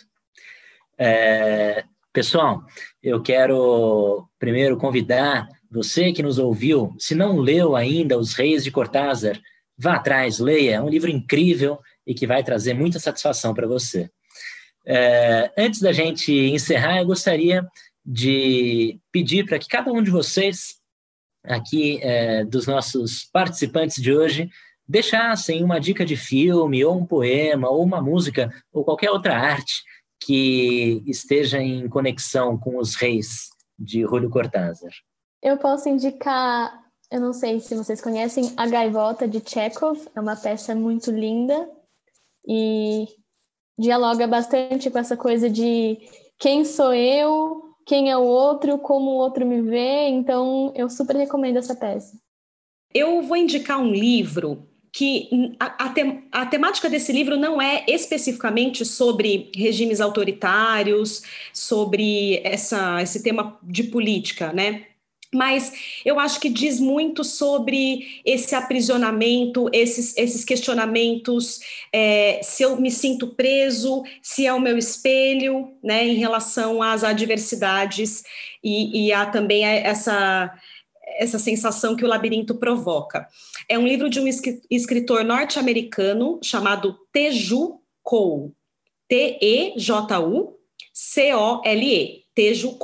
É, 0.99 1.85
pessoal, 2.13 2.65
eu 3.01 3.23
quero 3.23 4.29
primeiro 4.41 4.77
convidar 4.77 5.47
você 5.71 6.13
que 6.13 6.23
nos 6.23 6.37
ouviu, 6.37 6.93
se 6.99 7.15
não 7.15 7.39
leu 7.39 7.77
ainda 7.77 8.19
Os 8.19 8.35
Reis 8.35 8.65
de 8.65 8.73
Cortázar, 8.73 9.41
vá 9.79 9.95
atrás, 9.95 10.41
leia, 10.41 10.75
é 10.75 10.83
um 10.83 10.89
livro 10.89 11.09
incrível 11.09 11.79
e 12.07 12.15
que 12.15 12.27
vai 12.27 12.43
trazer 12.43 12.75
muita 12.75 12.99
satisfação 12.99 13.55
para 13.55 13.67
você. 13.67 14.11
É, 14.87 15.53
antes 15.57 15.81
da 15.81 15.93
gente 15.93 16.33
encerrar, 16.33 16.99
eu 16.99 17.07
gostaria 17.07 17.67
de 18.05 18.99
pedir 19.13 19.47
para 19.47 19.59
que 19.59 19.69
cada 19.69 19.93
um 19.93 20.03
de 20.03 20.11
vocês, 20.11 20.77
aqui 21.45 22.01
é, 22.03 22.45
dos 22.45 22.67
nossos 22.67 23.25
participantes 23.33 24.03
de 24.03 24.13
hoje, 24.13 24.51
deixassem 24.87 25.63
uma 25.63 25.79
dica 25.79 26.05
de 26.05 26.17
filme, 26.17 26.85
ou 26.85 26.99
um 26.99 27.07
poema, 27.07 27.69
ou 27.69 27.83
uma 27.83 28.01
música, 28.01 28.53
ou 28.73 28.85
qualquer 28.85 29.11
outra 29.11 29.37
arte 29.37 29.83
que 30.21 31.03
esteja 31.07 31.61
em 31.61 31.89
conexão 31.89 32.59
com 32.59 32.79
os 32.79 32.95
reis 32.95 33.49
de 33.79 34.03
Julio 34.03 34.31
Cortázar. 34.31 34.93
Eu 35.43 35.57
posso 35.59 35.89
indicar, 35.89 36.73
eu 37.11 37.21
não 37.21 37.33
sei 37.33 37.59
se 37.59 37.75
vocês 37.75 38.01
conhecem, 38.01 38.53
A 38.57 38.67
Gaivota 38.67 39.27
de 39.27 39.41
Chekhov, 39.45 39.99
é 40.15 40.21
uma 40.21 40.37
peça 40.37 40.75
muito 40.75 41.11
linda 41.11 41.69
e 42.47 43.07
dialoga 43.79 44.27
bastante 44.27 44.91
com 44.91 44.99
essa 44.99 45.17
coisa 45.17 45.49
de 45.49 45.99
quem 46.39 46.65
sou 46.65 46.93
eu, 46.93 47.63
quem 47.87 48.11
é 48.11 48.17
o 48.17 48.23
outro, 48.23 48.79
como 48.79 49.11
o 49.11 49.17
outro 49.17 49.47
me 49.47 49.63
vê, 49.63 50.09
então 50.09 50.73
eu 50.77 50.89
super 50.89 51.17
recomendo 51.17 51.59
essa 51.59 51.75
peça. 51.75 52.17
Eu 52.95 53.23
vou 53.23 53.37
indicar 53.37 53.81
um 53.81 53.91
livro 53.91 54.69
que 54.93 55.57
a, 55.59 55.87
a, 55.87 55.89
te, 55.89 56.23
a, 56.31 56.45
temática 56.45 56.89
desse 56.91 57.13
livro 57.13 57.37
não 57.37 57.61
é 57.61 57.83
especificamente 57.89 58.85
sobre 58.85 59.51
regimes 59.57 60.03
autoritários, 60.03 61.23
sobre 61.53 62.43
essa, 62.45 63.01
esse 63.01 63.23
tema 63.23 63.59
de 63.63 63.85
política, 63.85 64.53
né? 64.53 64.87
Mas 65.35 65.73
eu 66.05 66.21
acho 66.21 66.39
que 66.39 66.49
diz 66.49 66.79
muito 66.79 67.25
sobre 67.25 68.21
esse 68.25 68.55
aprisionamento, 68.55 69.69
esses, 69.73 70.17
esses 70.17 70.45
questionamentos, 70.45 71.61
é, 71.93 72.41
se 72.43 72.63
eu 72.63 72.79
me 72.79 72.91
sinto 72.91 73.29
preso, 73.29 74.03
se 74.21 74.47
é 74.47 74.53
o 74.53 74.61
meu 74.61 74.77
espelho, 74.77 75.73
né, 75.83 76.07
em 76.07 76.15
relação 76.15 76.83
às 76.83 77.03
adversidades 77.03 78.25
e, 78.63 79.07
e 79.07 79.13
há 79.13 79.27
também 79.27 79.65
essa 79.65 80.53
essa 81.19 81.39
sensação 81.39 81.95
que 81.95 82.07
o 82.07 82.09
labirinto 82.09 82.55
provoca. 82.55 83.29
É 83.69 83.79
um 83.79 83.87
livro 83.87 84.09
de 84.09 84.19
um 84.19 84.27
escritor 84.71 85.23
norte-americano 85.23 86.41
chamado 86.43 86.97
Teju 87.13 87.81
Cole. 88.03 88.53
T-E-J-U 89.09 90.57
C-O-L-E, 90.93 92.22
Teju. 92.35 92.79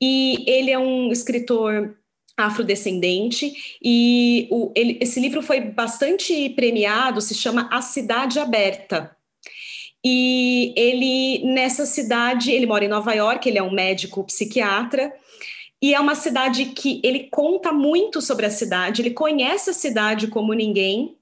E 0.00 0.44
ele 0.46 0.70
é 0.70 0.78
um 0.78 1.10
escritor 1.12 1.96
afrodescendente 2.36 3.78
e 3.82 4.48
o, 4.50 4.72
ele, 4.74 4.98
esse 5.00 5.20
livro 5.20 5.42
foi 5.42 5.60
bastante 5.60 6.48
premiado, 6.50 7.20
se 7.20 7.34
chama 7.34 7.68
A 7.70 7.82
Cidade 7.82 8.38
Aberta. 8.38 9.14
E 10.02 10.72
ele, 10.76 11.44
nessa 11.52 11.84
cidade, 11.84 12.50
ele 12.50 12.66
mora 12.66 12.84
em 12.84 12.88
Nova 12.88 13.12
York, 13.12 13.46
ele 13.46 13.58
é 13.58 13.62
um 13.62 13.70
médico 13.70 14.24
psiquiatra, 14.24 15.12
e 15.82 15.94
é 15.94 16.00
uma 16.00 16.14
cidade 16.14 16.66
que 16.66 17.00
ele 17.04 17.28
conta 17.30 17.72
muito 17.72 18.20
sobre 18.22 18.46
a 18.46 18.50
cidade, 18.50 19.02
ele 19.02 19.10
conhece 19.10 19.70
a 19.70 19.74
cidade 19.74 20.28
como 20.28 20.54
ninguém, 20.54 21.16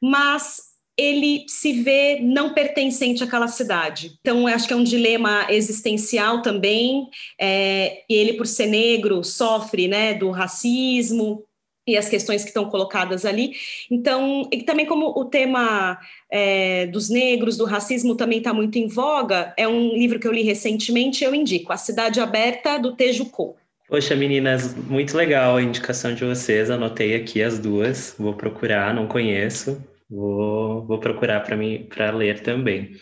mas 0.00 0.73
ele 0.96 1.44
se 1.48 1.72
vê 1.82 2.20
não 2.20 2.54
pertencente 2.54 3.24
àquela 3.24 3.48
cidade. 3.48 4.16
Então, 4.20 4.46
acho 4.46 4.66
que 4.66 4.72
é 4.72 4.76
um 4.76 4.84
dilema 4.84 5.46
existencial 5.50 6.40
também. 6.40 7.08
É, 7.40 8.02
ele, 8.08 8.34
por 8.34 8.46
ser 8.46 8.66
negro, 8.66 9.24
sofre 9.24 9.88
né, 9.88 10.14
do 10.14 10.30
racismo 10.30 11.42
e 11.86 11.96
as 11.96 12.08
questões 12.08 12.42
que 12.42 12.48
estão 12.48 12.70
colocadas 12.70 13.26
ali. 13.26 13.52
Então, 13.90 14.48
e 14.50 14.62
também 14.62 14.86
como 14.86 15.08
o 15.08 15.24
tema 15.24 15.98
é, 16.30 16.86
dos 16.86 17.10
negros, 17.10 17.56
do 17.56 17.64
racismo 17.64 18.14
também 18.14 18.38
está 18.38 18.54
muito 18.54 18.78
em 18.78 18.86
voga, 18.86 19.52
é 19.56 19.68
um 19.68 19.92
livro 19.92 20.18
que 20.18 20.26
eu 20.26 20.32
li 20.32 20.42
recentemente, 20.42 21.24
eu 21.24 21.34
indico, 21.34 21.72
A 21.72 21.76
Cidade 21.76 22.20
Aberta, 22.20 22.78
do 22.78 22.94
Tejuco. 22.94 23.56
Poxa, 23.86 24.16
meninas, 24.16 24.74
muito 24.74 25.14
legal 25.14 25.56
a 25.56 25.62
indicação 25.62 26.14
de 26.14 26.24
vocês. 26.24 26.70
Anotei 26.70 27.14
aqui 27.14 27.42
as 27.42 27.58
duas. 27.58 28.14
Vou 28.18 28.32
procurar, 28.32 28.94
não 28.94 29.06
conheço. 29.06 29.80
Vou, 30.08 30.86
vou 30.86 30.98
procurar 30.98 31.40
para 31.40 31.56
mim 31.56 31.86
para 31.88 32.10
ler 32.10 32.40
também. 32.40 32.92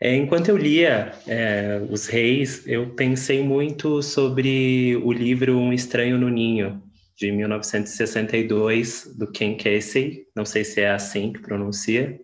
É, 0.00 0.14
enquanto 0.14 0.48
eu 0.48 0.56
lia 0.56 1.12
é, 1.26 1.80
Os 1.90 2.06
Reis, 2.06 2.66
eu 2.66 2.94
pensei 2.94 3.42
muito 3.42 4.02
sobre 4.02 4.96
o 4.96 5.12
livro 5.12 5.56
Um 5.56 5.72
Estranho 5.72 6.18
no 6.18 6.28
Ninho, 6.28 6.82
de 7.16 7.30
1962, 7.30 9.14
do 9.16 9.30
Ken 9.30 9.56
Casey. 9.56 10.26
Não 10.34 10.44
sei 10.44 10.64
se 10.64 10.80
é 10.80 10.90
assim 10.90 11.32
que 11.32 11.40
pronuncia. 11.40 12.20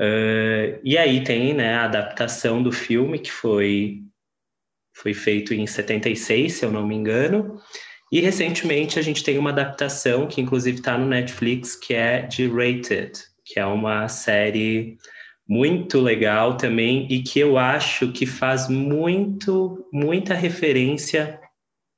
Uh, 0.00 0.78
e 0.84 0.96
aí 0.96 1.24
tem 1.24 1.52
né, 1.54 1.74
a 1.74 1.84
adaptação 1.84 2.62
do 2.62 2.70
filme, 2.70 3.18
que 3.18 3.32
foi 3.32 4.02
foi 4.94 5.14
feito 5.14 5.54
em 5.54 5.64
76, 5.66 6.52
se 6.52 6.64
eu 6.64 6.72
não 6.72 6.86
me 6.86 6.94
engano. 6.94 7.60
E 8.10 8.20
recentemente 8.20 8.98
a 8.98 9.02
gente 9.02 9.22
tem 9.22 9.38
uma 9.38 9.50
adaptação 9.50 10.26
que 10.26 10.40
inclusive 10.40 10.78
está 10.78 10.96
no 10.96 11.06
Netflix, 11.06 11.76
que 11.76 11.94
é 11.94 12.22
de 12.22 12.48
Rated, 12.48 13.12
que 13.44 13.60
é 13.60 13.66
uma 13.66 14.08
série 14.08 14.98
muito 15.48 16.00
legal 16.00 16.56
também 16.56 17.06
e 17.10 17.22
que 17.22 17.38
eu 17.38 17.56
acho 17.56 18.12
que 18.12 18.26
faz 18.26 18.68
muito, 18.68 19.86
muita 19.92 20.34
referência 20.34 21.40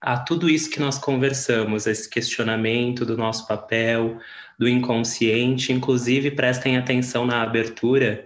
a 0.00 0.16
tudo 0.16 0.48
isso 0.48 0.70
que 0.70 0.80
nós 0.80 0.98
conversamos, 0.98 1.86
esse 1.86 2.08
questionamento 2.08 3.04
do 3.04 3.16
nosso 3.16 3.46
papel, 3.46 4.18
do 4.58 4.68
inconsciente. 4.68 5.72
Inclusive, 5.72 6.30
prestem 6.30 6.76
atenção 6.76 7.26
na 7.26 7.42
abertura 7.42 8.24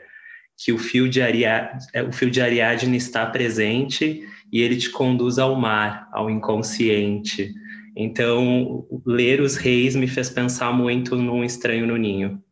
que 0.56 0.72
o 0.72 0.78
fio 0.78 1.08
de, 1.08 1.20
Ariadne, 1.20 1.80
o 2.08 2.12
fio 2.12 2.30
de 2.30 2.40
Ariadne 2.40 2.96
está 2.96 3.26
presente 3.26 4.22
e 4.52 4.60
ele 4.60 4.76
te 4.76 4.90
conduz 4.90 5.38
ao 5.38 5.56
mar, 5.56 6.08
ao 6.12 6.30
inconsciente. 6.30 7.52
Então, 7.96 8.86
ler 9.06 9.40
Os 9.40 9.56
Reis 9.56 9.94
me 9.94 10.08
fez 10.08 10.28
pensar 10.28 10.72
muito 10.72 11.16
num 11.16 11.44
Estranho 11.44 11.86
no 11.86 11.96
Ninho. 11.96 12.42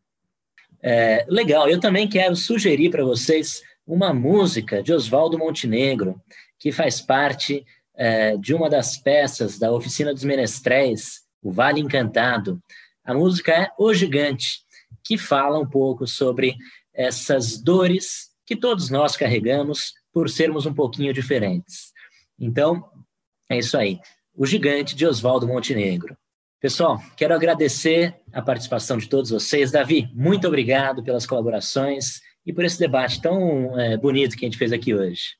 É, 0.81 1.25
legal, 1.29 1.69
eu 1.69 1.79
também 1.79 2.07
quero 2.07 2.35
sugerir 2.35 2.89
para 2.89 3.03
vocês 3.03 3.61
uma 3.85 4.13
música 4.13 4.81
de 4.81 4.93
Oswaldo 4.93 5.37
Montenegro, 5.37 6.21
que 6.57 6.71
faz 6.71 7.01
parte 7.01 7.65
é, 7.95 8.37
de 8.37 8.53
uma 8.53 8.69
das 8.69 8.97
peças 8.97 9.59
da 9.59 9.71
Oficina 9.71 10.13
dos 10.13 10.23
Menestréis, 10.23 11.21
O 11.41 11.51
Vale 11.51 11.81
Encantado. 11.81 12.61
A 13.03 13.13
música 13.13 13.51
é 13.51 13.69
O 13.77 13.93
Gigante, 13.93 14.61
que 15.03 15.17
fala 15.17 15.59
um 15.59 15.67
pouco 15.67 16.07
sobre 16.07 16.55
essas 16.93 17.61
dores 17.61 18.31
que 18.45 18.55
todos 18.55 18.89
nós 18.89 19.17
carregamos 19.17 19.93
por 20.11 20.29
sermos 20.29 20.65
um 20.65 20.73
pouquinho 20.73 21.13
diferentes. 21.13 21.91
Então, 22.39 22.83
é 23.49 23.57
isso 23.57 23.77
aí. 23.77 23.99
O 24.35 24.47
Gigante 24.47 24.95
de 24.95 25.05
Oswaldo 25.05 25.47
Montenegro. 25.47 26.17
Pessoal, 26.59 26.99
quero 27.15 27.35
agradecer 27.35 28.15
a 28.31 28.41
participação 28.41 28.97
de 28.97 29.07
todos 29.07 29.29
vocês. 29.29 29.71
Davi, 29.71 30.09
muito 30.13 30.47
obrigado 30.47 31.03
pelas 31.03 31.25
colaborações 31.25 32.19
e 32.43 32.51
por 32.51 32.65
esse 32.65 32.79
debate 32.79 33.21
tão 33.21 33.79
é, 33.79 33.95
bonito 33.95 34.35
que 34.35 34.45
a 34.45 34.47
gente 34.47 34.57
fez 34.57 34.71
aqui 34.71 34.93
hoje. 34.93 35.35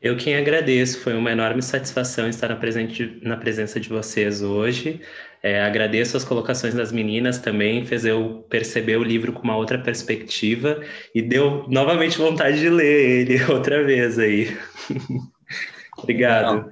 Eu 0.00 0.16
quem 0.16 0.36
agradeço, 0.36 1.00
foi 1.00 1.14
uma 1.14 1.30
enorme 1.30 1.62
satisfação 1.62 2.28
estar 2.28 2.48
na, 2.48 2.56
presente, 2.56 3.18
na 3.22 3.36
presença 3.36 3.78
de 3.78 3.88
vocês 3.88 4.42
hoje. 4.42 5.00
É, 5.42 5.62
agradeço 5.62 6.16
as 6.16 6.24
colocações 6.24 6.74
das 6.74 6.90
meninas 6.90 7.38
também, 7.38 7.86
fez 7.86 8.04
eu 8.04 8.44
perceber 8.50 8.96
o 8.96 9.04
livro 9.04 9.32
com 9.32 9.42
uma 9.42 9.56
outra 9.56 9.78
perspectiva 9.78 10.82
e 11.14 11.22
deu 11.22 11.64
novamente 11.68 12.18
vontade 12.18 12.58
de 12.58 12.68
ler 12.68 13.20
ele 13.20 13.44
outra 13.52 13.84
vez 13.84 14.18
aí. 14.18 14.56
Obrigado. 15.96 16.70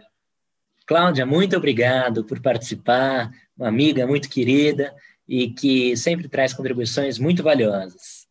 Cláudia, 0.87 1.25
muito 1.25 1.57
obrigado 1.57 2.25
por 2.25 2.41
participar, 2.41 3.31
uma 3.57 3.69
amiga 3.69 4.07
muito 4.07 4.29
querida 4.29 4.95
e 5.27 5.49
que 5.51 5.97
sempre 5.97 6.29
traz 6.29 6.53
contribuições 6.53 7.19
muito 7.19 7.43
valiosas. 7.43 8.27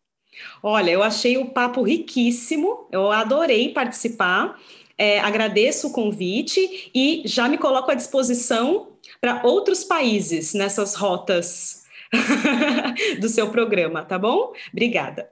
Olha, 0.62 0.91
eu 0.91 1.04
achei 1.04 1.38
o 1.38 1.49
papo 1.49 1.84
riquíssimo, 1.84 2.88
eu 2.91 3.12
adorei 3.12 3.70
participar, 3.70 4.60
é, 4.97 5.20
agradeço 5.20 5.88
o 5.88 5.91
convite 5.91 6.91
e 6.93 7.24
já 7.26 7.49
me 7.49 7.58
coloco 7.58 7.91
à 7.91 7.95
disposição 7.95 8.93
para 9.20 9.41
outros 9.43 9.84
países 9.84 10.54
nessas 10.54 10.95
rotas 10.95 11.84
do 13.20 13.28
seu 13.28 13.49
programa, 13.49 14.04
tá 14.04 14.20
bom? 14.20 14.54
Obrigada. 14.72 15.28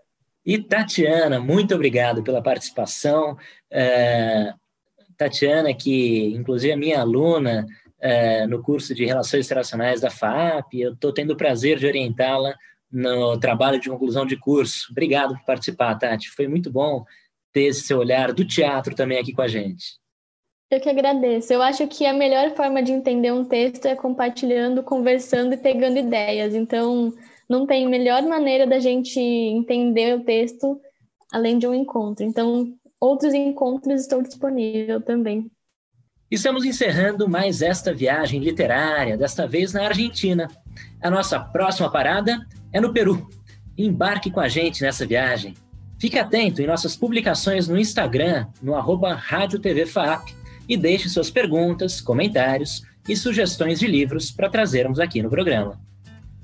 E 0.46 0.58
Tatiana, 0.58 1.40
muito 1.40 1.76
obrigado 1.76 2.24
pela 2.24 2.42
participação. 2.42 3.38
É, 3.70 4.54
Tatiana, 5.22 5.72
que 5.72 6.34
inclusive 6.36 6.74
é 6.74 6.76
minha 6.76 7.00
aluna 7.00 7.68
é, 8.00 8.48
no 8.48 8.64
curso 8.64 8.96
de 8.96 9.06
Relações 9.06 9.46
Internacionais 9.46 10.02
da 10.02 10.10
FAP, 10.10 10.74
eu 10.74 10.94
estou 10.94 11.14
tendo 11.14 11.34
o 11.34 11.38
prazer 11.38 11.78
de 11.78 11.86
orientá-la 11.86 12.56
no 12.92 13.40
trabalho 13.40 13.80
de 13.80 13.88
conclusão 13.88 14.26
de 14.26 14.36
curso. 14.36 14.88
Obrigado 14.90 15.36
por 15.36 15.46
participar, 15.46 15.94
Tati. 15.96 16.30
Foi 16.32 16.48
muito 16.48 16.72
bom 16.72 17.06
ter 17.54 17.66
esse 17.66 17.82
seu 17.82 18.00
olhar 18.00 18.34
do 18.34 18.44
teatro 18.44 18.96
também 18.96 19.20
aqui 19.20 19.32
com 19.32 19.44
a 19.44 19.48
gente. 19.48 20.00
Eu 20.72 20.80
que 20.80 20.90
agradeço. 20.90 21.54
Eu 21.54 21.62
acho 21.62 21.86
que 21.88 22.06
a 22.06 22.14
melhor 22.14 22.56
forma 22.56 22.82
de 22.82 22.92
entender 22.92 23.32
um 23.32 23.46
texto 23.46 23.86
é 23.86 23.96
compartilhando, 23.96 24.82
conversando 24.82 25.54
e 25.54 25.58
pegando 25.58 26.00
ideias. 26.00 26.56
Então, 26.56 27.14
não 27.48 27.68
tem 27.68 27.88
melhor 27.88 28.24
maneira 28.24 28.66
da 28.66 28.80
gente 28.80 29.20
entender 29.20 30.16
o 30.16 30.24
texto 30.24 30.82
além 31.32 31.60
de 31.60 31.68
um 31.68 31.74
encontro. 31.76 32.26
Então, 32.26 32.74
outros 33.02 33.34
encontros 33.34 34.02
estão 34.02 34.22
disponíveis 34.22 35.04
também. 35.04 35.52
Estamos 36.30 36.64
encerrando 36.64 37.28
mais 37.28 37.62
esta 37.62 37.94
viagem 37.94 38.40
literária, 38.40 39.18
desta 39.18 39.46
vez 39.46 39.74
na 39.74 39.88
Argentina. 39.88 40.48
A 41.02 41.10
nossa 41.10 41.40
próxima 41.40 41.92
parada 41.92 42.48
é 42.72 42.80
no 42.80 42.94
Peru. 42.94 43.28
Embarque 43.78 44.32
com 44.32 44.40
a 44.40 44.48
gente 44.48 44.82
nessa 44.82 45.06
viagem. 45.06 45.56
Fique 46.00 46.18
atento 46.18 46.62
em 46.62 46.68
nossas 46.68 46.96
publicações 46.96 47.68
no 47.68 47.78
Instagram, 47.78 48.48
no 48.62 48.76
arroba 48.76 49.14
Rádio 49.14 49.60
TV 49.60 49.86
FAP, 49.86 50.30
e 50.70 50.78
deixe 50.78 51.10
suas 51.10 51.30
perguntas, 51.30 52.00
comentários 52.00 52.84
e 53.10 53.16
sugestões 53.16 53.80
de 53.80 53.88
livros 53.88 54.32
para 54.32 54.50
trazermos 54.50 55.00
aqui 55.00 55.22
no 55.22 55.30
programa. 55.30 55.82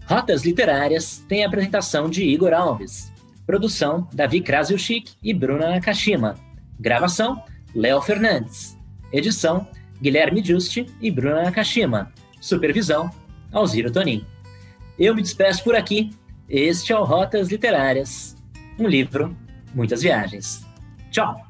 Rotas 0.06 0.44
Literárias 0.44 1.24
tem 1.30 1.44
a 1.44 1.48
apresentação 1.48 2.10
de 2.10 2.24
Igor 2.24 2.54
Alves. 2.54 3.12
Produção, 3.46 4.08
Davi 4.14 4.42
Krasilchik 4.42 5.14
e 5.24 5.34
Bruna 5.34 5.70
Nakashima. 5.70 6.47
Gravação, 6.80 7.44
Léo 7.74 8.02
Fernandes. 8.02 8.78
Edição, 9.12 9.68
Guilherme 10.02 10.44
Juste 10.44 10.86
e 11.02 11.10
Bruna 11.10 11.44
Nakashima. 11.44 12.12
Supervisão, 12.40 13.10
Alziro 13.52 13.92
Tonin. 13.92 14.26
Eu 14.98 15.16
me 15.16 15.22
despeço 15.22 15.64
por 15.64 15.76
aqui. 15.76 16.12
Este 16.50 16.94
é 16.94 16.98
o 16.98 17.04
Rotas 17.04 17.50
Literárias. 17.50 18.36
Um 18.80 18.88
livro, 18.88 19.36
muitas 19.74 20.02
viagens. 20.02 20.66
Tchau! 21.12 21.47